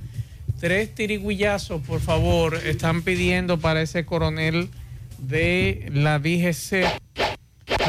[0.59, 4.69] Tres tiriguillazos, por favor, están pidiendo para ese coronel
[5.17, 6.85] de la DGC.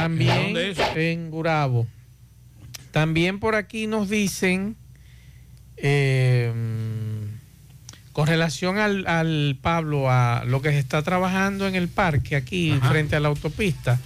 [0.05, 0.55] También
[0.97, 1.87] en Gurabo.
[2.91, 4.77] También por aquí nos dicen,
[5.79, 6.53] eh,
[8.13, 13.17] con relación al, Pablo, a lo que se está trabajando en el parque aquí frente
[13.17, 13.99] a la autopista.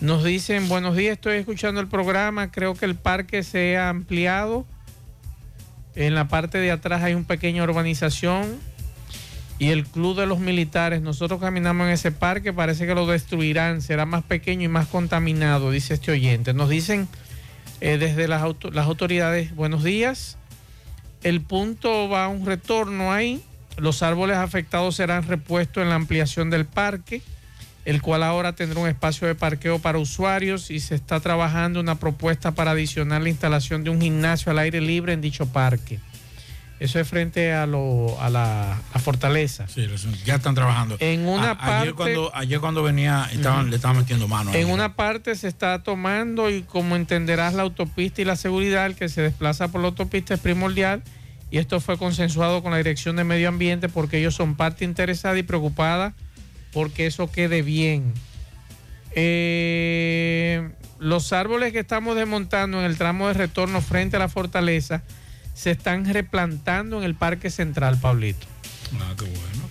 [0.00, 4.64] Nos dicen, buenos días, estoy escuchando el programa, creo que el parque se ha ampliado.
[5.96, 8.60] En la parte de atrás hay una pequeña urbanización
[9.58, 11.02] y el club de los militares.
[11.02, 15.70] Nosotros caminamos en ese parque, parece que lo destruirán, será más pequeño y más contaminado,
[15.70, 16.54] dice este oyente.
[16.54, 17.08] Nos dicen
[17.80, 20.38] eh, desde las, las autoridades, buenos días.
[21.22, 23.42] El punto va a un retorno ahí.
[23.76, 27.22] Los árboles afectados serán repuestos en la ampliación del parque,
[27.84, 31.96] el cual ahora tendrá un espacio de parqueo para usuarios y se está trabajando una
[31.96, 35.98] propuesta para adicionar la instalación de un gimnasio al aire libre en dicho parque.
[36.80, 39.66] Eso es frente a, lo, a, la, fortaleza.
[39.68, 39.86] Sí,
[40.24, 40.96] ya están trabajando.
[40.98, 44.52] En una parte, ayer, cuando, ayer cuando venía estaban, le estaban metiendo mano.
[44.52, 48.96] En una parte se está tomando y como entenderás la autopista y la seguridad, el
[48.96, 51.02] que se desplaza por la autopista es primordial
[51.50, 55.38] y esto fue consensuado con la Dirección de Medio Ambiente porque ellos son parte interesada
[55.38, 56.12] y preocupada
[56.72, 58.12] porque eso quede bien.
[59.14, 65.04] Eh, los árboles que estamos desmontando en el tramo de retorno frente a la fortaleza
[65.54, 68.46] se están replantando en el Parque Central, Pablito.
[69.00, 69.64] Ah, qué bueno.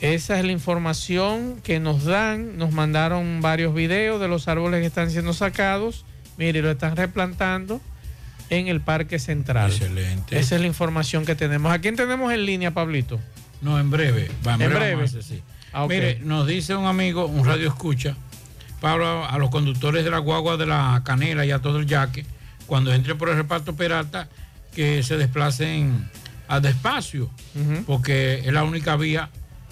[0.00, 2.58] Esa es la información que nos dan.
[2.58, 6.04] Nos mandaron varios videos de los árboles que están siendo sacados.
[6.36, 7.80] Mire, lo están replantando
[8.50, 9.70] en el Parque Central.
[9.70, 10.38] Excelente.
[10.38, 11.72] Esa es la información que tenemos.
[11.72, 13.20] ¿A quién tenemos en línea, Pablito?
[13.62, 14.30] No, en breve.
[14.44, 15.06] en, breve.
[15.72, 18.14] Ah, Mire, nos dice un amigo, un radio escucha,
[18.80, 22.26] Pablo, a los conductores de la guagua de la canela y a todo el yaque,
[22.66, 24.28] cuando entre por el reparto Peralta,
[24.74, 26.08] que se desplacen
[26.48, 27.30] a despacio,
[27.86, 29.30] porque es la única vía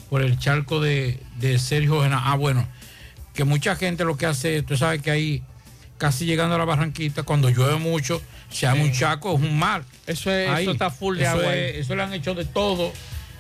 [0.09, 1.19] por el charco de,
[1.59, 2.67] Sergio Ah, bueno,
[3.35, 5.43] que mucha gente lo que hace, tú sabes que ahí,
[5.99, 9.85] casi llegando a la Barranquita, cuando llueve mucho, se llama un chaco, es un mar.
[10.07, 11.55] Eso, está full de agua.
[11.55, 12.93] eso le han hecho de todo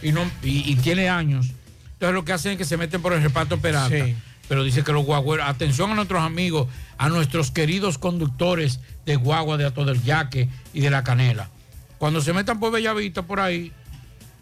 [0.03, 1.53] y, no, y, tiene años.
[1.95, 4.07] Entonces lo que hacen es que se meten por el reparto Peralta.
[4.53, 6.69] Pero dice que los guagüeros, atención a nuestros amigos,
[6.99, 11.49] a nuestros queridos conductores de guagua de Ato del Yaque y de la Canela.
[11.97, 13.73] Cuando se metan por Bellavista, por ahí,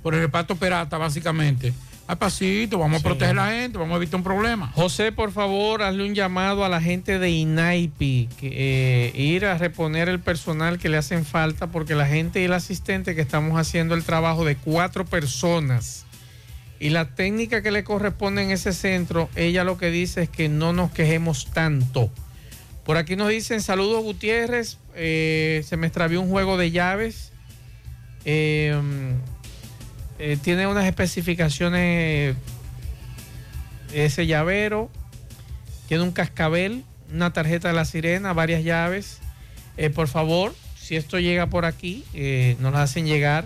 [0.02, 1.72] por el reparto Peralta, básicamente,
[2.08, 4.72] al pasito, vamos a proteger a la gente, vamos a evitar un problema.
[4.74, 9.58] José, por favor, hazle un llamado a la gente de INAIPI, que, eh, ir a
[9.58, 13.60] reponer el personal que le hacen falta, porque la gente y el asistente que estamos
[13.60, 16.04] haciendo el trabajo de cuatro personas
[16.80, 20.48] y la técnica que le corresponde en ese centro, ella lo que dice es que
[20.48, 22.10] no nos quejemos tanto.
[22.84, 27.32] Por aquí nos dicen saludos Gutiérrez, eh, se me extravió un juego de llaves.
[28.24, 28.74] Eh,
[30.18, 32.34] eh, tiene unas especificaciones
[33.92, 34.90] ese llavero,
[35.86, 39.18] tiene un cascabel, una tarjeta de la sirena, varias llaves.
[39.76, 42.04] Eh, por favor, si esto llega por aquí,
[42.58, 43.44] nos las hacen llegar.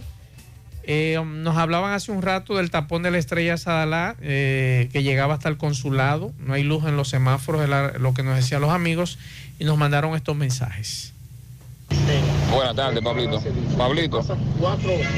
[1.24, 5.56] Nos hablaban hace un rato del tapón de la estrella Sadalá, que llegaba hasta el
[5.56, 6.32] consulado.
[6.39, 9.19] No hay luz en los semáforos, lo que nos decían los amigos,
[9.59, 11.15] y nos mandaron estos mensajes.
[12.51, 13.43] Buenas tardes, Pablito.
[13.77, 14.20] Pablito,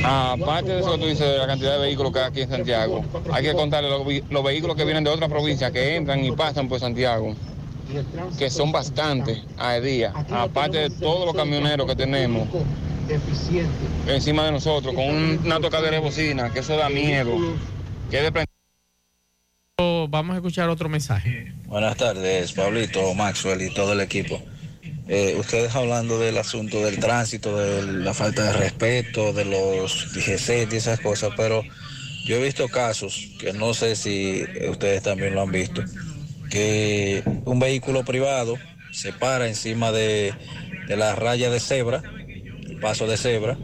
[0.04, 2.50] aparte de eso que tú dices, de la cantidad de vehículos que hay aquí en
[2.50, 6.68] Santiago, hay que contarle los, vehículos que vienen de otra provincia, que entran y pasan
[6.68, 7.34] por Santiago,
[8.38, 12.48] que son bastantes a día, aparte de todos los camioneros que tenemos
[14.06, 17.36] encima de nosotros, con una tocadera de bocina, que eso da miedo.
[18.10, 18.30] Que
[20.08, 21.52] Vamos a escuchar otro mensaje.
[21.66, 24.40] Buenas tardes, Pablito, Maxwell y todo el equipo.
[25.08, 30.72] Eh, ustedes hablando del asunto del tránsito, de la falta de respeto, de los DGC
[30.72, 31.62] y esas cosas, pero
[32.24, 35.82] yo he visto casos, que no sé si ustedes también lo han visto,
[36.50, 38.56] que un vehículo privado
[38.90, 40.34] se para encima de,
[40.88, 42.02] la raya de cebra,
[42.80, 43.56] paso de cebra,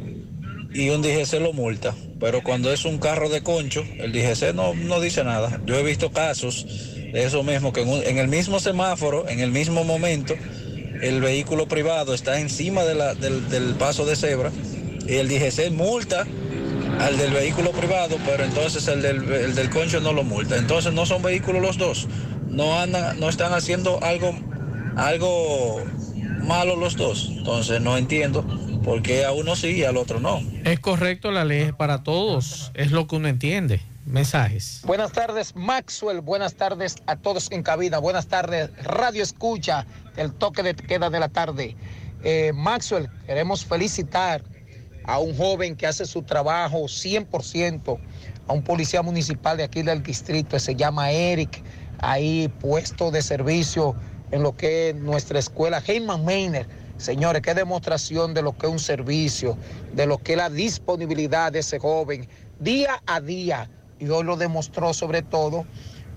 [0.74, 1.94] y un DGC lo multa.
[2.18, 5.60] Pero cuando es un carro de concho, el DGC no, no dice nada.
[5.66, 6.66] Yo he visto casos
[7.12, 10.34] de eso mismo, que en el mismo semáforo, en el mismo momento,
[11.02, 14.52] el vehículo privado está encima de la- del, del paso de cebra
[15.06, 16.24] y el DGC multa
[17.00, 20.56] al del vehículo privado, pero entonces el del, el del concho no lo multa.
[20.56, 22.06] Entonces no son vehículos los dos.
[22.48, 24.32] No andan, no están haciendo algo,
[24.96, 25.82] algo
[26.44, 27.32] malo los dos.
[27.36, 28.46] Entonces no entiendo
[28.82, 30.40] por qué a uno sí y al otro no.
[30.64, 33.80] Es correcto, la ley es para todos, es lo que uno entiende.
[34.04, 34.80] Mensajes.
[34.84, 36.20] Buenas tardes, Maxwell.
[36.20, 37.98] Buenas tardes a todos en cabina.
[37.98, 39.86] Buenas tardes, Radio Escucha,
[40.16, 41.76] el toque de queda de la tarde.
[42.24, 44.42] Eh, Maxwell, queremos felicitar
[45.04, 47.98] a un joven que hace su trabajo 100%,
[48.48, 51.62] a un policía municipal de aquí del distrito, se llama Eric,
[51.98, 53.94] ahí puesto de servicio
[54.32, 56.81] en lo que es nuestra escuela, Heyman Mainer.
[56.96, 59.56] Señores, qué demostración de lo que es un servicio,
[59.94, 62.28] de lo que es la disponibilidad de ese joven
[62.60, 63.68] día a día.
[63.98, 65.64] Y hoy lo demostró sobre todo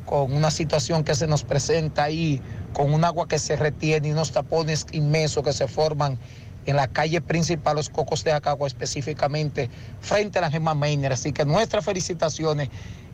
[0.05, 2.41] con una situación que se nos presenta ahí,
[2.73, 6.19] con un agua que se retiene y unos tapones inmensos que se forman
[6.65, 9.69] en la calle principal, los Cocos de Acagua específicamente,
[9.99, 11.13] frente a la Gemma Meiner.
[11.13, 12.69] Así que nuestras felicitaciones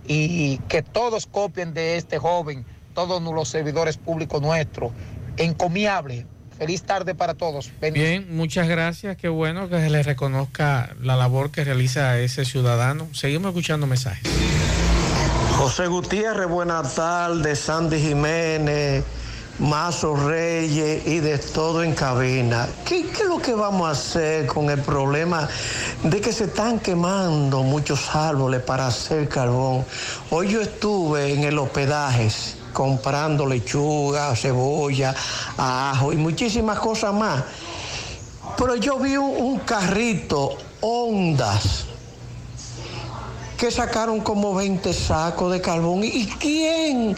[0.08, 4.92] y que todos copien de este joven, todos los servidores públicos nuestros.
[5.38, 6.26] Encomiable.
[6.62, 7.72] Feliz tarde para todos.
[7.92, 9.18] Bien, muchas gracias.
[9.18, 13.08] Qué bueno que se le reconozca la labor que realiza ese ciudadano.
[13.16, 14.32] Seguimos escuchando mensajes.
[15.58, 17.58] José Gutiérrez, buenas tardes.
[17.62, 19.04] Sandy Jiménez,
[19.58, 22.68] Mazo Reyes y de todo en cabina.
[22.86, 25.50] ¿Qué, qué es lo que vamos a hacer con el problema
[26.04, 29.84] de que se están quemando muchos árboles para hacer carbón?
[30.30, 35.14] Hoy yo estuve en el hospedajes comprando lechuga, cebolla,
[35.58, 37.44] ajo y muchísimas cosas más.
[38.58, 41.86] Pero yo vi un, carrito Ondas
[43.58, 46.04] que sacaron como 20 sacos de carbón.
[46.04, 47.16] ¿Y quién,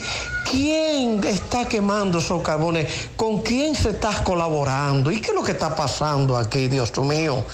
[0.50, 3.10] quién está quemando esos carbones?
[3.16, 5.10] ¿Con quién se está colaborando?
[5.10, 7.46] ¿Y qué es lo que está pasando aquí, Dios mío?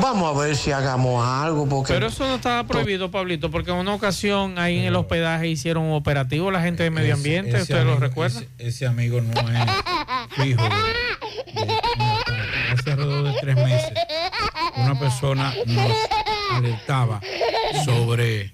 [0.00, 1.92] Vamos a ver si hagamos algo, porque...
[1.92, 5.84] Pero eso no estaba prohibido, Pablito, porque en una ocasión ahí en el hospedaje hicieron
[5.84, 8.40] un operativo la gente de medio ambiente, Ese ¿usted lo amigo- recuerda?
[8.40, 9.70] Ese, ese amigo no es
[10.36, 10.62] fijo.
[10.62, 11.78] de- de-
[12.72, 13.92] hace alrededor de tres meses,
[14.76, 15.92] una persona nos
[16.52, 17.20] alertaba
[17.84, 18.52] sobre,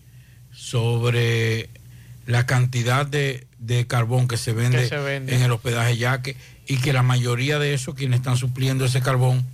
[0.53, 1.69] sobre
[2.27, 5.35] la cantidad de, de carbón que se vende, Que se vende.
[5.35, 9.45] en el hospedaje Yaque y que la mayoría de esos quienes están supliendo ese carbón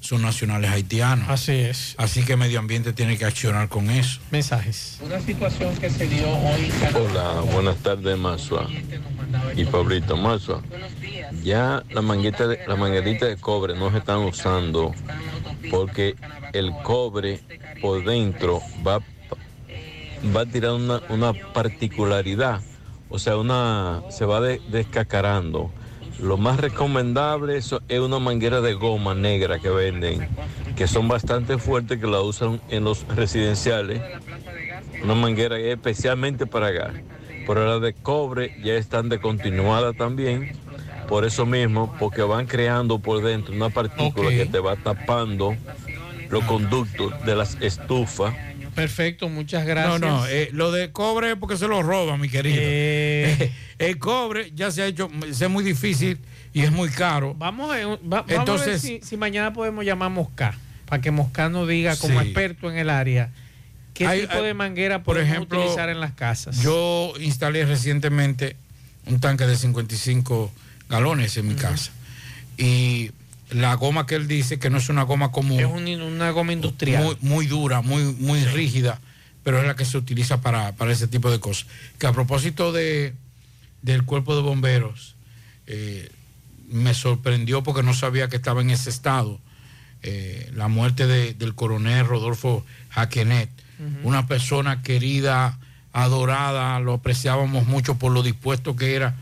[0.00, 1.28] son nacionales haitianos.
[1.28, 1.94] Así es.
[1.98, 4.20] Así que medio ambiente tiene que accionar con eso.
[4.30, 4.98] Mensajes.
[5.02, 6.72] Una situación que se dio hoy.
[6.94, 8.66] Hola, buenas tardes, Masua
[9.54, 10.16] y Pablito.
[10.16, 10.62] Masua,
[11.42, 14.92] ya la manguita de, la manguerita de cobre no se están usando
[15.70, 16.16] porque
[16.52, 17.40] el cobre
[17.80, 19.00] por dentro va,
[20.34, 22.60] va a tirar una, una particularidad,
[23.10, 25.70] o sea, una se va de- descacarando.
[26.22, 30.28] Lo más recomendable es una manguera de goma negra que venden,
[30.76, 34.02] que son bastante fuertes, que la usan en los residenciales.
[35.02, 36.92] Una manguera especialmente para gas.
[37.46, 40.52] Pero las de cobre ya están descontinuadas también.
[41.08, 45.56] Por eso mismo, porque van creando por dentro una partícula que te va tapando
[46.28, 48.34] los conductos de las estufas.
[48.80, 50.00] Perfecto, muchas gracias.
[50.00, 52.56] No, no, eh, lo de cobre es porque se lo roban, mi querido.
[52.62, 53.52] Eh.
[53.78, 56.18] el cobre ya se ha hecho, es muy difícil
[56.52, 57.34] y es muy caro.
[57.34, 60.58] Vamos a ver, va- vamos a ver Entonces- si, si mañana podemos llamar a Mosca,
[60.86, 62.26] para que Mosca nos diga como Sí.
[62.26, 63.30] experto en el área
[63.94, 66.60] qué Hay- tipo hay- de manguera por podemos ejemplo, utilizar en las casas.
[66.62, 68.56] Yo instalé recientemente
[69.06, 70.50] un tanque de 55
[70.88, 71.92] galones en mi casa.
[72.58, 73.10] Y
[73.52, 75.58] la goma que él dice que no es una goma común.
[75.60, 77.02] Es un- una goma industrial.
[77.04, 79.00] Muy, muy dura, muy, muy rígida,
[79.42, 81.66] pero es la que se utiliza para, para ese tipo de cosas.
[81.98, 83.14] Que a propósito de,
[83.82, 85.14] del cuerpo de bomberos,
[85.66, 86.10] eh,
[86.68, 89.40] me sorprendió porque no sabía que estaba en ese estado.
[90.02, 93.50] Eh, la muerte de- del coronel Rodolfo Jaquenet,
[94.04, 95.58] una persona querida,
[95.92, 99.14] adorada, lo apreciábamos mucho por lo dispuesto que era.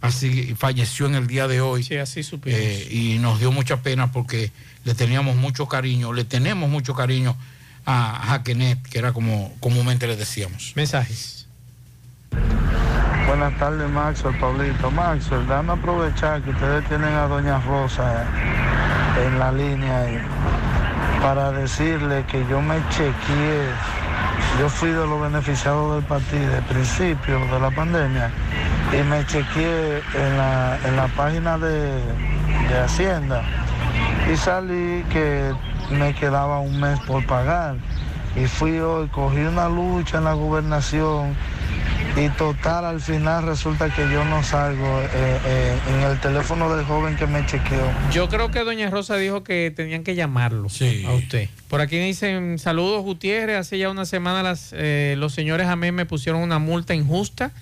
[0.00, 1.82] Así falleció en el día de hoy.
[1.82, 2.58] Sí, así supimos.
[2.58, 4.50] Eh, y nos dio mucha pena porque
[4.84, 7.36] le teníamos mucho cariño, le tenemos mucho cariño
[7.84, 10.72] a Jaquenet, que era como comúnmente le decíamos.
[10.74, 11.46] Mensajes.
[13.26, 14.90] Buenas tardes, Maxwell, Pablito.
[14.90, 20.18] Maxwell, dame aprovechar que ustedes tienen a Doña Rosa eh, en la línea ahí,
[21.20, 23.68] para decirle que yo me chequeé.
[24.58, 28.30] Yo fui de los beneficiados del partido de principio de la pandemia
[28.92, 32.00] y me chequeé en la, en la página de,
[32.68, 33.42] de Hacienda
[34.32, 35.52] y salí que
[35.90, 37.76] me quedaba un mes por pagar.
[38.36, 41.34] Y fui hoy, cogí una lucha en la gobernación
[42.16, 46.84] y total al final resulta que yo no salgo eh, eh, en el teléfono del
[46.84, 47.90] joven que me chequeó.
[48.12, 51.48] Yo creo que doña Rosa dijo que tenían que llamarlo a usted.
[51.68, 55.92] Por aquí dicen saludos Gutiérrez, hace ya una semana las, eh, los señores a mí
[55.92, 57.52] me pusieron una multa injusta.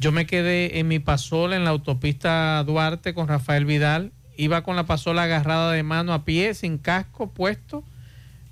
[0.00, 4.12] Yo me quedé en mi pasola en la autopista Duarte con Rafael Vidal.
[4.34, 7.84] Iba con la pasola agarrada de mano a pie, sin casco puesto,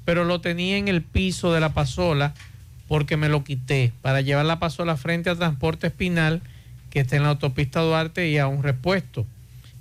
[0.05, 2.35] pero lo tenía en el piso de la pasola
[2.87, 6.43] porque me lo quité para llevar la pasola frente al transporte espinal
[6.91, 9.25] que está en la autopista Duarte y a un repuesto.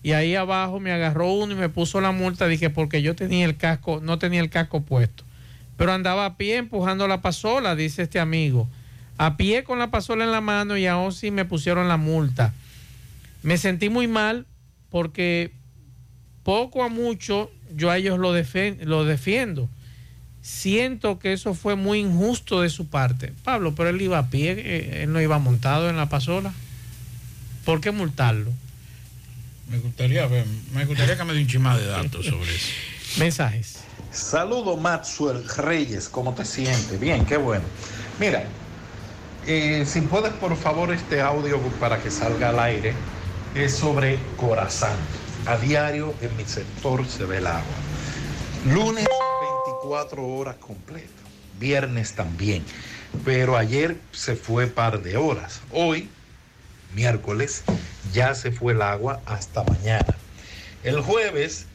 [0.04, 3.44] Y ahí abajo me agarró uno y me puso la multa, dije, porque yo tenía
[3.44, 5.26] el casco, no tenía el casco puesto.
[5.76, 8.70] Pero andaba a pie empujando la pasola, dice este amigo.
[9.18, 12.54] A pie con la pasola en la mano y aún sí me pusieron la multa.
[13.44, 14.46] Me sentí muy mal
[14.90, 15.52] porque
[16.44, 18.34] poco a mucho yo a ellos lo,
[18.86, 19.70] lo defiendo
[20.48, 23.34] siento que eso fue muy injusto de su parte.
[23.44, 26.54] Pablo, pero él iba a pie, eh, él no iba montado en la pasola.
[27.66, 28.52] ¿Por qué multarlo?
[29.70, 32.72] Me gustaría ver, me gustaría que me dé un chima de datos sobre eso.
[33.20, 33.80] Mensajes.
[34.12, 36.98] Saludo Maxwell Reyes, ¿cómo te sientes?
[36.98, 37.66] Bien, qué bueno.
[38.18, 38.46] Mira,
[39.48, 42.94] eh, si puedes por favor este audio para que salga al aire,
[43.56, 44.98] es sobre Corazán.
[45.46, 47.64] A diario en mi sector se ve el agua.
[48.66, 49.08] Lunes
[49.88, 51.10] cuatro horas completas.
[51.60, 52.64] Viernes también.
[53.24, 55.62] Pero ayer se fue par de horas.
[55.72, 56.10] Hoy,
[56.94, 57.64] miércoles,
[58.14, 60.16] ya se fue el agua hasta mañana.
[60.84, 61.66] El jueves,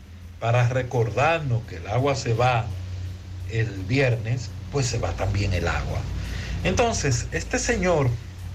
[0.40, 2.66] para recordarnos que el agua se va
[3.51, 5.99] el viernes, pues se va también el agua.
[6.64, 8.09] Entonces, este señor,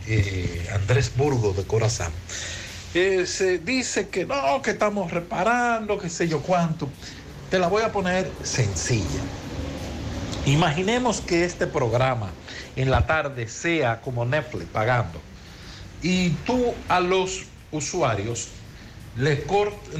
[0.08, 2.12] eh, Andrés Burgo de Corazán,
[2.94, 6.90] eh, se dice que no, que estamos reparando, que sé yo cuánto.
[7.50, 9.22] Te la voy a poner sencilla.
[10.46, 12.30] Imaginemos que este programa
[12.78, 15.20] en la tarde sea como Netflix pagando
[16.02, 18.50] y tú a los usuarios
[19.18, 19.44] le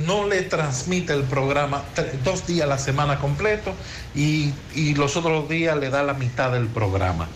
[0.06, 1.84] no le transmite el programa
[2.24, 3.74] dos días a la semana completo
[4.16, 7.28] y, y, los otros días le da la mitad del programa.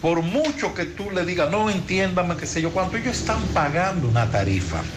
[0.00, 4.08] Por mucho que tú le digas, no entiéndame qué sé yo cuánto, ellos están pagando
[4.08, 4.92] una tarifa.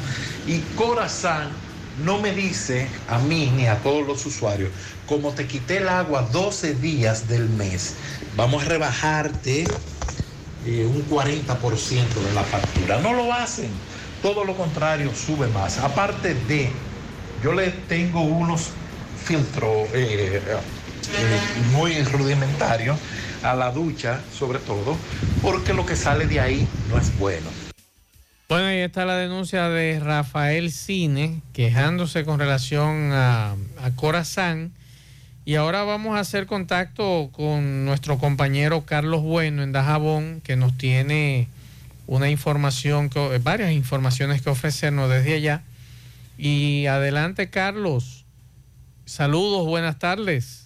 [0.45, 4.73] Y Corazán no me dice a mí ni a todos los usuarios,
[5.05, 7.99] como te quité el agua 12 días del mes,
[8.31, 9.83] vamos a rebajarte
[10.59, 12.99] eh, un 40% de la factura.
[12.99, 13.85] No lo hacen,
[14.19, 15.77] todo lo contrario, sube más.
[15.79, 16.87] Aparte de,
[17.35, 20.43] yo le tengo unos filtros eh,
[21.11, 22.99] eh, muy rudimentarios
[23.43, 24.97] a la ducha, sobre todo,
[25.41, 27.49] porque lo que sale de ahí no es bueno.
[28.49, 34.71] Bueno, ahí está la denuncia de Rafael Cine, quejándose con relación a, a Corazán.
[35.45, 40.77] Y ahora vamos a hacer contacto con nuestro compañero Carlos Bueno en Dajabón, que nos
[40.77, 41.47] tiene
[42.07, 43.09] una información,
[43.41, 45.63] varias informaciones que ofrecernos desde allá.
[46.37, 48.25] Y adelante, Carlos.
[49.05, 50.62] Saludos, buenas tardes.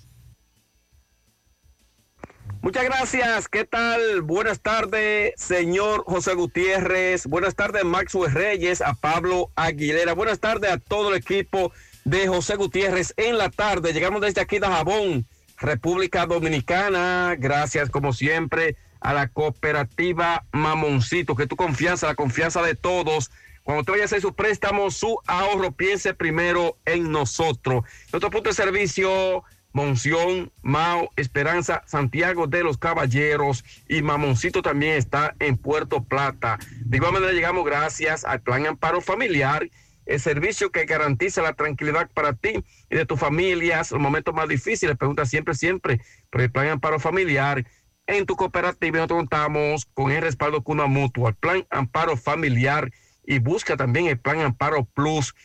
[2.68, 3.48] Muchas gracias.
[3.48, 4.23] ¿Qué tal?
[4.23, 7.26] Buenas tardes, señor José Gutiérrez.
[7.26, 10.11] Buenas tardes, Maxwell Reyes, a Pablo Aguilera.
[10.11, 11.72] Buenas tardes a todo el equipo
[12.03, 13.94] de José Gutiérrez en la tarde.
[13.94, 15.26] Llegamos desde aquí de Jabón,
[15.57, 17.38] República Dominicana.
[17.39, 23.31] Gracias, como siempre, a la cooperativa Mamoncito, que tu confianza, la confianza de todos.
[23.64, 27.85] Cuando te vaya a hacer su préstamo, su ahorro, piense primero en nosotros.
[28.11, 29.45] Nuestro punto de servicio
[29.78, 36.58] Monción, Mao, Esperanza, Santiago de los Caballeros y Mamoncito también está en Puerto Plata.
[36.80, 39.70] De igual manera llegamos gracias al Plan Amparo Familiar,
[40.08, 44.48] el servicio que garantiza la tranquilidad para ti y de tus familias, los momentos más
[44.48, 46.02] difíciles, pregunta siempre, siempre
[46.32, 47.64] por el Plan Amparo Familiar.
[48.08, 52.91] En tu cooperativa nosotros contamos con el respaldo con una mutua, el Plan Amparo Familiar
[53.24, 55.36] y busca también el Plan Amparo Plus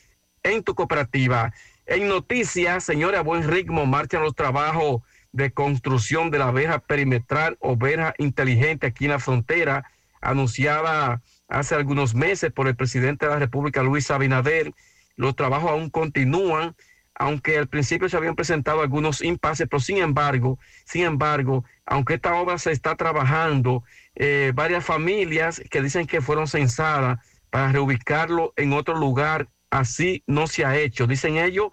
[0.43, 1.53] en tu cooperativa.
[1.87, 5.03] En noticias, señores, a buen ritmo marchan los trabajos
[5.33, 9.91] de construcción de la verja perimetral o verja inteligente aquí en la frontera,
[10.21, 14.73] anunciada hace algunos meses por el presidente de la República, Luis Abinader.
[15.17, 16.77] Los trabajos aún continúan,
[17.15, 22.37] aunque al principio se habían presentado algunos impases, pero sin embargo, sin embargo, aunque esta
[22.37, 23.83] obra se está trabajando,
[24.15, 27.19] eh, varias familias que dicen que fueron censadas
[27.51, 31.07] para reubicarlo en otro lugar así no se ha hecho.
[31.07, 31.71] Dicen ellos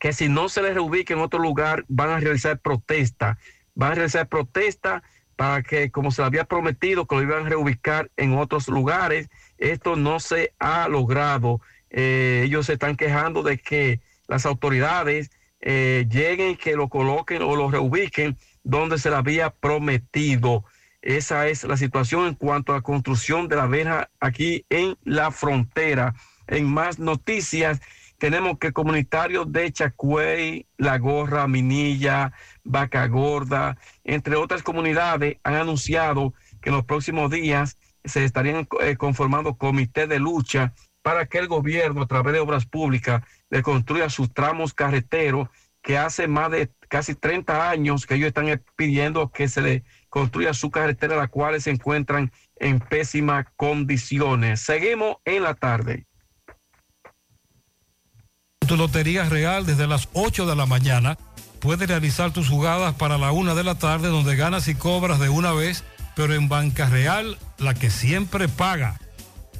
[0.00, 3.38] que si no se les reubica en otro lugar, van a realizar protesta.
[3.74, 5.02] Van a realizar protesta
[5.36, 9.28] para que, como se había prometido, que lo iban a reubicar en otros lugares.
[9.58, 11.60] Esto no se ha logrado.
[11.90, 17.56] Eh, ellos se están quejando de que las autoridades eh, lleguen, que lo coloquen o
[17.56, 20.64] lo reubiquen donde se le había prometido.
[21.02, 26.14] Esa es la situación en cuanto a construcción de la verja aquí en la frontera.
[26.46, 27.80] En más noticias,
[28.18, 32.32] tenemos que comunitarios de Chacuey, La Gorra, Minilla,
[32.64, 38.96] Vaca Gorda, entre otras comunidades, han anunciado que en los próximos días se estarían eh,
[38.96, 44.08] conformando comités de lucha para que el gobierno, a través de obras públicas, le construya
[44.08, 45.48] sus tramos carreteros
[45.82, 50.52] que hace más de casi 30 años que ellos están pidiendo que se le construya
[50.52, 54.60] su carretera, las cuales se encuentran en pésimas condiciones.
[54.62, 56.05] Seguimos en la tarde.
[58.66, 61.16] Tu Lotería Real desde las 8 de la mañana.
[61.60, 65.28] Puedes realizar tus jugadas para la una de la tarde donde ganas y cobras de
[65.28, 65.84] una vez,
[66.16, 68.98] pero en Banca Real, la que siempre paga.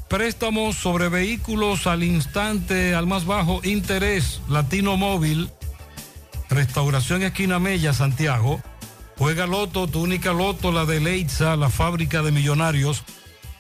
[0.09, 5.51] Préstamos sobre vehículos al instante, al más bajo interés, Latino Móvil,
[6.49, 8.61] Restauración Esquina Mella, Santiago.
[9.19, 13.05] Juega Loto, tu única Loto, la de Leitza, la fábrica de millonarios.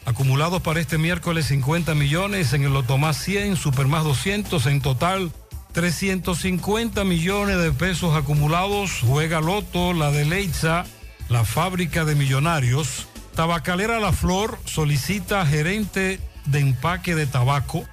[0.06, 4.80] Acumulados para este miércoles 50 millones, en el Loto más 100, Super más 200, en
[4.80, 5.32] total
[5.72, 9.00] 350 millones de pesos acumulados.
[9.04, 10.84] Juega Loto, la de Leitza,
[11.28, 13.08] la fábrica de millonarios.
[13.34, 17.84] Tabacalera La Flor solicita gerente de empaque de tabaco.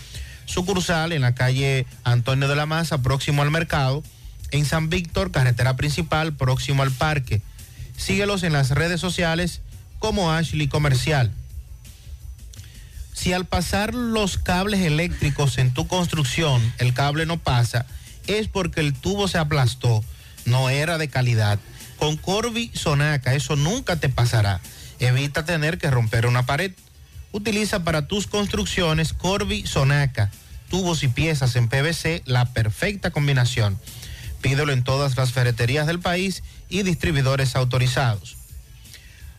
[0.45, 4.03] sucursal en la calle Antonio de la Maza, próximo al mercado,
[4.51, 7.41] en San Víctor, carretera principal, próximo al parque.
[7.97, 9.61] Síguelos en las redes sociales
[9.99, 11.31] como Ashley Comercial.
[13.13, 17.85] Si al pasar los cables eléctricos en tu construcción el cable no pasa,
[18.27, 20.03] es porque el tubo se aplastó,
[20.45, 21.59] no era de calidad.
[21.97, 24.59] Con Corby Sonaca eso nunca te pasará.
[25.01, 26.73] Evita tener que romper una pared.
[27.31, 30.29] Utiliza para tus construcciones Corby Sonaca,
[30.69, 33.79] tubos y piezas en PVC, la perfecta combinación.
[34.41, 38.37] Pídelo en todas las ferreterías del país y distribuidores autorizados.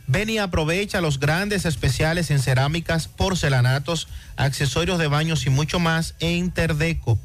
[0.08, 6.16] Ven y aprovecha los grandes especiales en cerámicas, porcelanatos, accesorios de baños y mucho más
[6.18, 7.20] en Terdeco.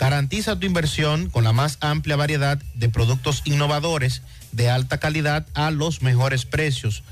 [0.00, 5.70] Garantiza tu inversión con la más amplia variedad de productos innovadores de alta calidad a
[5.70, 7.04] los mejores precios.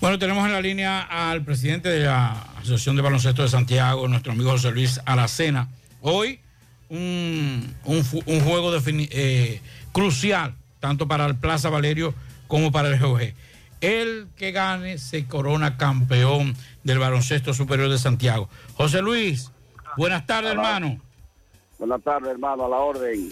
[0.00, 4.32] Bueno, tenemos en la línea al presidente de la Asociación de Baloncesto de Santiago, nuestro
[4.32, 5.68] amigo José Luis Alacena.
[6.00, 6.40] Hoy
[6.88, 7.74] un,
[8.44, 9.60] juego eh,
[9.92, 12.14] crucial, tanto para el Plaza Valerio
[12.46, 13.32] como para el GOG.
[13.80, 18.48] El que gane se corona campeón del baloncesto superior de Santiago.
[18.74, 19.52] José Luis,
[19.96, 21.00] buenas tardes, hermano.
[21.78, 23.30] Buenas tardes, hermano, a la orden.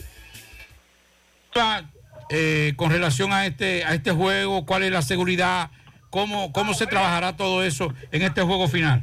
[2.28, 4.64] eh, con relación a este, a este juego?
[4.66, 5.70] ¿Cuál es la seguridad?
[6.10, 9.02] ¿Cómo, ¿Cómo se trabajará todo eso en este juego final?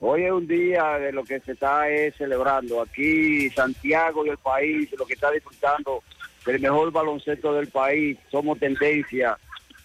[0.00, 2.82] Hoy es un día de lo que se está eh, celebrando.
[2.82, 6.02] Aquí Santiago y el país, lo que está disfrutando
[6.44, 9.38] del mejor baloncesto del país, somos tendencia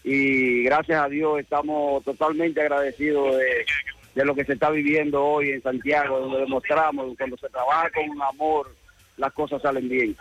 [0.09, 3.65] y gracias a Dios estamos totalmente agradecidos de,
[4.15, 8.21] de lo que se está viviendo hoy en Santiago, donde demostramos cuando se trabaja con
[8.21, 8.73] amor,
[9.17, 10.15] las cosas salen bien.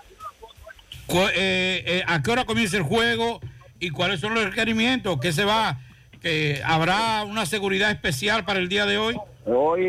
[1.08, 3.38] Eh, eh, ¿A qué hora comienza el juego
[3.78, 5.20] y cuáles son los requerimientos?
[5.20, 5.78] ¿Qué se va?
[6.20, 9.16] que ¿Habrá una seguridad especial para el día de hoy?
[9.44, 9.84] Hoy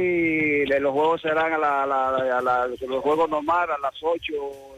[0.69, 3.95] de los juegos serán a, la, a la- a la- los juegos normales a las
[4.03, 4.33] ocho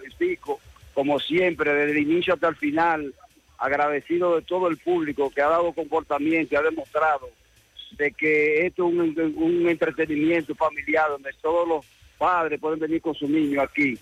[0.07, 0.61] y pico,
[0.93, 3.13] como siempre, desde el inicio hasta el final,
[3.59, 7.29] agradecido de todo el público que ha dado comportamiento y ha demostrado
[7.91, 11.85] de que esto es un, un entretenimiento familiar donde todos los
[12.17, 13.97] padres pueden venir con su niño aquí.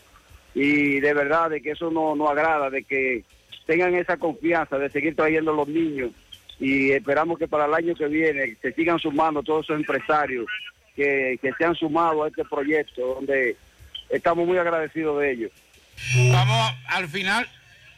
[0.53, 3.23] Y de verdad de que eso no nos agrada, de que
[3.65, 6.11] tengan esa confianza de seguir trayendo los niños.
[6.59, 10.47] Y esperamos que para el año que viene se sigan sumando todos esos empresarios
[10.95, 13.55] que, que se han sumado a este proyecto donde
[14.09, 15.51] estamos muy agradecidos de ellos.
[16.31, 17.47] Vamos al final,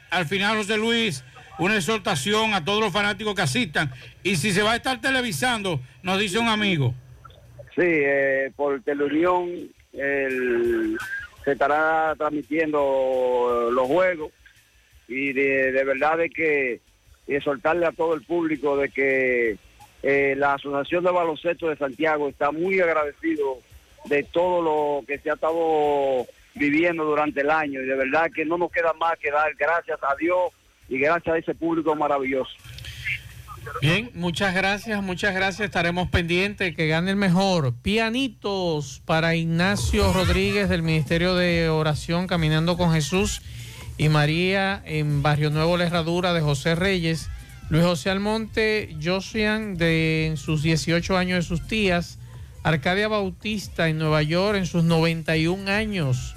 [0.10, 1.23] al final, José Luis,
[1.60, 3.91] una exhortación a todos los fanáticos que asistan.
[4.23, 6.94] Y si se va a estar televisando, nos dice un amigo.
[7.76, 9.49] Sí, eh, por Teleunión
[9.94, 10.98] el-
[11.44, 14.31] se estará transmitiendo los juegos
[15.07, 16.81] y de, verdad de que
[17.27, 19.57] exhortarle a todo el público de que
[20.03, 23.60] eh, la Asociación de Baloncesto de Santiago está muy agradecido
[24.06, 26.26] de todo lo que se ha estado
[26.56, 29.99] viviendo durante el año y de verdad que no nos queda más que dar gracias
[30.02, 30.52] a Dios
[30.90, 32.52] y gracias a ese público maravilloso.
[33.82, 35.66] Bien, muchas gracias, muchas gracias.
[35.66, 37.74] Estaremos pendientes que gane el mejor.
[37.82, 43.41] Pianitos para Ignacio Rodríguez del Ministerio de Oración Caminando con Jesús
[43.98, 47.30] y María en Barrio Nuevo La Herradura de José Reyes.
[47.70, 52.18] Luis José Almonte, Josian de en sus 18 años de sus tías.
[52.64, 56.36] Arcadia Bautista en Nueva York en sus 91 años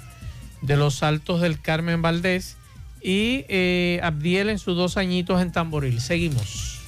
[0.61, 2.57] de los Altos del Carmen Valdés.
[3.03, 5.99] Y eh, Abdiel en sus dos añitos en Tamboril.
[5.99, 6.79] Seguimos.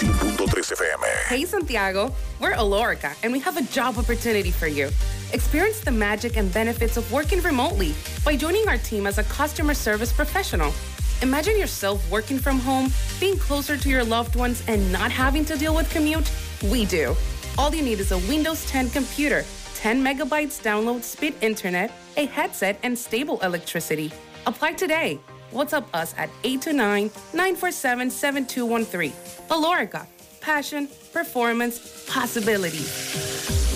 [0.00, 1.06] 100.3 FM.
[1.28, 4.90] Hey Santiago, we're Alorica and we have a job opportunity for you.
[5.32, 9.74] Experience the magic and benefits of working remotely by joining our team as a customer
[9.74, 10.72] service professional.
[11.22, 15.56] Imagine yourself working from home, being closer to your loved ones, and not having to
[15.56, 16.30] deal with commute.
[16.70, 17.16] We do.
[17.58, 19.42] All you need is a Windows 10 computer,
[19.76, 24.10] 10 megabytes download speed internet, a headset, and stable electricity.
[24.46, 25.20] Apply today.
[25.52, 29.12] WhatsApp us at 829 947 7213.
[29.48, 30.06] Valorica.
[30.40, 33.75] Passion, performance, possibility.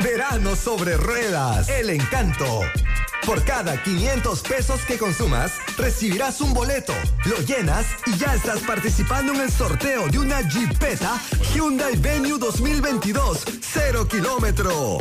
[0.00, 2.60] Verano sobre ruedas, el encanto.
[3.26, 6.94] Por cada 500 pesos que consumas, recibirás un boleto,
[7.24, 11.20] lo llenas y ya estás participando en el sorteo de una Jeepeta
[11.52, 14.98] Hyundai Venue 2022, 0 kilómetro.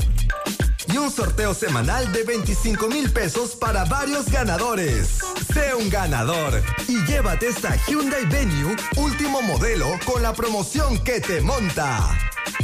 [0.91, 5.19] Y un sorteo semanal de 25 mil pesos para varios ganadores.
[5.53, 11.41] Sé un ganador y llévate esta Hyundai Venue último modelo con la promoción que te
[11.41, 12.17] monta.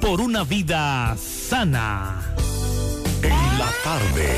[0.00, 2.22] por una vida sana.
[3.22, 4.34] En la tarde.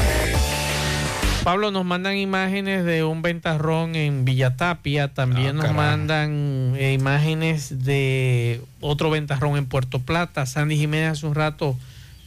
[1.45, 7.85] Pablo, nos mandan imágenes de un ventarrón en Villatapia, también Ah, nos mandan eh, imágenes
[7.85, 10.47] de otro ventarrón en Puerto Plata.
[10.47, 11.77] Sandy Jiménez hace un rato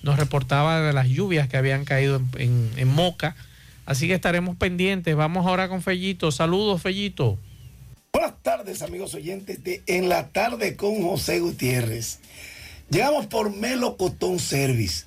[0.01, 3.35] nos reportaba de las lluvias que habían caído en, en- en Moca,
[3.85, 5.13] así que estaremos pendientes.
[5.17, 6.31] Vamos ahora con Fellito.
[6.31, 7.37] Saludos, Fellito.
[8.13, 12.19] Buenas tardes, amigos oyentes de En la tarde con José Gutiérrez.
[12.91, 15.05] Llegamos por Melo Cotón Service.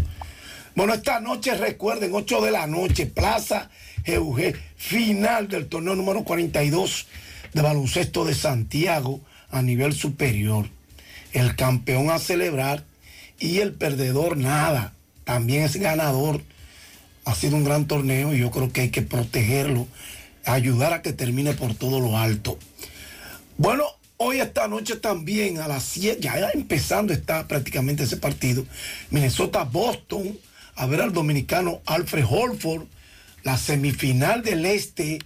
[0.76, 3.72] Bueno, esta noche recuerden, 8 de la noche, Plaza
[4.06, 7.08] GUG, final del torneo número 42
[7.54, 10.70] de baloncesto de Santiago a nivel superior.
[11.34, 12.84] El campeón a celebrar
[13.40, 14.94] y el perdedor nada.
[15.24, 16.41] También es ganador.
[17.26, 19.88] Ha sido un gran torneo y yo creo que hay que protegerlo,
[20.45, 22.58] ayudar a que termine por todo lo alto.
[23.58, 23.84] Bueno,
[24.18, 28.66] hoy esta noche también a las 7, ya empezando está prácticamente ese partido,
[29.12, 30.38] Minnesota-Boston,
[30.76, 32.86] a ver al dominicano Alfred Holford,
[33.44, 35.20] la semifinal del este,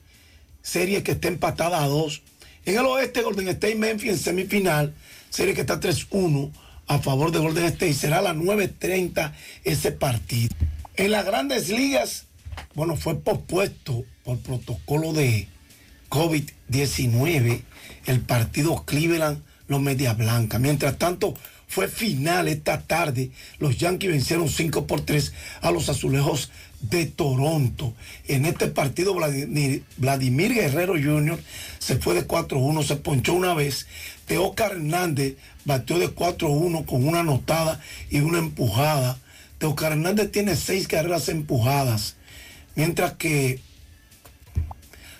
[0.61, 2.21] serie que está empatada a dos.
[2.65, 4.93] En el oeste, Golden State Memphis en semifinal,
[5.31, 6.51] serie que está 3-1
[6.87, 7.93] a favor de Golden State.
[7.95, 9.33] Será a las 9.30
[9.63, 10.55] ese partido.
[10.95, 12.27] En las grandes ligas,
[12.75, 15.47] bueno, fue pospuesto por protocolo de
[16.09, 17.63] COVID-19
[18.05, 20.59] el partido Cleveland, los Media Blanca.
[20.59, 21.33] Mientras tanto,
[21.67, 23.31] fue final esta tarde.
[23.57, 26.51] Los Yankees vencieron 5 por 3 a los azulejos
[26.81, 27.93] de Toronto.
[28.27, 31.39] En este partido, Vladimir, Guerrero Jr.
[31.79, 33.87] se fue de 4-1, se ponchó una vez.
[34.25, 35.35] Teócar Hernández
[35.65, 37.79] batió de 4-1 con una anotada
[38.09, 39.19] y una empujada.
[39.57, 42.15] Teócar Hernández tiene seis carreras empujadas,
[42.75, 43.59] mientras que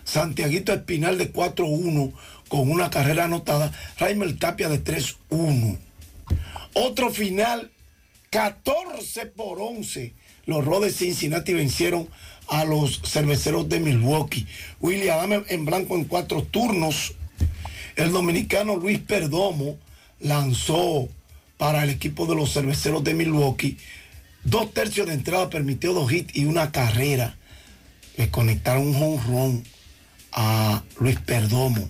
[0.04, 2.12] Santiaguito Espinal de 4-1
[2.48, 5.78] con una carrera anotada, Raimel Tapia de 3-1.
[6.74, 7.72] Otro final,
[8.30, 10.14] 14 por 11.
[10.46, 12.10] Los de Cincinnati vencieron
[12.48, 14.48] a los cerveceros de Milwaukee.
[14.80, 17.14] William Adams en blanco en cuatro turnos.
[17.96, 19.78] El dominicano Luis Perdomo
[20.20, 21.10] lanzó
[21.58, 23.78] para el equipo de los cerveceros de Milwaukee.
[24.44, 27.38] Dos tercios de entrada permitió dos hits y una carrera.
[28.18, 29.64] Le conectaron un home run
[30.32, 31.90] a Luis Perdomo.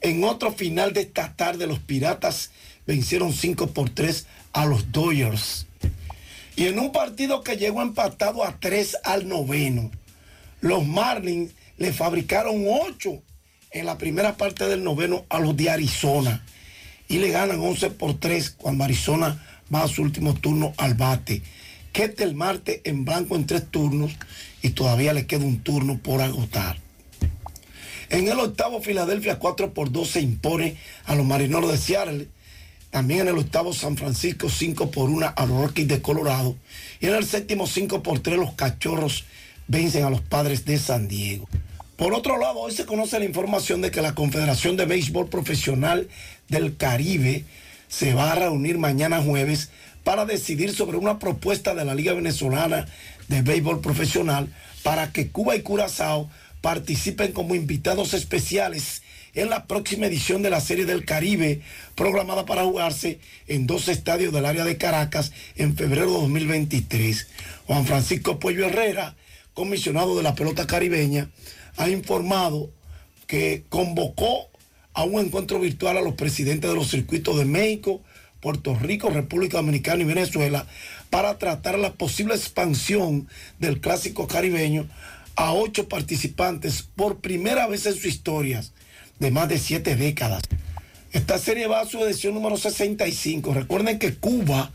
[0.00, 2.52] En otro final de esta tarde, los Piratas
[2.86, 5.66] vencieron 5 por 3 a los Dodgers.
[6.56, 9.90] Y en un partido que llegó empatado a 3 al noveno,
[10.60, 13.22] los Marlins le fabricaron 8
[13.70, 16.44] en la primera parte del noveno a los de Arizona.
[17.08, 21.42] Y le ganan 11 por 3 cuando Arizona va a su último turno al bate.
[21.92, 24.12] Ketel Marte en blanco en tres turnos
[24.62, 26.78] y todavía le queda un turno por agotar.
[28.10, 32.28] En el octavo, Filadelfia 4 por 2 se impone a los marineros de Seattle.
[32.90, 36.56] También en el octavo, San Francisco 5 por 1 a los Rockies de Colorado.
[37.00, 39.24] Y en el séptimo, 5 por 3, los cachorros
[39.68, 41.48] vencen a los padres de San Diego.
[42.00, 46.08] Por otro lado, hoy se conoce la información de que la Confederación de Béisbol Profesional
[46.48, 47.44] del Caribe
[47.88, 49.68] se va a reunir mañana jueves
[50.02, 52.86] para decidir sobre una propuesta de la Liga Venezolana
[53.28, 54.48] de Béisbol Profesional
[54.82, 56.30] para que Cuba y Curazao
[56.62, 59.02] participen como invitados especiales
[59.34, 61.60] en la próxima edición de la Serie del Caribe,
[61.96, 67.28] programada para jugarse en dos estadios del área de Caracas en febrero de 2023.
[67.66, 69.16] Juan Francisco Pollo Herrera,
[69.52, 71.28] comisionado de la pelota caribeña,
[71.76, 72.70] ha informado
[73.26, 74.48] que convocó
[74.92, 78.02] a un encuentro virtual a los presidentes de los circuitos de México,
[78.40, 80.66] Puerto Rico, República Dominicana y Venezuela
[81.10, 83.28] para tratar la posible expansión
[83.58, 84.88] del clásico caribeño
[85.36, 88.62] a ocho participantes por primera vez en su historia
[89.18, 90.42] de más de siete décadas.
[91.12, 93.54] Esta serie va a su edición número 65.
[93.54, 94.70] Recuerden que Cuba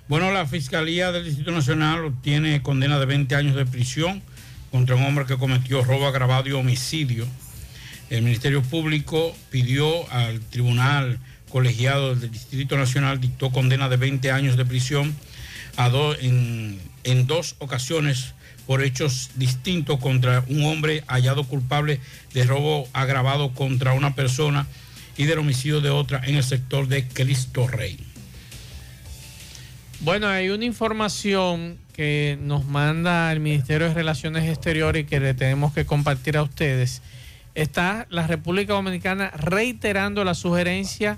[0.08, 4.22] Bueno, la Fiscalía del Distrito Nacional obtiene condena de 20 años de prisión
[4.72, 7.28] contra un hombre que cometió robo agravado y homicidio.
[8.10, 11.20] El Ministerio Público pidió al Tribunal
[11.50, 15.16] Colegiado del Distrito Nacional, dictó condena de 20 años de prisión
[16.22, 18.34] en, en dos ocasiones
[18.68, 22.00] por hechos distintos contra un hombre hallado culpable
[22.34, 24.68] de robo agravado contra una persona
[25.18, 27.98] y del homicidio de otra en el sector de Cristo Rey.
[30.02, 35.34] Bueno, hay una información que nos manda el Ministerio de Relaciones Exteriores y que le
[35.34, 37.02] tenemos que compartir a ustedes.
[37.56, 41.18] Está la República Dominicana reiterando la sugerencia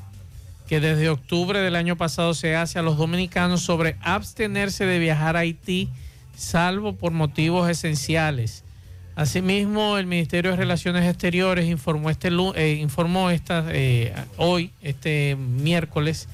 [0.71, 5.35] que desde octubre del año pasado se hace a los dominicanos sobre abstenerse de viajar
[5.35, 5.89] a Haití,
[6.33, 8.63] salvo por motivos esenciales.
[9.15, 16.29] Asimismo, el Ministerio de Relaciones Exteriores informó, este, eh, informó esta, eh, hoy, este miércoles,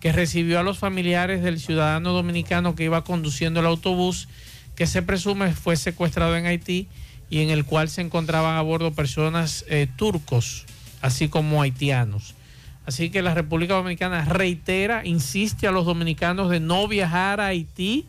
[0.00, 4.26] que recibió a los familiares del ciudadano dominicano que iba conduciendo el autobús
[4.74, 6.88] que se presume fue secuestrado en Haití
[7.28, 10.64] y en el cual se encontraban a bordo personas eh, turcos,
[11.02, 12.34] así como haitianos.
[12.84, 18.06] Así que la República Dominicana reitera, insiste a los dominicanos de no viajar a Haití,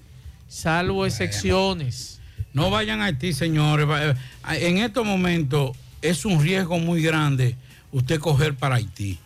[0.48, 2.20] salvo excepciones.
[2.54, 3.88] No vayan a Haití, señores.
[3.90, 7.56] Eh, en estos momentos es un riesgo muy grande
[7.92, 9.20] usted coger para Haití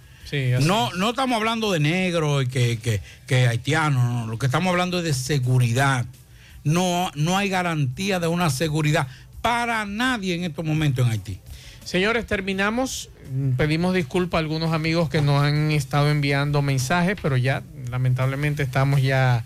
[0.62, 4.98] no, no estamos hablando de negro y que, que, que haitiano, lo que estamos hablando
[5.00, 6.06] es de seguridad.
[6.64, 9.08] No, no hay garantía de una seguridad
[9.42, 11.40] para nadie en estos momentos en Haití.
[11.86, 13.10] Señores, terminamos.
[13.58, 19.02] Pedimos disculpas a algunos amigos que nos han estado enviando mensajes, pero ya lamentablemente estamos
[19.02, 19.44] ya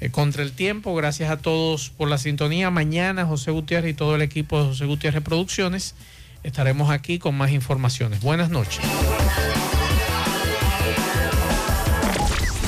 [0.00, 0.94] eh, contra el tiempo.
[0.94, 2.70] Gracias a todos por la sintonía.
[2.70, 5.94] Mañana José Gutiérrez y todo el equipo de José Gutiérrez Producciones
[6.42, 8.20] estaremos aquí con más informaciones.
[8.20, 8.80] Buenas noches.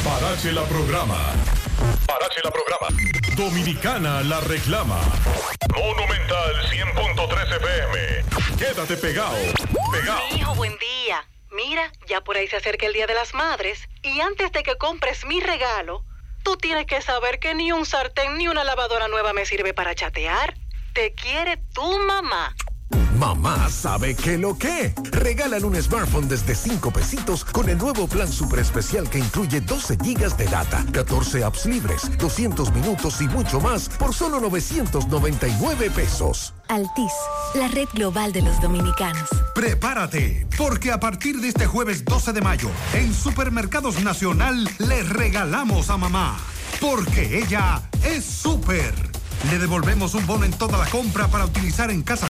[0.03, 1.56] Parache la programa.
[2.07, 2.89] Parache la programa.
[3.37, 4.99] Dominicana la reclama.
[5.75, 8.25] Monumental 100.13 FM.
[8.59, 9.37] Quédate pegado.
[9.93, 10.21] Pegado.
[10.35, 11.25] hijo, buen día.
[11.51, 14.77] Mira, ya por ahí se acerca el Día de las Madres y antes de que
[14.77, 16.05] compres mi regalo,
[16.43, 19.95] tú tienes que saber que ni un sartén ni una lavadora nueva me sirve para
[19.95, 20.55] chatear.
[20.93, 22.55] Te quiere tu mamá.
[23.19, 24.95] Mamá sabe que lo que.
[25.11, 29.97] Regalan un smartphone desde 5 pesitos con el nuevo plan super especial que incluye 12
[30.03, 36.55] gigas de data, 14 apps libres, 200 minutos y mucho más por solo 999 pesos.
[36.69, 37.13] Altis,
[37.55, 39.29] la red global de los dominicanos.
[39.55, 45.91] Prepárate, porque a partir de este jueves 12 de mayo, en Supermercados Nacional le regalamos
[45.91, 46.37] a mamá.
[46.81, 48.95] Porque ella es súper.
[49.51, 52.25] Le devolvemos un bono en toda la compra para utilizar en casa